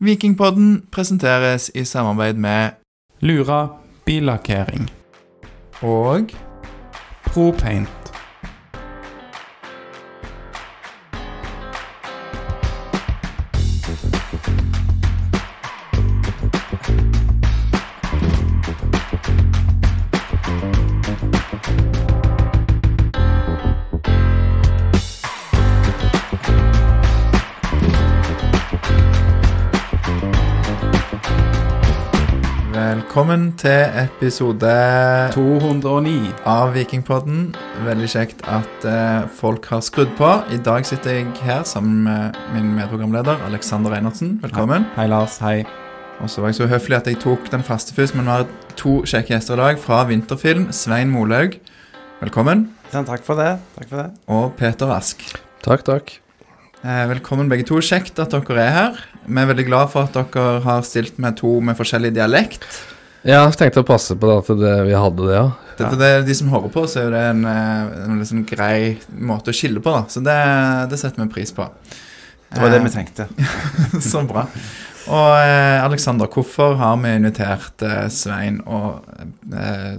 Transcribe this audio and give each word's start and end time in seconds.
Vikingpodden 0.00 0.82
presenteres 0.92 1.70
i 1.74 1.84
samarbeid 1.84 2.34
med 2.34 2.70
Lura 3.20 3.68
billakkering. 4.04 4.90
og 5.82 6.30
ProPaint. 7.24 8.05
Til 33.66 33.96
episode 33.98 34.72
209. 35.34 36.12
av 36.46 36.74
Vikingpodden. 36.76 37.48
Veldig 37.82 38.08
kjekt 38.12 38.44
at 38.46 38.84
eh, 38.86 39.24
folk 39.40 39.66
har 39.72 39.82
skrudd 39.82 40.12
på. 40.18 40.28
I 40.54 40.58
dag 40.62 40.86
sitter 40.86 41.16
jeg 41.16 41.32
her 41.42 41.64
sammen 41.66 42.04
med 42.06 42.38
min 42.54 42.68
medprogramleder 42.76 43.42
Alexander 43.48 43.96
Einarsen. 43.96 44.36
Velkommen. 44.44 44.86
Hei, 44.94 45.08
Lars. 45.10 45.40
Hei. 45.42 45.64
Og 46.22 46.30
så 46.30 46.44
var 46.44 46.52
jeg 46.52 46.60
så 46.60 46.70
høflig 46.70 47.00
at 47.00 47.10
jeg 47.10 47.18
tok 47.24 47.50
den 47.50 47.66
faste 47.66 47.96
først, 47.96 48.14
men 48.14 48.28
vi 48.28 48.36
har 48.36 48.46
to 48.78 49.00
kjekke 49.02 49.34
gjester 49.34 49.58
i 49.58 49.62
dag 49.64 49.82
fra 49.82 50.04
Vinterfilm. 50.06 50.68
Svein 50.70 51.10
Molaug, 51.10 51.58
velkommen. 52.22 52.68
Ja, 52.92 53.02
takk 53.02 53.26
for 53.26 53.40
det. 53.40 53.56
Takk 53.80 53.90
for 53.90 54.04
det. 54.04 54.10
Og 54.30 54.50
Peter 54.60 54.94
Ask. 54.94 55.26
Takk, 55.66 55.82
takk. 55.88 56.18
Eh, 56.86 57.06
velkommen 57.10 57.50
begge 57.50 57.66
to. 57.66 57.82
Kjekt 57.82 58.22
at 58.22 58.36
dere 58.36 58.62
er 58.62 58.76
her. 58.78 59.06
Vi 59.26 59.40
er 59.42 59.50
veldig 59.50 59.66
glad 59.66 59.90
for 59.90 60.06
at 60.06 60.14
dere 60.14 60.60
har 60.62 60.86
stilt 60.86 61.18
med 61.18 61.40
to 61.42 61.58
med 61.58 61.74
forskjellig 61.80 62.14
dialekt. 62.14 62.94
Ja, 63.26 63.40
jeg 63.48 63.56
tenkte 63.58 63.82
å 63.82 63.86
passe 63.86 64.14
på 64.14 64.28
det 64.28 64.36
at 64.38 64.50
det, 64.60 64.74
vi 64.86 64.94
hadde 64.94 65.24
det, 65.26 65.34
ja. 65.34 65.46
Dette, 65.76 65.96
det, 66.00 66.10
de 66.28 66.34
som 66.38 66.50
hører 66.52 66.70
på, 66.72 66.84
så 66.88 67.02
er 67.02 67.10
det 67.12 67.22
en, 67.32 67.42
eh, 67.50 67.96
en 68.06 68.20
liksom 68.20 68.44
grei 68.48 68.96
måte 69.18 69.50
å 69.52 69.56
skille 69.56 69.82
på, 69.82 69.92
da. 69.92 70.04
Så 70.08 70.22
det, 70.24 70.36
det 70.92 71.00
setter 71.00 71.24
vi 71.24 71.32
pris 71.34 71.50
på. 71.56 71.66
Det 72.46 72.62
var 72.62 72.70
det 72.70 72.80
vi 72.84 72.92
Eh, 72.92 72.94
tenkte. 72.94 73.26
Så 74.10 74.22
bra. 74.28 74.46
Og 75.06 75.32
eh, 75.42 75.84
Alexander, 75.84 76.30
hvorfor 76.30 76.78
har 76.78 76.96
vi 77.02 77.16
invitert 77.18 77.82
eh, 77.82 78.06
Svein 78.14 78.62
og 78.64 79.02
eh, 79.52 79.98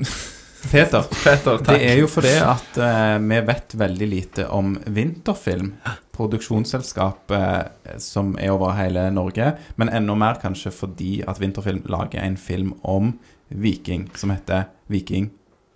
Peter. 0.70 1.06
Peter? 1.24 1.60
Det 1.66 1.78
er 1.80 1.98
jo 2.00 2.08
fordi 2.10 2.34
at 2.42 2.78
uh, 2.80 3.16
vi 3.22 3.40
vet 3.48 3.76
veldig 3.84 4.08
lite 4.10 4.46
om 4.52 4.74
Vinterfilm. 4.86 5.72
Produksjonsselskap 6.14 7.34
uh, 7.34 7.96
som 8.02 8.34
er 8.38 8.54
over 8.54 8.76
hele 8.78 9.08
Norge. 9.14 9.52
Men 9.80 9.92
enda 9.92 10.16
mer 10.18 10.40
kanskje 10.42 10.74
fordi 10.74 11.18
at 11.26 11.42
Vinterfilm 11.42 11.84
lager 11.90 12.22
en 12.24 12.38
film 12.40 12.74
om 12.82 13.16
Viking 13.48 14.08
som 14.18 14.32
heter 14.34 14.70
Viking 14.90 15.30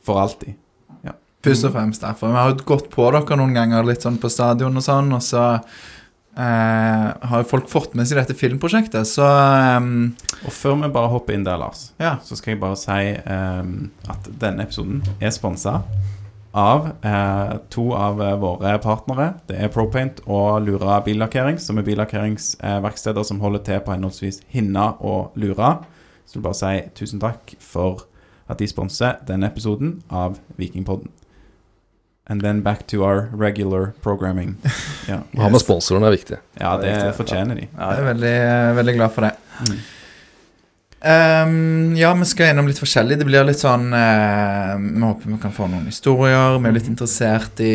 for 0.05 0.23
alltid. 0.23 0.57
Først 1.45 1.69
og 1.69 1.73
fremst 1.73 2.03
derfor. 2.03 2.33
Vi 2.33 2.35
har 2.35 2.51
jo 2.51 2.65
gått 2.67 2.89
på 2.91 3.05
dere 3.15 3.37
noen 3.39 3.55
ganger 3.55 3.87
litt 3.87 4.03
sånn 4.03 4.19
på 4.19 4.31
stadion 4.33 4.75
og 4.75 4.83
sånn, 4.85 5.13
og 5.15 5.23
så 5.23 5.45
har 6.39 7.43
jo 7.43 7.49
folk 7.51 7.67
fått 7.71 7.97
med 7.99 8.07
seg 8.07 8.21
dette 8.21 8.37
filmprosjektet, 8.39 9.09
så 9.11 9.27
um, 9.79 10.13
Og 10.45 10.53
før 10.55 10.77
vi 10.85 10.91
bare 10.95 11.11
hopper 11.11 11.35
inn 11.35 11.47
der, 11.47 11.59
Lars, 11.59 11.89
ja. 11.99 12.17
så 12.23 12.39
skal 12.39 12.55
jeg 12.55 12.61
bare 12.63 12.79
si 12.79 13.01
um, 13.27 13.73
at 14.07 14.31
denne 14.39 14.63
episoden 14.69 15.03
er 15.19 15.35
sponsa 15.35 15.81
av 16.59 16.89
eh, 17.03 17.57
to 17.69 17.93
av 17.95 18.23
eh, 18.23 18.37
våre 18.41 18.79
partnere. 18.83 19.33
Det 19.49 19.59
er 19.59 19.73
ProPaint 19.73 20.23
og 20.27 20.63
Lura 20.65 21.01
billakkering, 21.05 21.59
som 21.61 21.79
er 21.79 21.87
billakkeringsverksteder 21.87 23.27
som 23.27 23.41
holder 23.45 23.65
til 23.67 23.83
på 23.85 23.95
henholdsvis 23.95 24.43
Hinna 24.53 24.93
og 24.99 25.37
Lura. 25.39 25.79
Så 26.25 26.39
jeg 26.39 26.41
vil 26.41 26.49
bare 26.49 26.61
si 26.61 26.75
tusen 26.99 27.23
takk 27.23 27.55
for 27.63 28.07
at 28.49 28.61
de 28.61 28.69
sponser 28.69 29.21
denne 29.29 29.51
episoden 29.51 29.99
av 30.09 30.39
Vikingpodden. 30.57 31.13
And 32.29 32.43
then 32.45 32.61
back 32.61 32.87
to 32.89 33.03
our 33.05 33.29
regular 33.33 33.93
programming. 34.05 34.57
Ja, 35.09 35.23
Å 35.25 35.41
ha 35.41 35.49
med 35.49 35.63
sponsoren 35.63 36.05
er 36.05 36.13
viktig. 36.13 36.37
ja 36.61 36.75
det 36.77 36.91
Riktig. 36.93 37.15
fortjener 37.17 37.57
de. 37.57 37.69
Ja, 37.73 37.87
Jeg 37.95 38.03
er 38.03 38.09
veldig, 38.11 38.35
veldig 38.77 38.95
glad 38.99 39.15
for 39.15 39.25
det. 39.25 39.31
Mm. 39.65 39.79
Um, 40.99 41.95
ja, 41.97 42.11
vi 42.19 42.27
skal 42.27 42.49
gjennom 42.49 42.67
litt 42.67 42.81
forskjellig. 42.83 43.21
Det 43.21 43.27
blir 43.29 43.45
litt 43.47 43.61
sånn 43.63 43.85
uh, 43.95 44.73
Vi 44.83 44.99
håper 45.05 45.31
vi 45.31 45.37
kan 45.45 45.53
få 45.55 45.69
noen 45.71 45.87
historier. 45.87 46.57
Vi 46.59 46.67
er 46.69 46.75
litt 46.75 46.91
interessert 46.91 47.63
i 47.63 47.73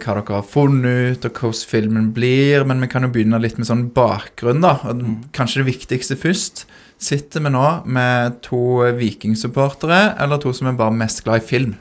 hva 0.00 0.14
dere 0.16 0.38
har 0.38 0.46
funnet 0.48 1.18
ut, 1.18 1.26
og 1.28 1.36
hvordan 1.42 1.68
filmen 1.74 2.06
blir. 2.16 2.64
Men 2.68 2.80
vi 2.82 2.88
kan 2.90 3.04
jo 3.04 3.12
begynne 3.12 3.38
litt 3.44 3.60
med 3.60 3.68
sånn 3.68 3.90
bakgrunn, 3.94 4.64
da. 4.64 4.78
Og 4.88 5.04
Kanskje 5.36 5.60
det 5.62 5.68
viktigste 5.74 6.16
først. 6.16 6.64
Sitter 7.02 7.44
vi 7.44 7.50
nå 7.52 7.66
med 7.92 8.40
to 8.46 8.62
vikingsupportere, 8.96 10.16
eller 10.22 10.40
to 10.42 10.54
som 10.56 10.70
er 10.70 10.78
bare 10.78 10.94
mest 10.96 11.22
glad 11.26 11.42
i 11.42 11.48
film? 11.52 11.76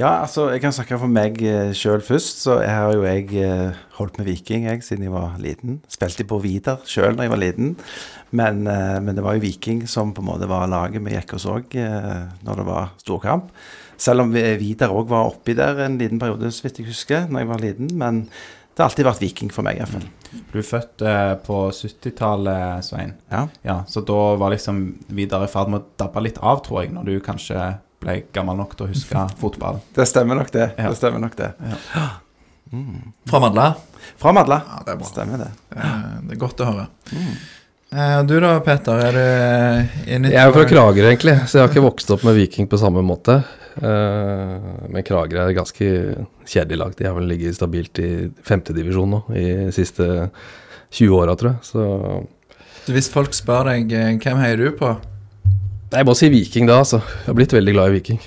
Ja, 0.00 0.10
altså, 0.22 0.46
jeg 0.48 0.62
kan 0.62 0.72
snakke 0.72 0.96
for 0.98 1.12
meg 1.12 1.36
uh, 1.44 1.70
sjøl 1.76 2.00
først. 2.04 2.42
Så 2.46 2.56
jeg 2.62 2.72
har 2.72 2.94
jo 2.96 3.04
jeg 3.04 3.26
eh, 3.36 3.80
holdt 3.98 4.16
med 4.16 4.30
Viking 4.30 4.64
jeg, 4.64 4.84
siden 4.86 5.04
jeg 5.04 5.12
var 5.12 5.36
liten. 5.42 5.82
Spilte 5.92 6.24
på 6.28 6.38
Vidar 6.40 6.80
sjøl 6.88 7.18
da 7.18 7.26
jeg 7.26 7.34
var 7.34 7.42
liten. 7.42 7.74
Men, 8.32 8.62
eh, 8.70 8.96
men 9.04 9.18
det 9.18 9.24
var 9.26 9.36
jo 9.36 9.44
Viking 9.44 9.84
som 9.90 10.14
på 10.16 10.24
en 10.24 10.30
måte 10.30 10.48
var 10.48 10.70
laget 10.72 11.04
vi 11.04 11.12
gikk 11.16 11.36
og 11.36 11.42
så 11.44 11.58
når 11.60 12.62
det 12.62 12.66
var 12.70 12.94
storkamp. 13.02 13.52
Selv 14.00 14.24
om 14.24 14.32
Vidar 14.32 14.94
òg 14.96 15.10
var 15.10 15.28
oppi 15.28 15.52
der 15.58 15.84
en 15.84 15.98
liten 16.00 16.22
periode, 16.22 16.48
så 16.48 16.64
vidt 16.64 16.80
jeg 16.80 16.88
husker, 16.88 17.28
når 17.28 17.42
jeg 17.42 17.50
var 17.50 17.60
liten. 17.66 17.92
Men 18.00 18.22
det 18.80 18.84
har 18.86 18.94
alltid 18.94 19.04
vært 19.04 19.20
Viking 19.20 19.50
for 19.52 19.66
meg, 19.66 19.76
iallfall. 19.76 20.06
Du 20.52 20.56
er 20.56 20.64
født 20.64 21.02
eh, 21.04 21.34
på 21.44 21.56
70-tallet, 21.74 22.86
Svein. 22.86 23.10
Ja. 23.28 23.42
Ja, 23.66 23.74
så 23.84 24.00
da 24.06 24.18
var 24.40 24.54
liksom 24.54 24.78
Vidar 25.12 25.44
i 25.44 25.50
ferd 25.52 25.68
med 25.68 25.82
å 25.82 25.88
dabbe 26.00 26.22
litt 26.24 26.38
av, 26.40 26.62
tror 26.64 26.84
jeg, 26.84 26.94
når 26.94 27.10
du 27.10 27.18
kanskje 27.24 27.58
ble 28.00 28.16
gammel 28.34 28.58
nok 28.60 28.74
til 28.76 28.86
å 28.86 28.90
huske 28.90 29.28
fotball. 29.40 29.80
Det 29.96 30.06
stemmer 30.08 30.40
nok, 30.40 30.50
det. 30.54 30.72
Ja. 30.78 30.88
Det 30.88 30.98
stemmer 30.98 31.22
nok 31.22 31.36
det. 31.38 31.52
Fra 33.28 33.40
Madla? 33.42 33.70
Fra 34.20 34.34
Madla. 34.36 34.60
Ja, 34.66 34.82
det 34.86 34.94
er 34.94 35.00
bra. 35.00 35.08
Stemmer 35.10 35.42
det. 35.44 35.50
Eh, 35.76 35.96
det 36.26 36.36
er 36.36 36.40
godt 36.40 36.62
å 36.62 36.68
høre. 36.70 36.86
Mm. 37.12 38.26
du 38.28 38.36
da, 38.40 38.52
Peter? 38.64 39.00
Er 39.08 39.16
du 39.18 40.12
inne 40.14 40.30
i 40.30 40.34
Jeg 40.34 40.42
er 40.42 40.50
jo 40.50 40.56
fra 40.56 40.68
Kragerø, 40.70 41.08
egentlig, 41.10 41.36
så 41.46 41.58
jeg 41.58 41.66
har 41.66 41.72
ikke 41.72 41.88
vokst 41.88 42.12
opp 42.14 42.24
med 42.28 42.38
Viking 42.38 42.70
på 42.70 42.78
samme 42.80 43.02
måte. 43.04 43.40
Eh, 43.80 44.70
men 44.88 45.06
Kragerø 45.06 45.46
er 45.48 45.56
ganske 45.56 45.90
kjedelig 46.48 46.80
lag. 46.80 46.96
De 46.98 47.08
har 47.08 47.16
vel 47.18 47.30
ligget 47.30 47.58
stabilt 47.58 48.00
i 48.02 48.10
femtedivisjon 48.46 49.16
nå 49.16 49.22
i 49.34 49.46
de 49.66 49.74
siste 49.74 50.06
20 50.90 51.16
åra, 51.20 51.36
tror 51.38 51.54
jeg. 51.54 51.64
Så 51.66 51.86
Så 52.86 52.94
Hvis 52.96 53.10
folk 53.12 53.34
spør 53.36 53.68
deg 53.74 53.92
eh, 53.92 54.14
hvem 54.16 54.38
heier 54.40 54.56
du 54.56 54.70
på, 54.78 54.94
jeg 55.98 56.06
må 56.06 56.14
si 56.14 56.28
Viking 56.30 56.68
da, 56.70 56.78
altså. 56.84 57.00
Jeg 57.02 57.30
har 57.30 57.38
blitt 57.38 57.54
veldig 57.56 57.74
glad 57.74 57.90
i 57.90 57.96
Viking. 57.98 58.20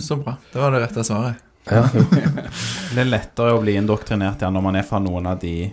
så 0.00 0.16
bra. 0.20 0.36
Det 0.52 0.60
var 0.60 0.74
det 0.74 0.82
rette 0.84 1.04
svaret. 1.06 1.40
Ja. 1.70 1.86
Det 2.94 3.00
er 3.00 3.08
lettere 3.08 3.54
å 3.56 3.60
bli 3.62 3.72
indoktrinert 3.80 4.42
igjen 4.42 4.52
når 4.54 4.62
man 4.66 4.76
er 4.78 4.84
fra 4.86 5.00
noen 5.02 5.26
av 5.26 5.38
de 5.40 5.70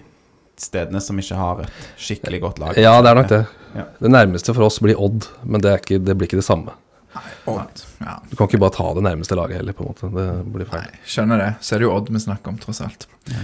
stedene 0.61 1.01
som 1.03 1.17
ikke 1.19 1.35
har 1.37 1.65
et 1.65 1.89
skikkelig 1.99 2.39
godt 2.41 2.61
lag. 2.61 2.77
ja, 2.79 2.93
det 3.01 3.11
er 3.11 3.17
nok 3.17 3.29
det. 3.29 3.41
Ja. 3.75 3.83
Det 3.99 4.11
nærmeste 4.11 4.55
for 4.55 4.67
oss 4.67 4.79
blir 4.83 4.99
Odd, 4.99 5.27
men 5.43 5.63
det, 5.63 5.73
er 5.73 5.83
ikke, 5.83 5.99
det 5.99 6.15
blir 6.17 6.29
ikke 6.29 6.39
det 6.39 6.47
samme. 6.47 6.73
Odd. 7.49 7.81
Ja. 7.99 8.17
Du 8.29 8.35
kan 8.35 8.47
ikke 8.47 8.59
bare 8.61 8.75
ta 8.75 8.85
det 8.95 9.03
nærmeste 9.05 9.35
laget 9.35 9.59
heller, 9.59 9.75
på 9.75 9.83
en 9.83 9.91
måte. 9.91 10.09
Det 10.15 10.27
blir 10.53 10.69
feil. 10.69 10.85
Nei, 10.85 11.01
skjønner 11.13 11.41
det. 11.41 11.49
Så 11.63 11.75
er 11.75 11.81
det 11.81 11.87
jo 11.87 11.95
Odd 11.95 12.11
vi 12.13 12.21
snakker 12.23 12.53
om, 12.53 12.59
tross 12.61 12.81
alt. 12.85 13.07
Ja. 13.31 13.41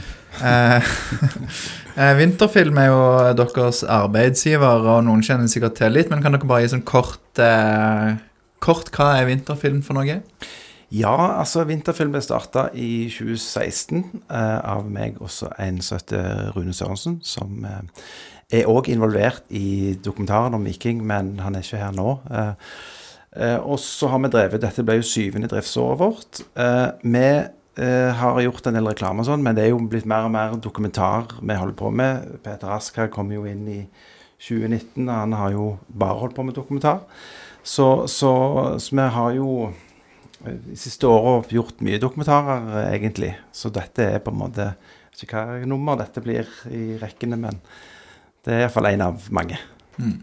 eh, 0.52 2.14
Vinterfilm 2.22 2.80
er 2.82 2.92
jo 2.92 3.02
deres 3.42 3.84
arbeidsgiver, 3.84 4.88
og 4.94 5.04
noen 5.08 5.26
kjenner 5.26 5.52
sikkert 5.52 5.78
til 5.80 5.94
litt, 5.98 6.14
men 6.14 6.24
kan 6.24 6.36
dere 6.36 6.50
bare 6.50 6.66
gi 6.66 6.74
sånn 6.78 6.88
kort 6.88 7.44
eh, 7.44 8.16
Kort, 8.64 8.88
hva 8.96 9.12
er 9.20 9.28
Vinterfilm 9.30 9.84
for 9.86 9.94
noe? 10.00 10.16
Ja, 10.90 11.16
altså 11.42 11.66
Vinterfilm 11.68 12.14
ble 12.16 12.24
starta 12.24 12.70
i 12.74 13.06
2016 13.12 14.00
eh, 14.32 14.60
av 14.64 14.88
meg 14.90 15.20
også 15.22 15.52
en 15.62 15.82
som 15.84 16.00
heter 16.00 16.54
Rune 16.56 16.74
Sørensen, 16.74 17.20
som 17.28 17.66
eh, 17.68 18.06
er 18.62 18.70
òg 18.72 18.88
involvert 18.94 19.44
i 19.52 19.98
dokumentaren 20.04 20.56
om 20.56 20.64
Viking, 20.68 21.04
men 21.04 21.36
han 21.44 21.58
er 21.58 21.66
ikke 21.66 21.82
her 21.82 21.96
nå. 21.96 22.16
Eh, 22.32 22.48
eh, 22.48 22.54
og 23.62 23.78
så 23.82 24.10
har 24.10 24.22
vi 24.24 24.32
drevet 24.34 24.64
Dette 24.64 24.86
ble 24.86 24.98
jo 25.00 25.06
syvende 25.06 25.50
driftsåret 25.52 26.00
vårt. 26.02 26.42
Eh, 26.58 26.88
vi 27.04 27.26
eh, 27.28 28.12
har 28.18 28.42
gjort 28.42 28.70
en 28.70 28.78
del 28.80 28.90
reklame 28.90 29.22
og 29.22 29.30
sånn, 29.30 29.44
men 29.46 29.58
det 29.58 29.68
er 29.68 29.74
jo 29.74 29.82
blitt 29.92 30.08
mer 30.10 30.26
og 30.28 30.34
mer 30.34 30.56
dokumentar 30.62 31.38
vi 31.42 31.58
holder 31.58 31.78
på 31.78 31.92
med. 31.94 32.38
Peter 32.46 32.74
Ask 32.74 32.98
her 32.98 33.12
kom 33.14 33.30
jo 33.34 33.46
inn 33.50 33.66
i 33.70 33.82
2019, 34.42 35.06
og 35.06 35.14
han 35.14 35.36
har 35.38 35.54
jo 35.54 35.68
bare 35.88 36.22
holdt 36.22 36.38
på 36.38 36.48
med 36.48 36.58
dokumentar. 36.58 37.04
Så, 37.68 38.08
så, 38.08 38.32
så 38.80 38.98
vi 38.98 39.08
har 39.18 39.32
jo 39.36 39.52
de 40.46 40.78
siste 40.80 41.10
åra 41.10 41.42
gjort 41.52 41.82
mye 41.86 42.02
dokumentarer, 42.02 42.68
eh, 42.74 42.92
egentlig. 42.98 43.34
Så 43.52 43.74
dette 43.74 44.06
er 44.18 44.24
på 44.24 44.34
en 44.34 44.44
måte 44.46 44.72
Jeg 45.18 45.24
vet 45.24 45.32
ikke 45.32 45.46
hva 45.50 45.66
nummer 45.66 45.98
dette 45.98 46.22
blir 46.22 46.46
i 46.70 46.94
rekkene, 47.02 47.40
men 47.42 47.56
det 48.46 48.54
er 48.54 48.60
iallfall 48.68 48.86
en 48.92 49.02
av 49.02 49.24
mange. 49.34 49.58
Mm. 49.98 50.18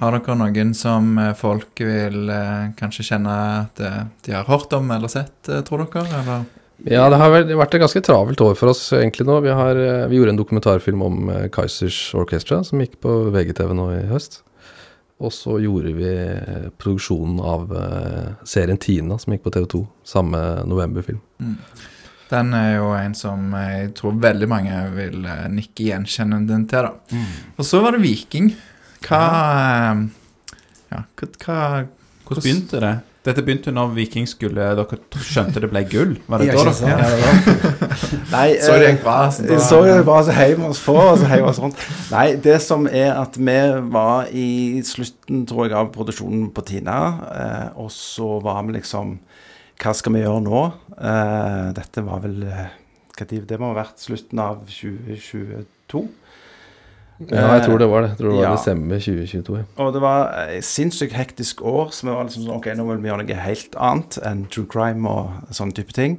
Har 0.00 0.14
dere 0.16 0.36
noen 0.40 0.70
som 0.76 1.10
eh, 1.20 1.34
folk 1.36 1.82
vil 1.84 2.30
eh, 2.32 2.70
kanskje 2.78 3.04
kjenne 3.10 3.34
at 3.64 3.82
eh, 3.84 4.00
de 4.24 4.34
har 4.36 4.48
hørt 4.48 4.72
om 4.76 4.88
eller 4.94 5.12
sett, 5.12 5.36
eh, 5.48 5.60
tror 5.66 5.84
dere? 5.84 6.06
Eller? 6.22 6.46
Ja, 6.88 7.08
det 7.10 7.18
har 7.18 7.32
vært 7.34 7.74
et 7.74 7.82
ganske 7.82 8.02
travelt 8.06 8.40
år 8.40 8.54
for 8.56 8.70
oss 8.70 8.84
egentlig 8.96 9.26
nå. 9.26 9.40
Vi, 9.44 9.50
har, 9.50 9.78
vi 10.08 10.20
gjorde 10.20 10.36
en 10.36 10.38
dokumentarfilm 10.38 11.00
om 11.02 11.32
Kaizers 11.52 12.12
Orchestra, 12.14 12.60
som 12.64 12.78
gikk 12.78 13.00
på 13.02 13.16
VGTV 13.34 13.74
nå 13.74 13.88
i 13.96 14.04
høst. 14.12 14.44
Og 15.18 15.34
så 15.34 15.56
gjorde 15.58 15.90
vi 15.98 16.12
produksjonen 16.78 17.40
av 17.42 17.74
eh, 17.74 18.28
serien 18.46 18.78
Tina, 18.78 19.18
som 19.18 19.34
gikk 19.34 19.48
på 19.48 19.52
TV2, 19.56 19.82
samme 20.06 20.42
novemberfilm. 20.70 21.18
Den 22.30 22.54
er 22.54 22.76
jo 22.76 22.92
en 22.94 23.18
som 23.18 23.50
jeg 23.58 23.90
tror 23.98 24.14
veldig 24.22 24.48
mange 24.52 24.78
vil 24.94 25.26
nikke 25.50 25.88
gjenkjennende 25.90 26.62
til. 26.70 26.86
da. 26.86 27.26
Og 27.56 27.66
så 27.66 27.82
var 27.82 27.96
det 27.96 28.04
Viking. 28.06 28.52
Hva 29.06 29.22
eh, 29.92 30.06
Ja, 30.94 31.04
hva, 31.18 31.28
hva 31.44 31.60
Hvordan 32.28 32.44
begynte 32.44 32.80
det? 32.82 32.96
Dette 33.28 33.42
begynte 33.44 33.72
når 33.74 33.90
Viking 33.96 34.26
skulle 34.30 34.68
Dere 34.78 34.98
skjønte 35.26 35.60
det 35.60 35.68
ble 35.72 35.82
gull? 35.90 36.14
Var 36.30 36.40
det 36.40 36.52
da 36.54 36.62
dere 36.62 36.92
ja, 36.92 37.08
det 37.10 37.18
var- 37.24 37.88
Nei, 38.34 38.46
Så 38.62 38.76
det 38.78 38.86
eh, 38.86 38.92
gikk 38.94 39.02
bra? 39.04 39.16
så 39.34 39.58
Så 39.66 39.80
det 39.84 39.96
bra, 40.06 40.18
så 40.24 40.36
heiv 40.36 40.54
vi 40.60 40.68
oss 40.68 40.80
på, 40.84 40.94
og 40.96 41.18
så 41.20 41.28
heiv 41.28 41.42
vi 41.42 41.48
oss 41.50 41.60
rundt. 41.60 41.82
Nei, 42.12 42.26
det 42.44 42.56
som 42.64 42.86
er 42.88 43.10
at 43.18 43.36
vi 43.36 43.56
var 43.92 44.30
i 44.32 44.46
slutten, 44.86 45.42
tror 45.48 45.66
jeg, 45.66 45.76
av 45.76 45.90
produksjonen 45.92 46.48
på 46.54 46.64
Tina. 46.68 46.98
Eh, 47.32 47.80
og 47.82 47.90
så 47.92 48.38
var 48.44 48.62
vi 48.68 48.78
liksom 48.78 49.18
Hva 49.82 49.92
skal 49.94 50.14
vi 50.16 50.22
gjøre 50.24 50.44
nå? 50.46 50.62
Eh, 50.96 51.66
dette 51.76 52.04
var 52.06 52.22
vel 52.24 52.40
eh, 52.48 52.70
hva 53.18 53.26
tid? 53.28 53.44
Det 53.50 53.58
må 53.60 53.72
ha 53.72 53.80
vært 53.82 54.00
slutten 54.02 54.40
av 54.42 54.62
2022. 54.70 56.06
Ja, 57.26 57.48
jeg 57.56 57.64
tror 57.66 57.78
det 57.82 57.88
var 57.90 58.02
det. 58.04 58.10
Jeg 58.12 58.18
tror 58.18 58.30
det 58.30 58.36
var 58.38 58.44
Ja. 58.44 58.56
desember 58.56 58.98
2022. 59.02 59.56
Ja. 59.58 59.64
Og 59.84 59.92
det 59.92 60.00
var 60.00 60.28
et 60.54 60.64
sinnssykt 60.64 61.12
hektisk 61.18 61.62
år, 61.66 61.90
så 61.90 62.06
vi 62.06 62.12
var 62.14 62.24
liksom 62.28 62.44
sånn 62.46 62.56
Ok, 62.56 62.66
nå 62.78 62.86
vil 62.86 63.02
vi 63.02 63.08
gjøre 63.10 63.24
noe 63.26 63.34
helt 63.42 63.74
annet 63.76 64.18
enn 64.24 64.46
true 64.48 64.66
crime 64.66 65.04
og 65.08 65.30
sånne 65.50 65.74
type 65.74 65.92
ting. 65.92 66.18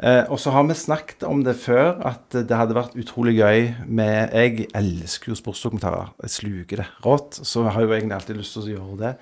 Eh, 0.00 0.24
og 0.30 0.38
så 0.38 0.52
har 0.52 0.62
vi 0.68 0.74
snakket 0.74 1.24
om 1.26 1.42
det 1.42 1.56
før, 1.56 1.96
at 2.06 2.28
det 2.30 2.50
hadde 2.56 2.74
vært 2.76 2.94
utrolig 2.94 3.34
gøy 3.40 3.74
med 3.88 4.30
Jeg 4.32 4.68
elsker 4.74 5.32
jo 5.32 5.34
sportsdokumentarer. 5.34 6.10
Jeg 6.22 6.30
sluker 6.30 6.76
det 6.76 6.86
rått. 7.04 7.40
Så 7.42 7.64
har 7.68 7.80
jo 7.82 7.88
egentlig 7.88 8.12
alltid 8.14 8.36
lyst 8.36 8.52
til 8.52 8.62
å 8.62 8.78
gjøre 8.78 8.98
det. 8.98 9.16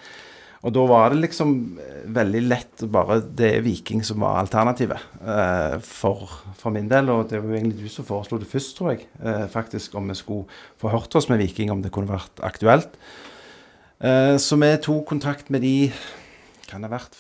Og 0.67 0.73
da 0.75 0.83
var 0.91 1.13
det 1.13 1.21
liksom 1.23 1.53
eh, 1.79 2.07
veldig 2.17 2.41
lett 2.43 2.83
bare 2.91 3.21
Det 3.23 3.53
er 3.55 3.63
Viking 3.63 4.03
som 4.07 4.25
var 4.25 4.41
alternativet 4.41 4.99
eh, 5.23 5.77
for, 5.87 6.33
for 6.59 6.75
min 6.75 6.89
del. 6.91 7.13
Og 7.15 7.29
det 7.31 7.39
var 7.39 7.53
jo 7.53 7.61
egentlig 7.61 7.87
du 7.87 7.93
som 7.93 8.09
foreslo 8.09 8.41
det 8.43 8.51
først, 8.51 8.75
tror 8.79 8.95
jeg. 8.95 9.07
Eh, 9.23 9.47
faktisk 9.53 9.95
om 9.99 10.11
vi 10.11 10.19
skulle 10.19 10.59
få 10.83 10.91
hørt 10.91 11.15
oss 11.15 11.31
med 11.31 11.39
Viking, 11.45 11.71
om 11.71 11.85
det 11.85 11.95
kunne 11.95 12.11
vært 12.11 12.43
aktuelt. 12.47 12.99
Eh, 14.03 14.35
så 14.43 14.59
vi 14.59 14.73
tok 14.83 15.07
kontakt 15.15 15.55
med 15.55 15.63
de 15.65 15.93
Kan 16.67 16.83
det 16.83 16.91
ha 16.91 16.97
vært 16.99 17.15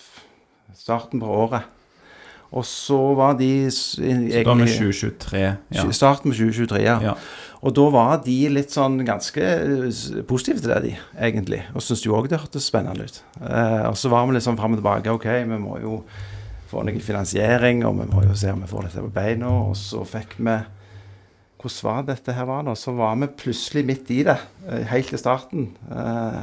starten 0.75 1.22
på 1.22 1.31
året. 1.31 1.75
Og 2.54 2.64
så 2.69 2.98
var 3.19 3.34
de 3.40 3.48
egentlig, 3.66 4.44
da 4.46 4.54
med 4.54 4.70
2023. 4.70 5.43
Ja. 5.75 5.84
Starten 5.90 6.31
med 6.31 6.38
2023, 6.38 6.82
ja. 6.84 6.96
Ja. 7.02 7.16
Og 7.66 7.75
da 7.75 7.87
var 7.90 8.20
de 8.22 8.37
litt 8.52 8.75
sånn 8.75 9.00
ganske 9.06 9.43
eh, 9.43 10.22
positive 10.28 10.62
til 10.62 10.70
det, 10.70 10.81
de, 10.84 10.94
egentlig. 11.19 11.64
Og 11.75 11.82
syntes 11.82 12.04
jo 12.06 12.14
òg 12.19 12.28
det 12.31 12.40
hørtes 12.43 12.69
spennende 12.70 13.08
ut. 13.08 13.20
Eh, 13.40 13.84
og 13.88 13.98
så 13.98 14.12
var 14.12 14.28
vi 14.28 14.37
litt 14.37 14.46
sånn 14.46 14.58
fram 14.60 14.76
og 14.76 14.82
tilbake. 14.82 15.14
OK, 15.16 15.26
vi 15.48 15.60
må 15.60 15.81
jo 15.82 16.00
få 16.70 16.84
noe 16.87 17.02
finansiering, 17.02 17.82
og 17.88 17.98
vi 18.00 18.08
må 18.12 18.25
jo 18.26 18.37
se 18.38 18.52
om 18.52 18.62
vi 18.62 18.70
får 18.70 18.88
dette 18.88 19.04
på 19.08 19.14
beina. 19.14 19.50
Og 19.70 19.76
så 19.81 20.04
fikk 20.06 20.38
vi 20.38 20.58
Hvordan 21.56 21.82
var 21.87 22.02
dette 22.06 22.34
her 22.37 22.44
var 22.46 22.60
nå? 22.62 22.75
Så 22.78 22.92
var 22.94 23.16
vi 23.19 23.26
plutselig 23.40 23.82
midt 23.88 24.10
i 24.14 24.20
det, 24.28 24.37
eh, 24.69 24.84
helt 24.92 25.10
i 25.10 25.19
starten. 25.19 25.70
Eh, 25.90 26.42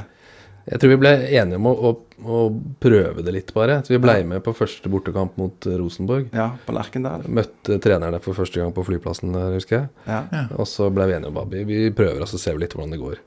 Jeg 0.69 0.79
tror 0.79 0.93
vi 0.93 0.97
ble 1.01 1.11
enige 1.27 1.57
om 1.59 1.65
å, 1.67 1.73
å, 1.75 1.91
å 2.23 2.37
prøve 2.79 3.23
det 3.25 3.33
litt, 3.35 3.49
bare. 3.53 3.81
Så 3.83 3.91
vi 3.91 3.99
ble 3.99 4.13
med 4.29 4.39
på 4.45 4.53
første 4.55 4.87
bortekamp 4.91 5.35
mot 5.37 5.67
eh, 5.67 5.75
Rosenborg. 5.81 6.29
ja, 6.31 6.51
på 6.65 6.71
Lerkendal. 6.77 7.25
Møtte 7.27 7.81
trenerne 7.83 8.21
for 8.23 8.33
første 8.37 8.61
gang 8.61 8.71
på 8.75 8.85
flyplassen 8.87 9.35
der, 9.35 9.51
husker 9.57 9.81
jeg. 9.81 9.89
Ja. 10.07 10.45
Og 10.55 10.65
så 10.71 10.87
ble 10.93 11.09
vi 11.11 11.17
enige 11.19 11.33
om 11.33 11.41
at 11.43 11.51
vi, 11.51 11.65
vi 11.67 11.81
prøver, 11.91 12.23
og 12.23 12.31
så 12.31 12.39
ser 12.39 12.55
vi 12.55 12.63
litt 12.63 12.75
hvordan 12.77 12.95
det 12.95 13.01
går. 13.03 13.19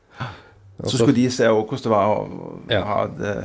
Også, 0.76 0.90
Så 0.92 0.98
skulle 1.06 1.16
de 1.16 1.30
se 1.32 1.46
hvordan 1.48 1.82
det 1.86 1.90
var 1.92 2.10
å 2.12 2.24
Ja. 2.68 2.82
ha 2.84 3.06
det 3.08 3.36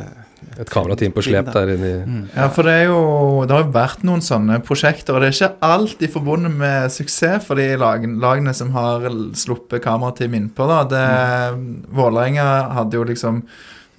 Et 0.59 0.67
kamerateam 0.69 1.13
på 1.15 1.21
slep 1.23 1.51
der 1.53 1.69
inne 1.77 1.91
Mm. 2.05 2.23
Ja, 2.35 2.47
for 2.49 2.63
det 2.67 2.71
er 2.73 2.85
jo 2.89 3.45
Det 3.45 3.51
har 3.55 3.63
jo 3.63 3.71
vært 3.71 4.01
noen 4.03 4.19
sånne 4.25 4.57
prosjekter, 4.65 5.15
og 5.15 5.21
det 5.21 5.29
er 5.29 5.35
ikke 5.37 5.55
alltid 5.61 6.11
forbundet 6.11 6.51
med 6.51 6.91
suksess 6.91 7.45
for 7.45 7.55
de 7.55 7.69
lagene, 7.77 8.19
lagene 8.19 8.53
som 8.53 8.71
har 8.71 9.01
sluppet 9.37 9.81
kamerateam 9.83 10.33
innpå. 10.35 10.67
da. 10.67 10.83
Det, 10.83 11.85
Vålerenga 11.95 12.47
hadde 12.73 12.97
jo 12.99 13.03
liksom 13.07 13.43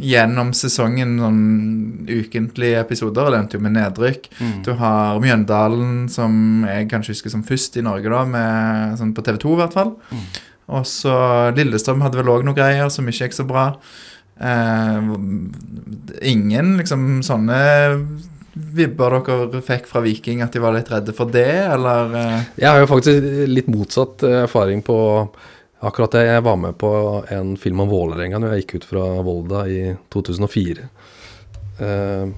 gjennom 0.02 0.52
sesongen 0.56 1.16
sånn 1.22 1.43
ukentlige 2.10 2.81
episoder, 2.82 3.31
det 3.31 3.40
endte 3.40 3.58
jo 3.58 3.64
med 3.64 3.76
nedrykk. 3.76 4.28
Mm. 4.38 4.54
Du 4.66 4.72
har 4.81 5.20
Mjøndalen, 5.22 5.93
som 6.12 6.64
jeg 6.69 6.88
kanskje 6.90 7.14
husker 7.16 7.34
som 7.34 7.44
først 7.46 7.78
i 7.78 7.84
Norge, 7.87 8.10
da, 8.10 8.25
med, 8.28 8.96
sånn 9.00 9.14
på 9.16 9.25
TV 9.26 9.38
2 9.44 9.54
i 9.54 9.60
hvert 9.62 9.76
fall. 9.78 9.94
Og 10.72 10.88
så 10.88 11.14
Lillestrøm 11.56 12.02
hadde 12.04 12.20
vel 12.20 12.32
òg 12.32 12.46
noen 12.46 12.58
greier 12.58 12.90
som 12.93 13.08
ikke 13.08 13.28
gikk 13.28 13.38
så 13.38 13.46
bra. 13.49 13.70
Eh, 14.43 15.08
ingen 16.32 16.76
liksom 16.81 17.22
sånne 17.26 17.58
vibber 18.52 19.16
dere 19.25 19.62
fikk 19.64 19.88
fra 19.88 20.02
Viking, 20.04 20.43
at 20.44 20.52
de 20.52 20.60
var 20.62 20.75
litt 20.76 20.90
redde 20.93 21.14
for 21.16 21.31
det, 21.32 21.49
eller 21.72 22.16
eh, 22.19 22.38
Jeg 22.60 22.69
har 22.69 22.82
jo 22.82 22.90
faktisk 22.90 23.49
litt 23.49 23.70
motsatt 23.72 24.25
eh, 24.28 24.43
erfaring 24.44 24.82
på 24.84 24.96
akkurat 25.82 26.17
det. 26.17 26.25
Jeg 26.29 26.44
var 26.46 26.58
med 26.61 26.76
på 26.81 26.90
en 27.34 27.55
film 27.61 27.84
om 27.84 27.90
Vålerenga 27.90 28.40
når 28.40 28.55
jeg 28.55 28.64
gikk 28.64 28.75
ut 28.81 28.90
fra 28.93 29.06
Volda 29.26 29.64
i 29.70 29.81
2004. 30.14 30.88
Eh, 31.82 32.29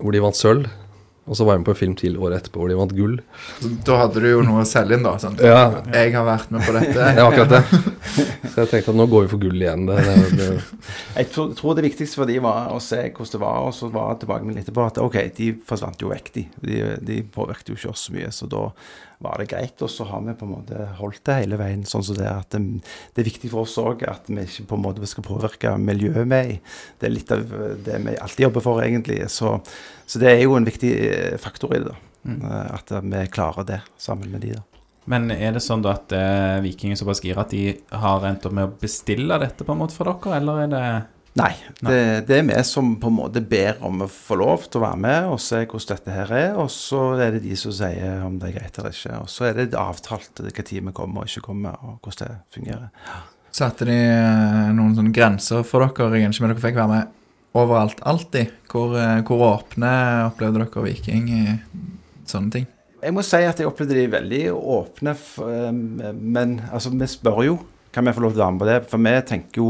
hvor 0.00 0.14
de 0.14 0.24
vant 0.24 0.38
sølv. 0.38 0.70
Og 1.24 1.38
så 1.38 1.46
var 1.46 1.54
jeg 1.54 1.62
med 1.62 1.68
på 1.70 1.72
en 1.72 1.78
film 1.78 1.92
til 1.96 2.16
året 2.20 2.42
etterpå 2.42 2.60
hvor 2.60 2.68
de 2.68 2.76
vant 2.76 2.92
gull. 2.92 3.14
Da 3.86 3.96
hadde 4.02 4.20
du 4.20 4.26
jo 4.28 4.42
noe 4.44 4.60
å 4.60 4.68
selge 4.68 4.98
inn, 4.98 5.06
da. 5.06 5.14
Sånn. 5.22 5.38
Ja, 5.40 5.62
Jeg 5.94 6.12
har 6.12 6.26
vært 6.26 6.50
med 6.52 6.66
på 6.66 6.74
dette. 6.76 7.06
det 7.16 7.24
var 7.24 7.32
akkurat 7.32 7.54
det. 7.54 7.84
Så 8.52 8.58
jeg 8.60 8.70
tenkte 8.74 8.92
at 8.92 8.98
nå 8.98 9.06
går 9.08 9.24
vi 9.24 9.30
for 9.32 9.40
gull 9.40 9.64
igjen. 9.64 9.86
Det, 9.88 9.96
det, 10.04 10.18
det, 10.36 10.50
Jeg 11.16 11.30
tror, 11.32 11.54
tror 11.56 11.78
det 11.78 11.86
viktigste 11.86 12.20
for 12.20 12.28
de 12.28 12.36
var 12.44 12.68
å 12.74 12.82
se 12.84 13.00
hvordan 13.06 13.32
det 13.38 13.42
var, 13.46 13.64
og 13.64 13.72
så 13.78 13.88
var 13.94 14.20
tilbakemeldingen 14.20 14.66
etterpå 14.66 14.84
at 14.84 15.00
OK, 15.00 15.16
de 15.40 15.48
forsvant 15.64 16.04
jo 16.04 16.12
vekk, 16.12 16.30
de. 16.36 16.44
De, 16.60 16.78
de 17.08 17.18
påvirket 17.38 17.72
jo 17.72 17.80
ikke 17.80 17.94
oss 17.94 18.04
så 18.10 18.18
mye, 18.18 18.28
så 18.34 18.50
da 18.52 18.66
var 19.22 19.40
det 19.40 19.48
greit. 19.52 19.76
Og 19.84 19.90
så 19.90 20.06
har 20.08 20.22
vi 20.24 20.34
på 20.38 20.46
en 20.48 20.54
måte 20.56 20.88
holdt 20.98 21.22
det 21.28 21.38
hele 21.42 21.58
veien 21.60 21.84
sånn 21.88 22.04
som 22.06 22.18
det 22.18 22.26
er. 22.26 22.42
At 22.42 22.54
det, 22.56 22.62
det 23.14 23.24
er 23.24 23.30
viktig 23.30 23.52
for 23.52 23.64
oss 23.64 23.76
òg 23.82 24.06
at 24.10 24.30
vi 24.30 24.42
ikke 24.42 24.68
på 24.72 24.78
en 24.78 24.84
måte 24.86 25.10
skal 25.10 25.26
påvirke 25.26 25.76
miljøet 25.80 26.28
med. 26.30 26.58
Det 26.98 27.08
er 27.08 27.16
litt 27.16 27.32
av 27.34 27.46
det 27.86 28.02
vi 28.06 28.18
alltid 28.18 28.48
jobber 28.48 28.66
for, 28.66 28.82
egentlig. 28.84 29.22
Så, 29.32 29.56
så 30.06 30.22
det 30.22 30.32
er 30.34 30.44
jo 30.44 30.58
en 30.58 30.68
viktig 30.68 30.92
eh, 31.08 31.40
faktor 31.42 31.76
i 31.76 31.82
det, 31.82 31.94
da. 31.94 31.98
mm. 32.30 32.46
At 32.78 32.94
vi 33.00 33.26
klarer 33.32 33.68
det 33.68 33.82
sammen 34.00 34.32
med 34.34 34.46
de, 34.46 34.56
da. 34.58 34.68
Men 35.10 35.28
er 35.34 35.52
det 35.52 35.60
sånn 35.60 35.82
da 35.84 35.98
at 35.98 36.12
eh, 36.16 36.62
Viking 36.64 36.94
er 36.94 36.96
såpass 36.96 37.20
gira 37.20 37.42
at 37.44 37.52
de 37.52 37.74
har 37.92 38.24
endt 38.24 38.46
opp 38.48 38.54
med 38.56 38.70
å 38.70 38.76
bestille 38.80 39.36
dette 39.42 39.66
på 39.66 39.74
en 39.74 39.82
måte 39.82 39.96
for 39.96 40.08
dere, 40.08 40.38
eller 40.38 40.62
er 40.62 40.70
det 40.72 40.84
Nei. 41.34 41.50
Det, 41.82 42.26
det 42.28 42.36
er 42.38 42.44
vi 42.46 42.56
som 42.66 42.92
på 43.02 43.10
en 43.10 43.16
måte 43.16 43.42
ber 43.42 43.80
om 43.84 44.04
å 44.04 44.10
få 44.10 44.36
lov 44.38 44.68
til 44.68 44.78
å 44.78 44.84
være 44.84 45.00
med 45.02 45.30
og 45.32 45.40
se 45.42 45.64
hvordan 45.64 45.90
dette 45.90 46.14
her 46.14 46.32
er. 46.38 46.58
Og 46.62 46.70
så 46.70 47.00
er 47.18 47.34
det 47.34 47.42
de 47.48 47.56
som 47.58 47.74
sier 47.74 48.22
om 48.22 48.36
det 48.38 48.52
er 48.52 48.58
greit 48.60 48.78
eller 48.78 48.94
ikke. 48.94 49.18
Og 49.24 49.32
så 49.32 49.48
er 49.48 49.58
det 49.58 49.74
avtalt 49.78 50.38
når 50.38 50.54
vi 50.54 50.92
kommer 50.94 51.24
og 51.24 51.32
ikke 51.32 51.48
kommer, 51.48 51.80
og 51.82 52.06
hvordan 52.06 52.30
det 52.30 52.54
fungerer. 52.54 53.18
Satte 53.54 53.86
de 53.86 53.98
eh, 53.98 54.70
noen 54.74 54.94
sånne 54.94 55.14
grenser 55.14 55.66
for 55.66 55.82
dere? 55.82 56.22
Jeg 56.22 56.38
men 56.38 56.54
dere 56.54 56.62
fikk 56.62 56.78
være 56.78 56.92
med 56.92 57.20
overalt, 57.54 58.00
alltid. 58.06 58.54
Hvor, 58.70 58.94
eh, 58.98 59.20
hvor 59.26 59.44
åpne 59.50 59.92
opplevde 60.30 60.62
dere 60.62 60.86
Viking 60.86 61.28
i 61.34 61.44
sånne 62.30 62.54
ting? 62.54 62.70
Jeg 63.04 63.12
må 63.14 63.22
si 63.26 63.42
at 63.44 63.58
jeg 63.60 63.68
opplevde 63.68 63.98
de 63.98 64.08
veldig 64.10 64.42
åpne, 64.54 65.18
eh, 65.18 65.70
men 66.14 66.60
altså, 66.70 66.94
vi 66.94 67.10
spør 67.10 67.46
jo 67.50 67.62
kan 67.94 68.06
vi 68.06 68.14
få 68.14 68.24
lov 68.24 68.34
til 68.34 68.42
å 68.42 68.44
være 68.44 68.54
med 68.54 68.62
på 68.62 68.68
det. 68.68 68.78
For 68.90 69.02
vi 69.06 69.14
tenker 69.28 69.60
jo 69.60 69.68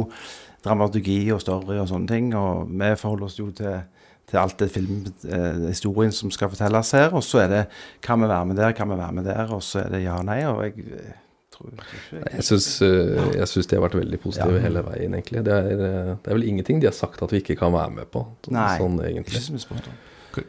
dramaturgi 0.65 1.19
og 1.35 1.41
story 1.45 1.77
og 1.83 1.89
sånne 1.91 2.09
ting, 2.09 2.33
og 2.35 2.71
vi 2.71 2.95
forholder 2.97 3.25
oss 3.31 3.39
jo 3.43 3.51
til 3.55 3.83
til 4.25 4.39
alt 4.41 4.57
det 4.57 4.71
filmhistorien 4.73 6.13
som 6.17 6.31
skal 6.33 6.49
fortelles 6.49 6.93
her. 6.97 7.11
Og 7.13 7.21
så 7.27 7.43
er 7.45 7.51
det 7.53 7.59
kan 8.05 8.21
vi 8.23 8.29
være 8.31 8.47
med 8.49 8.57
der, 8.57 8.73
kan 8.73 8.89
vi 8.89 8.97
være 8.97 9.13
med 9.13 9.27
der, 9.29 9.51
og 9.53 9.61
så 9.63 9.83
er 9.85 9.91
det 9.93 10.01
ja 10.07 10.15
og 10.17 10.25
nei. 10.25 10.39
Og 10.49 10.63
jeg 10.65 10.87
eh, 10.97 11.11
tror 11.53 11.69
ikke 11.75 12.23
jeg 12.39 12.47
syns 12.49 12.69
eh, 12.87 13.27
jeg 13.37 13.51
syns 13.53 13.69
de 13.69 13.77
har 13.77 13.85
vært 13.85 13.99
veldig 14.01 14.21
positive 14.23 14.57
Ja. 14.57 14.63
hele 14.65 14.83
veien, 14.87 15.15
egentlig. 15.19 15.45
Det 15.45 15.53
er, 15.53 15.69
eh, 15.77 16.15
det 16.25 16.33
er 16.33 16.39
vel 16.39 16.49
ingenting 16.49 16.81
de 16.81 16.89
har 16.89 16.97
sagt 16.97 17.21
at 17.23 17.35
vi 17.37 17.43
ikke 17.43 17.59
kan 17.61 17.73
være 17.77 17.93
med 17.99 18.09
på. 18.15 18.25
Nei, 18.49 18.79
sånn 18.81 18.97
Ikke 19.03 19.11
egentlig. 19.13 19.43
så 19.45 19.53
mye 19.53 19.65
spurt 19.67 19.89
om. 19.93 20.01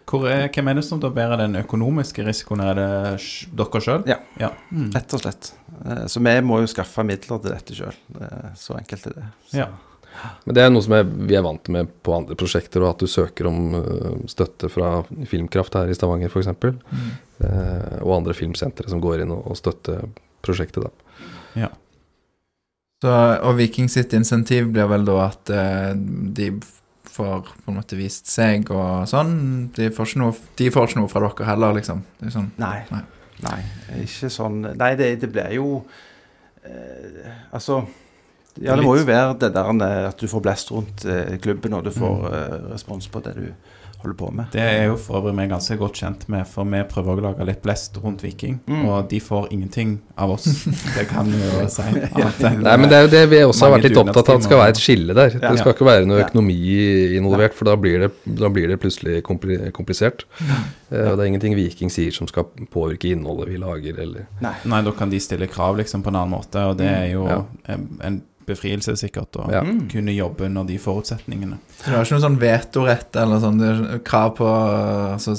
Hvor 0.10 0.24
er, 0.31 0.48
Hvem 0.50 0.67
er 0.72 0.74
det 0.79 0.84
som 0.88 1.00
da 1.03 1.12
bærer 1.13 1.38
den 1.43 1.60
økonomiske 1.60 2.24
risikoen? 2.25 2.63
Er 2.65 2.74
det 2.79 2.88
dere 3.60 3.81
sjøl? 3.86 4.05
Ja. 4.10 4.15
ja. 4.39 4.50
Mm. 4.72 4.88
Rett 4.95 5.13
og 5.13 5.22
slett. 5.22 5.51
Eh, 5.84 6.05
Så 6.07 6.24
vi 6.24 6.34
må 6.41 6.62
jo 6.63 6.72
skaffe 6.72 7.03
midler 7.05 7.43
til 7.43 7.51
dette 7.51 7.75
sjøl. 7.75 8.00
Så 8.55 8.79
enkelt 8.79 9.05
er 9.12 9.19
det. 9.19 9.27
Så. 9.51 9.60
Ja. 9.60 9.67
Men 10.45 10.57
det 10.57 10.63
er 10.63 10.72
noe 10.72 10.86
som 10.86 10.95
jeg, 10.98 11.07
vi 11.29 11.38
er 11.38 11.45
vant 11.45 11.72
med 11.74 11.89
på 12.05 12.13
andre 12.15 12.38
prosjekter, 12.39 12.84
og 12.84 12.93
at 12.93 13.03
du 13.03 13.10
søker 13.12 13.50
om 13.50 13.77
eh, 13.79 14.19
støtte 14.31 14.69
fra 14.72 15.00
Filmkraft 15.29 15.77
her 15.79 15.91
i 15.91 15.98
Stavanger 15.98 16.31
f.eks. 16.31 16.51
Uh, 17.36 17.98
og 18.00 18.13
andre 18.22 18.36
filmsentre 18.38 18.88
som 18.88 19.01
går 19.03 19.25
inn 19.25 19.34
og, 19.36 19.41
og 19.51 19.60
støtter 19.60 20.05
prosjektet. 20.45 20.86
da. 20.86 21.05
Så, 23.03 23.12
og 23.45 23.57
Viking 23.60 23.89
sitt 23.91 24.13
insentiv 24.17 24.72
blir 24.74 24.88
vel 24.89 25.03
da 25.05 25.17
at 25.27 25.51
eh, 25.53 25.91
de 25.95 26.50
får 27.15 27.43
på 27.45 27.72
en 27.72 27.77
måte 27.77 27.98
vist 28.00 28.31
seg 28.31 28.72
og 28.74 29.05
sånn. 29.10 29.36
De 29.75 29.91
får 29.93 30.10
ikke 30.10 30.22
noe, 30.24 30.38
de 30.60 30.69
får 30.74 30.89
ikke 30.89 31.01
noe 31.01 31.12
fra 31.12 31.22
dere 31.27 31.50
heller, 31.51 31.75
liksom. 31.77 32.01
Det 32.19 32.31
er 32.31 32.34
sånn, 32.34 32.50
Nei. 32.62 32.79
Nei. 32.91 33.03
Nei, 33.43 33.60
ikke 34.00 34.29
sånn 34.31 34.62
Nei, 34.63 34.93
det, 34.95 35.10
det 35.19 35.27
blir 35.27 35.57
jo 35.57 35.81
eh, 36.63 37.34
Altså 37.51 37.81
Ja, 38.62 38.75
det 38.75 38.85
må 38.85 38.95
jo 38.95 39.07
være 39.07 39.35
det 39.41 39.53
der 39.55 39.71
eh, 39.88 40.09
at 40.09 40.21
du 40.21 40.27
får 40.31 40.43
blest 40.45 40.71
rundt 40.71 41.05
eh, 41.05 41.35
klubben, 41.43 41.74
og 41.74 41.83
du 41.83 41.91
får 41.91 42.27
mm. 42.27 42.69
respons 42.71 43.09
på 43.12 43.24
det 43.25 43.35
du 43.35 43.47
holder 44.05 44.17
på 44.17 44.31
med. 44.31 44.45
Det 44.53 44.62
er 44.62 44.83
jo 44.89 44.97
for 45.01 45.19
øvrig 45.19 45.33
vi 45.38 45.47
ganske 45.50 45.77
godt 45.79 46.00
kjent 46.01 46.25
med, 46.29 46.45
for 46.50 46.67
vi 46.69 46.81
prøver 46.89 47.19
å 47.19 47.24
lage 47.29 47.47
litt 47.47 47.62
blest 47.63 47.97
rundt 48.03 48.24
Viking. 48.24 48.59
Mm. 48.69 48.83
Og 48.85 49.09
de 49.09 49.19
får 49.24 49.47
ingenting 49.55 49.95
av 50.21 50.35
oss. 50.35 50.45
Det 50.97 51.07
kan 51.09 51.29
vi 51.31 51.39
jo 51.41 51.65
si. 51.71 51.85
Nei, 51.89 52.75
men 52.77 52.88
det 52.91 52.97
er 52.97 53.07
jo 53.07 53.12
det 53.12 53.24
vi 53.31 53.41
også 53.45 53.67
har 53.67 53.75
vært 53.75 53.88
litt 53.89 54.00
opptatt 54.00 54.29
av, 54.29 54.38
at 54.38 54.43
det 54.43 54.47
skal 54.50 54.62
være 54.62 54.75
et 54.75 54.81
skille 54.83 55.17
der. 55.17 55.38
Ja. 55.39 55.51
Det 55.51 55.63
skal 55.63 55.75
ikke 55.75 55.88
være 55.89 56.09
noe 56.09 56.21
økonomi 56.25 56.59
involvert, 57.17 57.55
for 57.57 57.69
da 57.69 57.75
blir 57.79 58.05
det, 58.05 58.12
da 58.43 58.51
blir 58.53 58.69
det 58.71 58.79
plutselig 58.83 59.24
komplisert. 59.25 60.27
Eh, 60.45 61.09
Og 61.09 61.17
det 61.17 61.24
er 61.24 61.27
ingenting 61.31 61.57
Viking 61.57 61.91
sier 61.93 62.13
som 62.15 62.29
skal 62.29 62.47
påvirke 62.71 63.09
innholdet 63.12 63.51
vi 63.53 63.59
lager, 63.62 64.00
eller 64.05 64.29
Nei. 64.43 64.53
Nei, 64.69 64.83
da 64.85 64.93
kan 64.95 65.12
de 65.12 65.19
stille 65.24 65.50
krav 65.51 65.79
liksom 65.81 66.05
på 66.05 66.13
en 66.13 66.21
annen 66.21 66.35
måte, 66.38 66.62
og 66.69 66.77
det 66.79 66.91
er 66.91 67.12
jo 67.15 67.25
Ja. 67.25 67.41
en, 67.74 67.89
en 68.05 68.21
befrielse 68.46 68.96
sikkert 69.00 69.36
å 69.42 69.48
Ja. 69.52 69.62
Mm. 69.66 69.88
kunne 69.92 70.14
jobbe 70.16 70.46
under 70.46 70.64
de 70.64 70.78
forutsetningene. 70.78 71.58
Så 71.80 71.86
det 71.90 71.96
har 71.96 72.06
ikke 72.06 72.18
noe 72.18 72.25
sånn 72.28 72.40
vetorett 72.40 73.16
eller 73.22 73.40
sånn 73.44 74.00
krav 74.04 74.36
på 74.38 74.48
altså, 75.14 75.36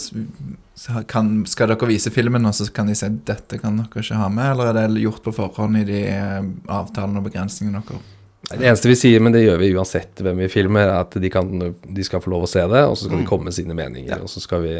kan, 1.09 1.45
Skal 1.49 1.69
dere 1.73 1.89
vise 1.89 2.11
filmen, 2.13 2.45
og 2.47 2.55
så 2.55 2.67
kan 2.73 2.87
de 2.91 2.95
si 2.95 3.09
dette 3.25 3.59
kan 3.63 3.77
dere 3.81 4.03
ikke 4.03 4.19
ha 4.21 4.29
med, 4.29 4.51
eller 4.53 4.75
er 4.75 4.89
det 4.93 5.03
gjort 5.07 5.23
på 5.25 5.33
forhånd 5.35 5.79
i 5.81 5.85
de 5.89 6.03
eh, 6.11 6.43
avtalene 6.69 7.19
og 7.23 7.25
begrensningene 7.31 7.81
dere 7.87 8.03
Det 8.51 8.61
eneste 8.69 8.89
vi 8.93 8.95
sier, 8.99 9.21
men 9.25 9.33
det 9.33 9.41
gjør 9.47 9.59
vi 9.59 9.73
uansett 9.75 10.21
hvem 10.23 10.37
vi 10.45 10.49
filmer, 10.53 10.87
er 10.87 11.01
at 11.01 11.17
de, 11.19 11.31
kan, 11.33 11.49
de 11.83 12.05
skal 12.07 12.21
få 12.23 12.31
lov 12.31 12.45
å 12.47 12.51
se 12.51 12.61
det, 12.63 12.85
og 12.87 12.95
så 12.97 13.09
skal 13.09 13.19
de 13.19 13.27
komme 13.27 13.49
med 13.49 13.57
sine 13.57 13.75
meninger. 13.75 14.13
Ja. 14.13 14.21
Og 14.23 14.29
så 14.31 14.39
skal 14.45 14.63
vi 14.63 14.77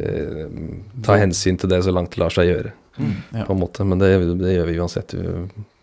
eh, 0.00 0.48
ta 1.04 1.18
hensyn 1.20 1.56
til 1.60 1.70
det 1.70 1.82
så 1.84 1.92
langt 1.94 2.10
det 2.16 2.18
lar 2.24 2.34
seg 2.34 2.48
gjøre, 2.50 2.72
Ja. 3.34 3.44
på 3.44 3.52
en 3.54 3.60
måte. 3.60 3.84
Men 3.86 3.98
det, 4.02 4.10
det 4.40 4.56
gjør 4.56 4.66
vi 4.72 4.78
uansett 4.80 5.14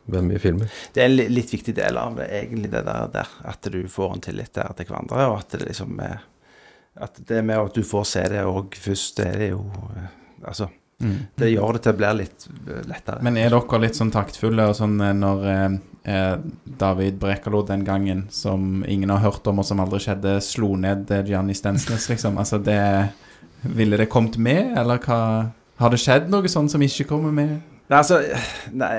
hvem 0.10 0.30
vi 0.34 0.40
filmer. 0.40 0.72
Det 0.94 1.04
er 1.04 1.10
en 1.12 1.34
litt 1.36 1.54
viktig 1.54 1.76
del 1.78 1.98
av 1.98 2.16
det, 2.18 2.28
egentlig, 2.32 2.72
det 2.72 2.84
der, 2.88 3.08
der. 3.14 3.28
At 3.46 3.62
du 3.72 3.82
får 3.88 4.16
en 4.16 4.22
tillit 4.22 4.54
der 4.54 4.74
til 4.78 4.86
hverandre, 4.90 5.28
og 5.32 5.40
at 5.40 5.50
det 5.58 5.68
liksom 5.68 6.00
er 6.02 6.20
At 7.02 7.22
det 7.28 7.44
med 7.46 7.56
at 7.56 7.74
du 7.74 7.84
får 7.88 8.04
se 8.04 8.22
det 8.34 8.42
òg 8.44 8.76
først, 8.76 9.18
det 9.22 9.28
er 9.36 9.50
jo 9.54 9.66
eh, 9.96 10.10
Altså, 10.44 10.68
Mm. 11.02 11.16
det 11.36 11.48
gjør 11.50 11.74
det 11.74 11.80
til 11.82 11.94
å 11.94 11.98
bli 11.98 12.10
litt 12.20 12.44
eh, 12.70 12.82
lettere. 12.86 13.22
Men 13.26 13.38
er 13.42 13.50
dere 13.50 13.80
litt 13.82 13.96
sånn 13.98 14.12
taktfulle 14.14 14.68
og 14.70 14.76
sånn 14.78 15.00
eh, 15.02 15.14
når 15.18 15.48
eh, 16.06 16.36
David 16.78 17.18
Brekalo 17.18 17.64
den 17.66 17.82
gangen, 17.88 18.28
som 18.30 18.84
ingen 18.86 19.10
har 19.10 19.24
hørt 19.24 19.48
om 19.50 19.64
og 19.64 19.66
som 19.66 19.82
aldri 19.82 19.98
skjedde, 20.04 20.36
slo 20.46 20.76
ned 20.78 21.10
Gianni 21.26 21.56
Stensnes, 21.58 22.06
liksom? 22.12 22.38
Altså, 22.38 22.60
det 22.62 23.10
Ville 23.64 23.98
det 23.98 24.10
kommet 24.10 24.38
med, 24.38 24.76
eller 24.78 24.98
hva 25.02 25.18
Har 25.82 25.90
det 25.90 26.00
skjedd 26.02 26.30
noe 26.30 26.46
sånn 26.50 26.70
som 26.70 26.82
ikke 26.82 27.08
kommer 27.10 27.34
med? 27.34 27.58
Nei, 27.92 27.98
altså, 28.00 28.22
nei, 28.72 28.92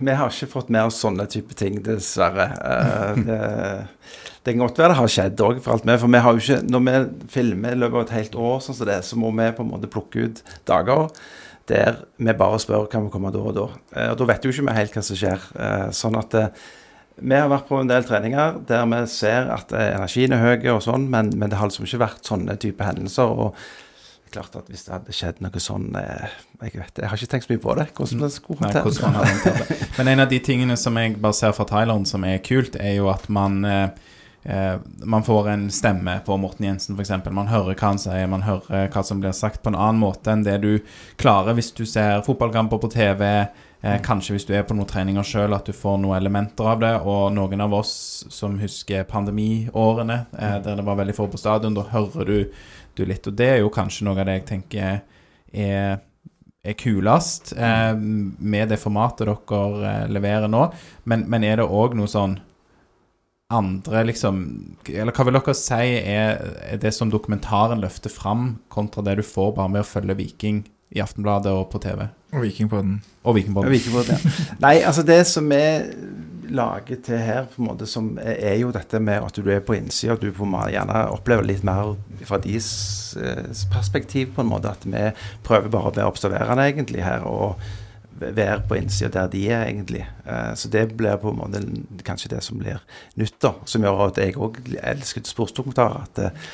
vi 0.00 0.14
har 0.16 0.30
ikke 0.32 0.46
fått 0.48 0.70
med 0.72 0.88
oss 0.88 1.02
sånne 1.02 1.26
type 1.28 1.52
ting, 1.58 1.82
dessverre. 1.84 2.46
Uh, 2.56 3.18
det, 3.26 3.40
det 4.40 4.54
kan 4.54 4.62
godt 4.62 4.78
være 4.80 4.94
det 4.94 5.00
har 5.02 5.10
skjedd 5.12 5.42
òg, 5.44 5.58
for 5.60 5.74
alt 5.74 5.84
med. 5.84 5.98
For 6.00 6.14
vi 6.14 6.22
har 6.24 6.32
jo 6.36 6.40
ikke, 6.40 6.62
når 6.64 6.86
vi 6.86 7.26
filmer 7.34 7.76
i 7.76 7.80
løpet 7.82 7.98
av 7.98 8.06
et 8.06 8.14
helt 8.16 8.38
år, 8.40 8.62
sånn 8.64 8.78
som 8.78 8.88
det, 8.88 9.02
så 9.04 9.18
må 9.20 9.34
vi 9.36 9.50
på 9.52 9.66
en 9.66 9.68
måte 9.74 9.90
plukke 9.92 10.24
ut 10.24 10.40
dager 10.68 11.10
der 11.68 11.98
vi 12.16 12.32
bare 12.32 12.56
spør 12.62 12.86
kan 12.88 13.04
vi 13.04 13.12
komme 13.12 13.28
da 13.34 13.42
og 13.44 13.52
da. 13.52 13.66
Eh, 13.92 14.06
og 14.14 14.16
da 14.16 14.28
vet 14.30 14.46
jo 14.46 14.52
ikke 14.54 14.64
vi 14.70 14.76
helt 14.78 14.94
hva 14.96 15.02
som 15.04 15.18
skjer. 15.20 15.42
Eh, 15.52 15.82
sånn 15.92 16.16
at 16.16 16.36
vi 17.18 17.36
har 17.36 17.50
vært 17.52 17.66
på 17.68 17.82
en 17.82 17.90
del 17.90 18.06
treninger 18.08 18.62
der 18.70 18.86
vi 18.88 19.02
ser 19.12 19.52
at 19.52 19.74
energien 19.76 20.32
er 20.32 20.40
høy 20.46 20.70
og 20.72 20.80
sånn, 20.86 21.04
men, 21.12 21.34
men 21.36 21.52
det 21.52 21.60
har 21.60 21.68
liksom 21.68 21.84
ikke 21.84 22.00
vært 22.06 22.32
sånne 22.32 22.56
type 22.64 22.88
hendelser. 22.88 23.28
og 23.28 23.60
klart 24.34 24.56
at 24.58 24.68
Hvis 24.70 24.86
det 24.86 24.94
hadde 24.94 25.14
skjedd 25.16 25.40
noe 25.44 25.62
sånn 25.62 25.88
eh, 25.98 26.36
Jeg 26.64 26.76
vet, 26.80 27.00
jeg 27.00 27.10
har 27.10 27.16
ikke 27.20 27.32
tenkt 27.34 27.48
så 27.48 27.54
mye 27.54 27.64
på 27.64 27.78
det. 27.78 27.88
Hvordan 27.96 28.24
det 28.24 28.30
skulle 28.34 28.68
håndteres. 28.68 29.88
Men 29.98 30.12
en 30.14 30.24
av 30.24 30.30
de 30.30 30.38
tingene 30.44 30.76
som 30.80 30.96
jeg 31.00 31.16
bare 31.18 31.36
ser 31.36 31.56
fra 31.56 31.66
Thailand 31.68 32.08
som 32.10 32.26
er 32.26 32.40
kult, 32.44 32.78
er 32.80 32.98
jo 32.98 33.10
at 33.12 33.28
man 33.32 33.60
eh, 33.68 33.86
eh, 34.42 34.74
man 35.04 35.26
får 35.26 35.52
en 35.54 35.68
stemme 35.74 36.18
på 36.26 36.36
Morten 36.40 36.68
Jensen, 36.68 36.98
f.eks. 36.98 37.14
Man 37.30 37.52
hører 37.52 37.78
hva 37.78 37.92
han 37.92 38.02
sier, 38.02 38.26
man 38.30 38.46
hører 38.46 38.90
hva 38.92 39.04
som 39.06 39.22
blir 39.22 39.36
sagt 39.36 39.62
på 39.62 39.72
en 39.72 39.78
annen 39.78 40.02
måte 40.02 40.34
enn 40.34 40.44
det 40.46 40.58
du 40.64 40.72
klarer 41.20 41.56
hvis 41.58 41.72
du 41.76 41.84
ser 41.86 42.24
fotballkamper 42.26 42.82
på 42.82 42.92
TV. 42.96 43.24
Eh, 43.80 44.00
kanskje 44.02 44.34
hvis 44.34 44.46
du 44.48 44.56
er 44.58 44.64
på 44.66 44.74
noen 44.74 44.88
treninger 44.90 45.26
sjøl, 45.26 45.54
at 45.54 45.68
du 45.68 45.76
får 45.76 46.00
noen 46.02 46.18
elementer 46.18 46.66
av 46.66 46.80
det. 46.82 46.94
Og 47.06 47.30
noen 47.34 47.62
av 47.62 47.76
oss 47.78 47.92
som 48.34 48.58
husker 48.58 49.06
pandemiårene, 49.06 50.24
eh, 50.34 50.56
der 50.64 50.80
det 50.80 50.86
var 50.86 50.98
veldig 50.98 51.14
få 51.14 51.28
på 51.30 51.38
stadion, 51.38 51.76
da 51.78 51.86
hører 51.92 52.26
du, 52.26 52.64
du 52.98 53.08
litt. 53.08 53.26
Og 53.30 53.38
det 53.38 53.48
er 53.54 53.62
jo 53.62 53.72
kanskje 53.72 54.06
noe 54.06 54.18
av 54.18 54.28
det 54.28 54.40
jeg 54.40 54.48
tenker 54.52 55.00
er 55.48 55.98
er 56.68 56.74
kulest 56.76 57.52
eh, 57.56 57.94
med 57.96 58.68
det 58.68 58.80
formatet 58.82 59.28
dere 59.28 59.88
eh, 59.88 60.04
leverer 60.10 60.50
nå. 60.50 60.66
Men, 61.08 61.24
men 61.30 61.46
er 61.46 61.60
det 61.60 61.68
òg 61.68 61.96
noe 61.98 62.10
sånn 62.10 62.38
andre, 63.48 64.02
liksom 64.10 64.40
Eller 64.92 65.14
hva 65.16 65.24
vil 65.24 65.38
dere 65.38 65.54
si 65.56 65.94
er, 65.96 66.42
er 66.68 66.80
det 66.82 66.92
som 66.92 67.08
dokumentaren 67.12 67.80
løfter 67.80 68.12
fram, 68.12 68.58
kontra 68.68 69.04
det 69.06 69.18
du 69.20 69.24
får 69.24 69.54
bare 69.56 69.72
med 69.72 69.86
å 69.86 69.88
følge 69.88 70.18
Viking 70.18 70.66
i 70.92 71.00
Aftenbladet 71.04 71.52
og 71.52 71.70
på 71.72 71.80
TV? 71.84 72.06
Og 72.34 72.44
Vikingpodden. 72.44 72.98
Og 73.24 73.38
Vikingpodden. 73.38 73.72
Ja, 73.72 73.92
på 73.94 74.04
det. 74.04 74.18
Nei, 74.64 74.74
altså 74.84 75.04
det 75.06 75.22
som 75.30 75.48
vi 75.48 75.62
lager 76.54 77.00
til 77.04 77.20
her, 77.22 77.48
på 77.50 77.62
en 77.62 77.68
måte, 77.68 77.86
som 77.88 78.12
er, 78.22 78.54
jo 78.60 78.70
dette 78.74 79.00
med 79.02 79.24
at 79.24 79.36
du 79.36 79.50
er 79.50 79.60
på 79.64 79.76
innsida. 79.76 80.16
Du 80.20 80.30
på 80.34 80.48
gjerne 80.70 81.02
opplever 81.14 81.46
litt 81.46 81.64
mer 81.66 81.94
fra 82.28 82.40
deres 82.42 82.70
eh, 83.20 83.44
perspektiv, 83.72 84.32
på 84.36 84.44
en 84.44 84.50
måte. 84.52 84.72
At 84.72 84.86
vi 84.86 85.10
prøver 85.46 85.72
bare 85.72 85.92
å 85.92 85.96
være 85.96 86.08
observerende, 86.12 86.68
egentlig, 86.70 87.04
her. 87.04 87.26
Og 87.28 87.60
være 88.18 88.62
på 88.68 88.78
innsida 88.78 89.12
der 89.14 89.30
de 89.32 89.44
er, 89.50 89.66
egentlig. 89.68 90.06
Eh, 90.26 90.54
så 90.58 90.70
det 90.72 90.88
blir 90.96 91.20
på 91.22 91.32
en 91.32 91.40
måte 91.42 91.62
kanskje 92.06 92.32
det 92.34 92.42
som 92.46 92.58
blir 92.60 92.82
nytt, 93.20 93.38
da. 93.44 93.54
Som 93.64 93.86
gjør 93.86 94.08
at 94.08 94.20
jeg 94.22 94.38
òg 94.38 94.60
elsker 94.78 95.26
sportsdokumentarer. 95.28 96.08
At 96.08 96.24
eh, 96.24 96.50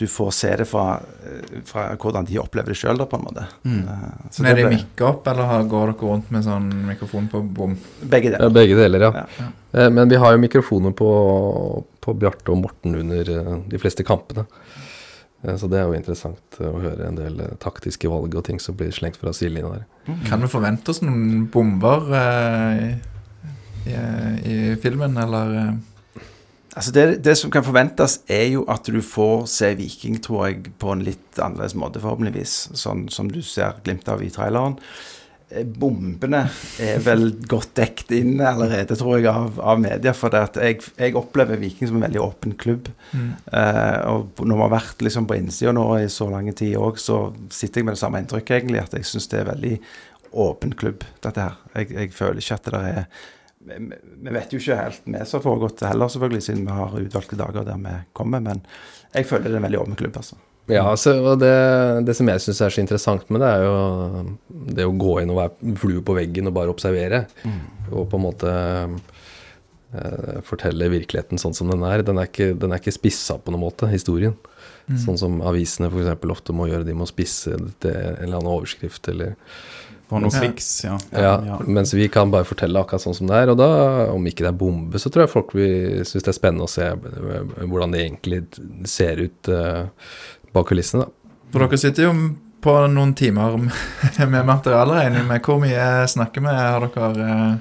du 0.00 0.06
får 0.08 0.30
se 0.34 0.50
det 0.56 0.64
fra, 0.66 1.00
eh, 1.24 1.60
fra 1.68 1.82
hvordan 2.00 2.24
de 2.26 2.38
opplever 2.40 2.72
det 2.72 2.78
sjøl, 2.80 2.96
på 3.06 3.18
en 3.18 3.24
måte. 3.26 3.44
Mm. 3.64 3.82
Eh, 3.88 4.30
så 4.30 4.42
Men 4.42 4.50
er 4.50 4.54
det 4.56 4.62
de 4.62 4.68
ble- 4.68 4.76
mikk 4.80 5.02
opp, 5.06 5.26
eller 5.28 5.64
går 5.68 5.92
dere 5.92 6.08
rundt 6.08 6.30
med 6.32 6.44
sånn 6.44 6.68
mikrofon 6.88 7.28
på 7.30 7.42
bom? 7.54 7.76
Begge 8.02 8.32
Ja, 8.32 8.38
deler. 8.38 8.50
begge 8.56 8.76
deler, 8.76 9.00
ja. 9.00 9.12
Ja. 9.12 9.26
ja. 9.72 9.88
Men 9.90 10.08
vi 10.08 10.16
har 10.16 10.32
jo 10.32 10.38
mikrofoner 10.38 10.92
på, 10.96 11.84
på 12.00 12.14
Bjarte 12.18 12.50
og 12.52 12.62
Morten 12.64 12.94
under 12.96 13.20
eh, 13.30 13.58
de 13.68 13.78
fleste 13.78 14.02
kampene. 14.04 14.46
Eh, 15.44 15.56
Så 15.56 15.68
det 15.68 15.78
er 15.78 15.86
jo 15.86 15.94
interessant 16.00 16.58
eh, 16.60 16.66
å 16.72 16.80
høre 16.80 17.06
en 17.08 17.16
del 17.16 17.40
eh, 17.40 17.54
taktiske 17.60 18.08
valg 18.08 18.34
og 18.34 18.44
ting 18.44 18.58
som 18.60 18.74
blir 18.74 18.90
slengt 18.92 19.16
fra 19.20 19.32
sidelinja 19.32 19.76
der. 19.76 19.86
Kan 20.28 20.40
vi 20.40 20.48
forvente 20.48 20.88
oss 20.90 21.02
noen 21.02 21.46
bomber 21.52 22.08
eh, 22.16 22.94
i, 23.86 23.96
i 24.48 24.76
filmen, 24.82 25.16
eller 25.18 25.56
eh? 25.60 25.72
Altså 26.72 26.92
det, 26.94 27.06
det 27.24 27.34
som 27.36 27.50
kan 27.52 27.64
forventes, 27.66 28.20
er 28.32 28.46
jo 28.54 28.62
at 28.72 28.88
du 28.88 29.02
får 29.04 29.44
se 29.52 29.72
Viking, 29.76 30.16
tror 30.24 30.46
jeg, 30.48 30.70
på 30.80 30.92
en 30.94 31.02
litt 31.04 31.40
annerledes 31.40 31.76
måte, 31.76 32.00
forhåpentligvis. 32.00 32.70
Sånn 32.80 33.08
som 33.12 33.28
du 33.32 33.42
ser 33.44 33.82
glimt 33.84 34.08
av 34.08 34.22
i 34.24 34.30
traileren. 34.32 34.78
Eh, 35.52 35.66
Bombene 35.68 36.46
er 36.80 37.02
vel 37.04 37.26
godt 37.48 37.74
dekt 37.76 38.14
inn 38.16 38.40
allerede, 38.40 38.96
tror 38.96 39.18
jeg, 39.18 39.28
av, 39.28 39.60
av 39.60 39.82
media. 39.84 40.14
For 40.16 40.32
jeg, 40.32 40.80
jeg 40.96 41.18
opplever 41.18 41.60
Viking 41.60 41.90
som 41.90 42.00
en 42.00 42.06
veldig 42.06 42.22
åpen 42.24 42.56
klubb. 42.56 42.88
Eh, 43.12 43.98
og 44.08 44.40
når 44.40 44.56
vi 44.56 44.64
har 44.64 44.74
vært 44.78 45.04
liksom 45.04 45.28
på 45.28 45.36
innsida 45.42 45.76
nå 45.76 45.84
i 45.98 46.08
så 46.12 46.30
lang 46.32 46.48
tid 46.56 46.78
òg, 46.80 46.96
så 47.02 47.26
sitter 47.52 47.82
jeg 47.82 47.90
med 47.90 47.98
det 47.98 48.04
samme 48.04 48.24
inntrykket, 48.24 48.56
egentlig. 48.62 48.86
At 48.86 48.96
jeg 48.96 49.10
syns 49.12 49.28
det 49.28 49.42
er 49.42 49.52
veldig 49.52 49.76
åpen 50.32 50.72
klubb, 50.72 51.04
dette 51.20 51.50
her. 51.50 51.60
Jeg, 51.76 51.92
jeg 51.98 52.16
føler 52.16 52.40
ikke 52.40 52.56
at 52.56 52.64
det 52.64 52.76
der 52.78 52.90
er 52.94 53.30
vi 53.62 54.32
vet 54.34 54.54
jo 54.54 54.60
ikke 54.60 54.78
helt 54.78 55.04
vi 55.04 55.20
som 55.26 55.38
har 55.38 55.44
foregått 55.44 55.84
heller, 55.86 56.10
selvfølgelig, 56.12 56.44
siden 56.46 56.64
vi 56.66 56.78
har 56.78 56.96
utvalgte 57.02 57.38
dager 57.38 57.66
der 57.66 57.82
vi 57.82 57.94
kommer. 58.16 58.42
Men 58.44 58.64
jeg 59.12 59.28
føler 59.28 59.48
det 59.48 59.56
er 59.56 59.62
en 59.62 59.68
veldig 59.68 59.82
åpen 59.84 59.98
klubb, 60.00 60.18
altså. 60.22 60.38
Ja, 60.70 60.84
altså, 60.86 61.16
og 61.26 61.40
det, 61.42 61.54
det 62.06 62.14
som 62.14 62.28
jeg 62.30 62.42
syns 62.44 62.60
er 62.62 62.70
så 62.70 62.82
interessant 62.82 63.30
med 63.34 63.42
det, 63.42 63.48
er 63.50 63.64
jo 63.66 64.36
det 64.78 64.86
å 64.86 64.94
gå 64.94 65.16
inn 65.22 65.32
og 65.34 65.40
være 65.40 65.74
flue 65.80 66.04
på 66.06 66.14
veggen 66.16 66.50
og 66.50 66.54
bare 66.58 66.72
observere. 66.72 67.24
Og 67.90 68.06
på 68.10 68.18
en 68.18 68.24
måte 68.24 68.52
eh, 68.52 70.38
fortelle 70.46 70.90
virkeligheten 70.92 71.40
sånn 71.42 71.56
som 71.58 71.72
den 71.72 71.82
er. 71.88 72.04
Den 72.06 72.20
er 72.22 72.30
ikke, 72.30 72.52
den 72.54 72.72
er 72.72 72.82
ikke 72.82 72.94
spissa 72.94 73.40
på 73.42 73.54
noen 73.54 73.66
måte, 73.66 73.90
historien. 73.90 74.38
Sånn 75.02 75.18
som 75.18 75.38
avisene 75.46 75.88
f.eks. 75.90 76.14
ofte 76.34 76.54
må 76.56 76.68
gjøre. 76.70 76.86
De 76.86 76.94
må 76.96 77.06
spisse 77.10 77.56
det 77.82 77.92
en 77.92 78.22
eller 78.22 78.38
annen 78.38 78.54
overskrift 78.54 79.08
eller 79.12 79.34
For 80.12 80.20
noen 80.20 80.34
Ja. 80.34 80.40
kliks, 80.44 80.66
ja. 80.84 80.98
ja, 81.16 81.58
Mens 81.64 81.94
vi 81.96 82.04
kan 82.12 82.30
bare 82.32 82.44
fortelle 82.44 82.82
akkurat 82.84 83.00
sånn 83.00 83.16
som 83.16 83.30
det 83.30 83.38
er. 83.42 83.52
Og 83.54 83.56
da, 83.60 83.68
om 84.12 84.26
ikke 84.28 84.44
det 84.44 84.50
er 84.52 84.58
bombe, 84.60 85.00
så 85.00 85.08
tror 85.08 85.24
jeg 85.24 85.32
folk 85.32 85.54
vil 85.56 86.02
synes 86.04 86.26
det 86.26 86.32
er 86.34 86.36
spennende 86.36 86.68
å 86.68 86.70
se 86.70 86.84
eh, 86.92 87.64
hvordan 87.64 87.94
det 87.96 88.02
egentlig 88.04 88.42
ser 88.90 89.22
ut 89.24 89.48
uh, 89.48 89.86
bak 90.52 90.68
kulissene. 90.68 91.06
da. 91.06 91.36
For 91.52 91.64
dere 91.64 91.80
sitter 91.80 92.10
jo 92.10 92.14
på 92.62 92.74
noen 92.92 93.14
timer 93.18 93.56
med 94.36 94.46
materiale, 94.46 95.00
regner 95.00 95.24
med. 95.26 95.40
Hvor 95.44 95.60
mye 95.64 95.86
snakker 96.12 96.44
vi? 96.44 96.52
Har 96.60 96.84
dere 96.92 97.08
uh, 97.24 97.56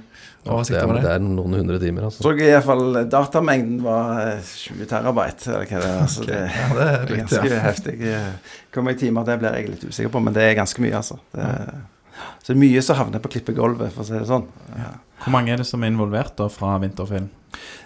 oversikt 0.52 0.76
det, 0.76 0.82
er, 0.82 0.86
over 0.90 1.00
det 1.00 1.06
det. 1.08 1.16
er 1.16 1.24
noen 1.24 1.56
hundre 1.62 1.80
timer, 1.82 2.10
altså. 2.10 2.24
Så 2.26 2.34
jeg 2.36 2.50
i 2.50 2.54
hvert 2.58 2.68
fall 2.68 3.00
datamengden 3.16 3.80
var 3.86 4.12
eh, 4.26 4.52
20 4.66 4.92
terabyte, 4.92 5.56
eller 5.56 5.72
hva 5.72 5.82
det 5.86 5.90
er. 5.94 5.98
Altså, 6.06 6.28
det, 6.28 6.42
Ja, 6.52 6.68
det 6.78 6.84
er 6.84 6.92
det 6.92 6.92
er 6.92 7.16
litt, 7.16 7.24
ganske 7.32 7.56
ja. 7.56 7.64
heftig. 7.70 7.98
Hvor 8.74 8.86
mange 8.90 9.02
timer 9.06 9.26
det 9.32 9.40
blir 9.42 9.58
jeg 9.60 9.72
litt 9.72 9.88
usikker 9.88 10.14
på, 10.14 10.22
men 10.28 10.36
det 10.36 10.46
er 10.50 10.60
ganske 10.60 10.84
mye, 10.84 10.96
altså. 11.00 11.20
Det 11.36 11.48
er, 11.48 11.82
så 12.52 12.58
det 12.58 12.60
er 12.60 12.66
mye 12.66 12.82
som 12.84 12.98
havner 13.00 13.22
på 13.24 13.30
klippegulvet, 13.32 13.94
for 13.96 14.04
å 14.04 14.08
si 14.10 14.18
det 14.18 14.28
sånn. 14.28 14.50
Hvor 15.22 15.32
mange 15.32 15.54
er 15.54 15.62
det 15.62 15.68
som 15.70 15.84
er 15.86 15.92
involvert 15.94 16.34
da 16.36 16.50
fra 16.52 16.74
Vinterfilm? 16.82 17.30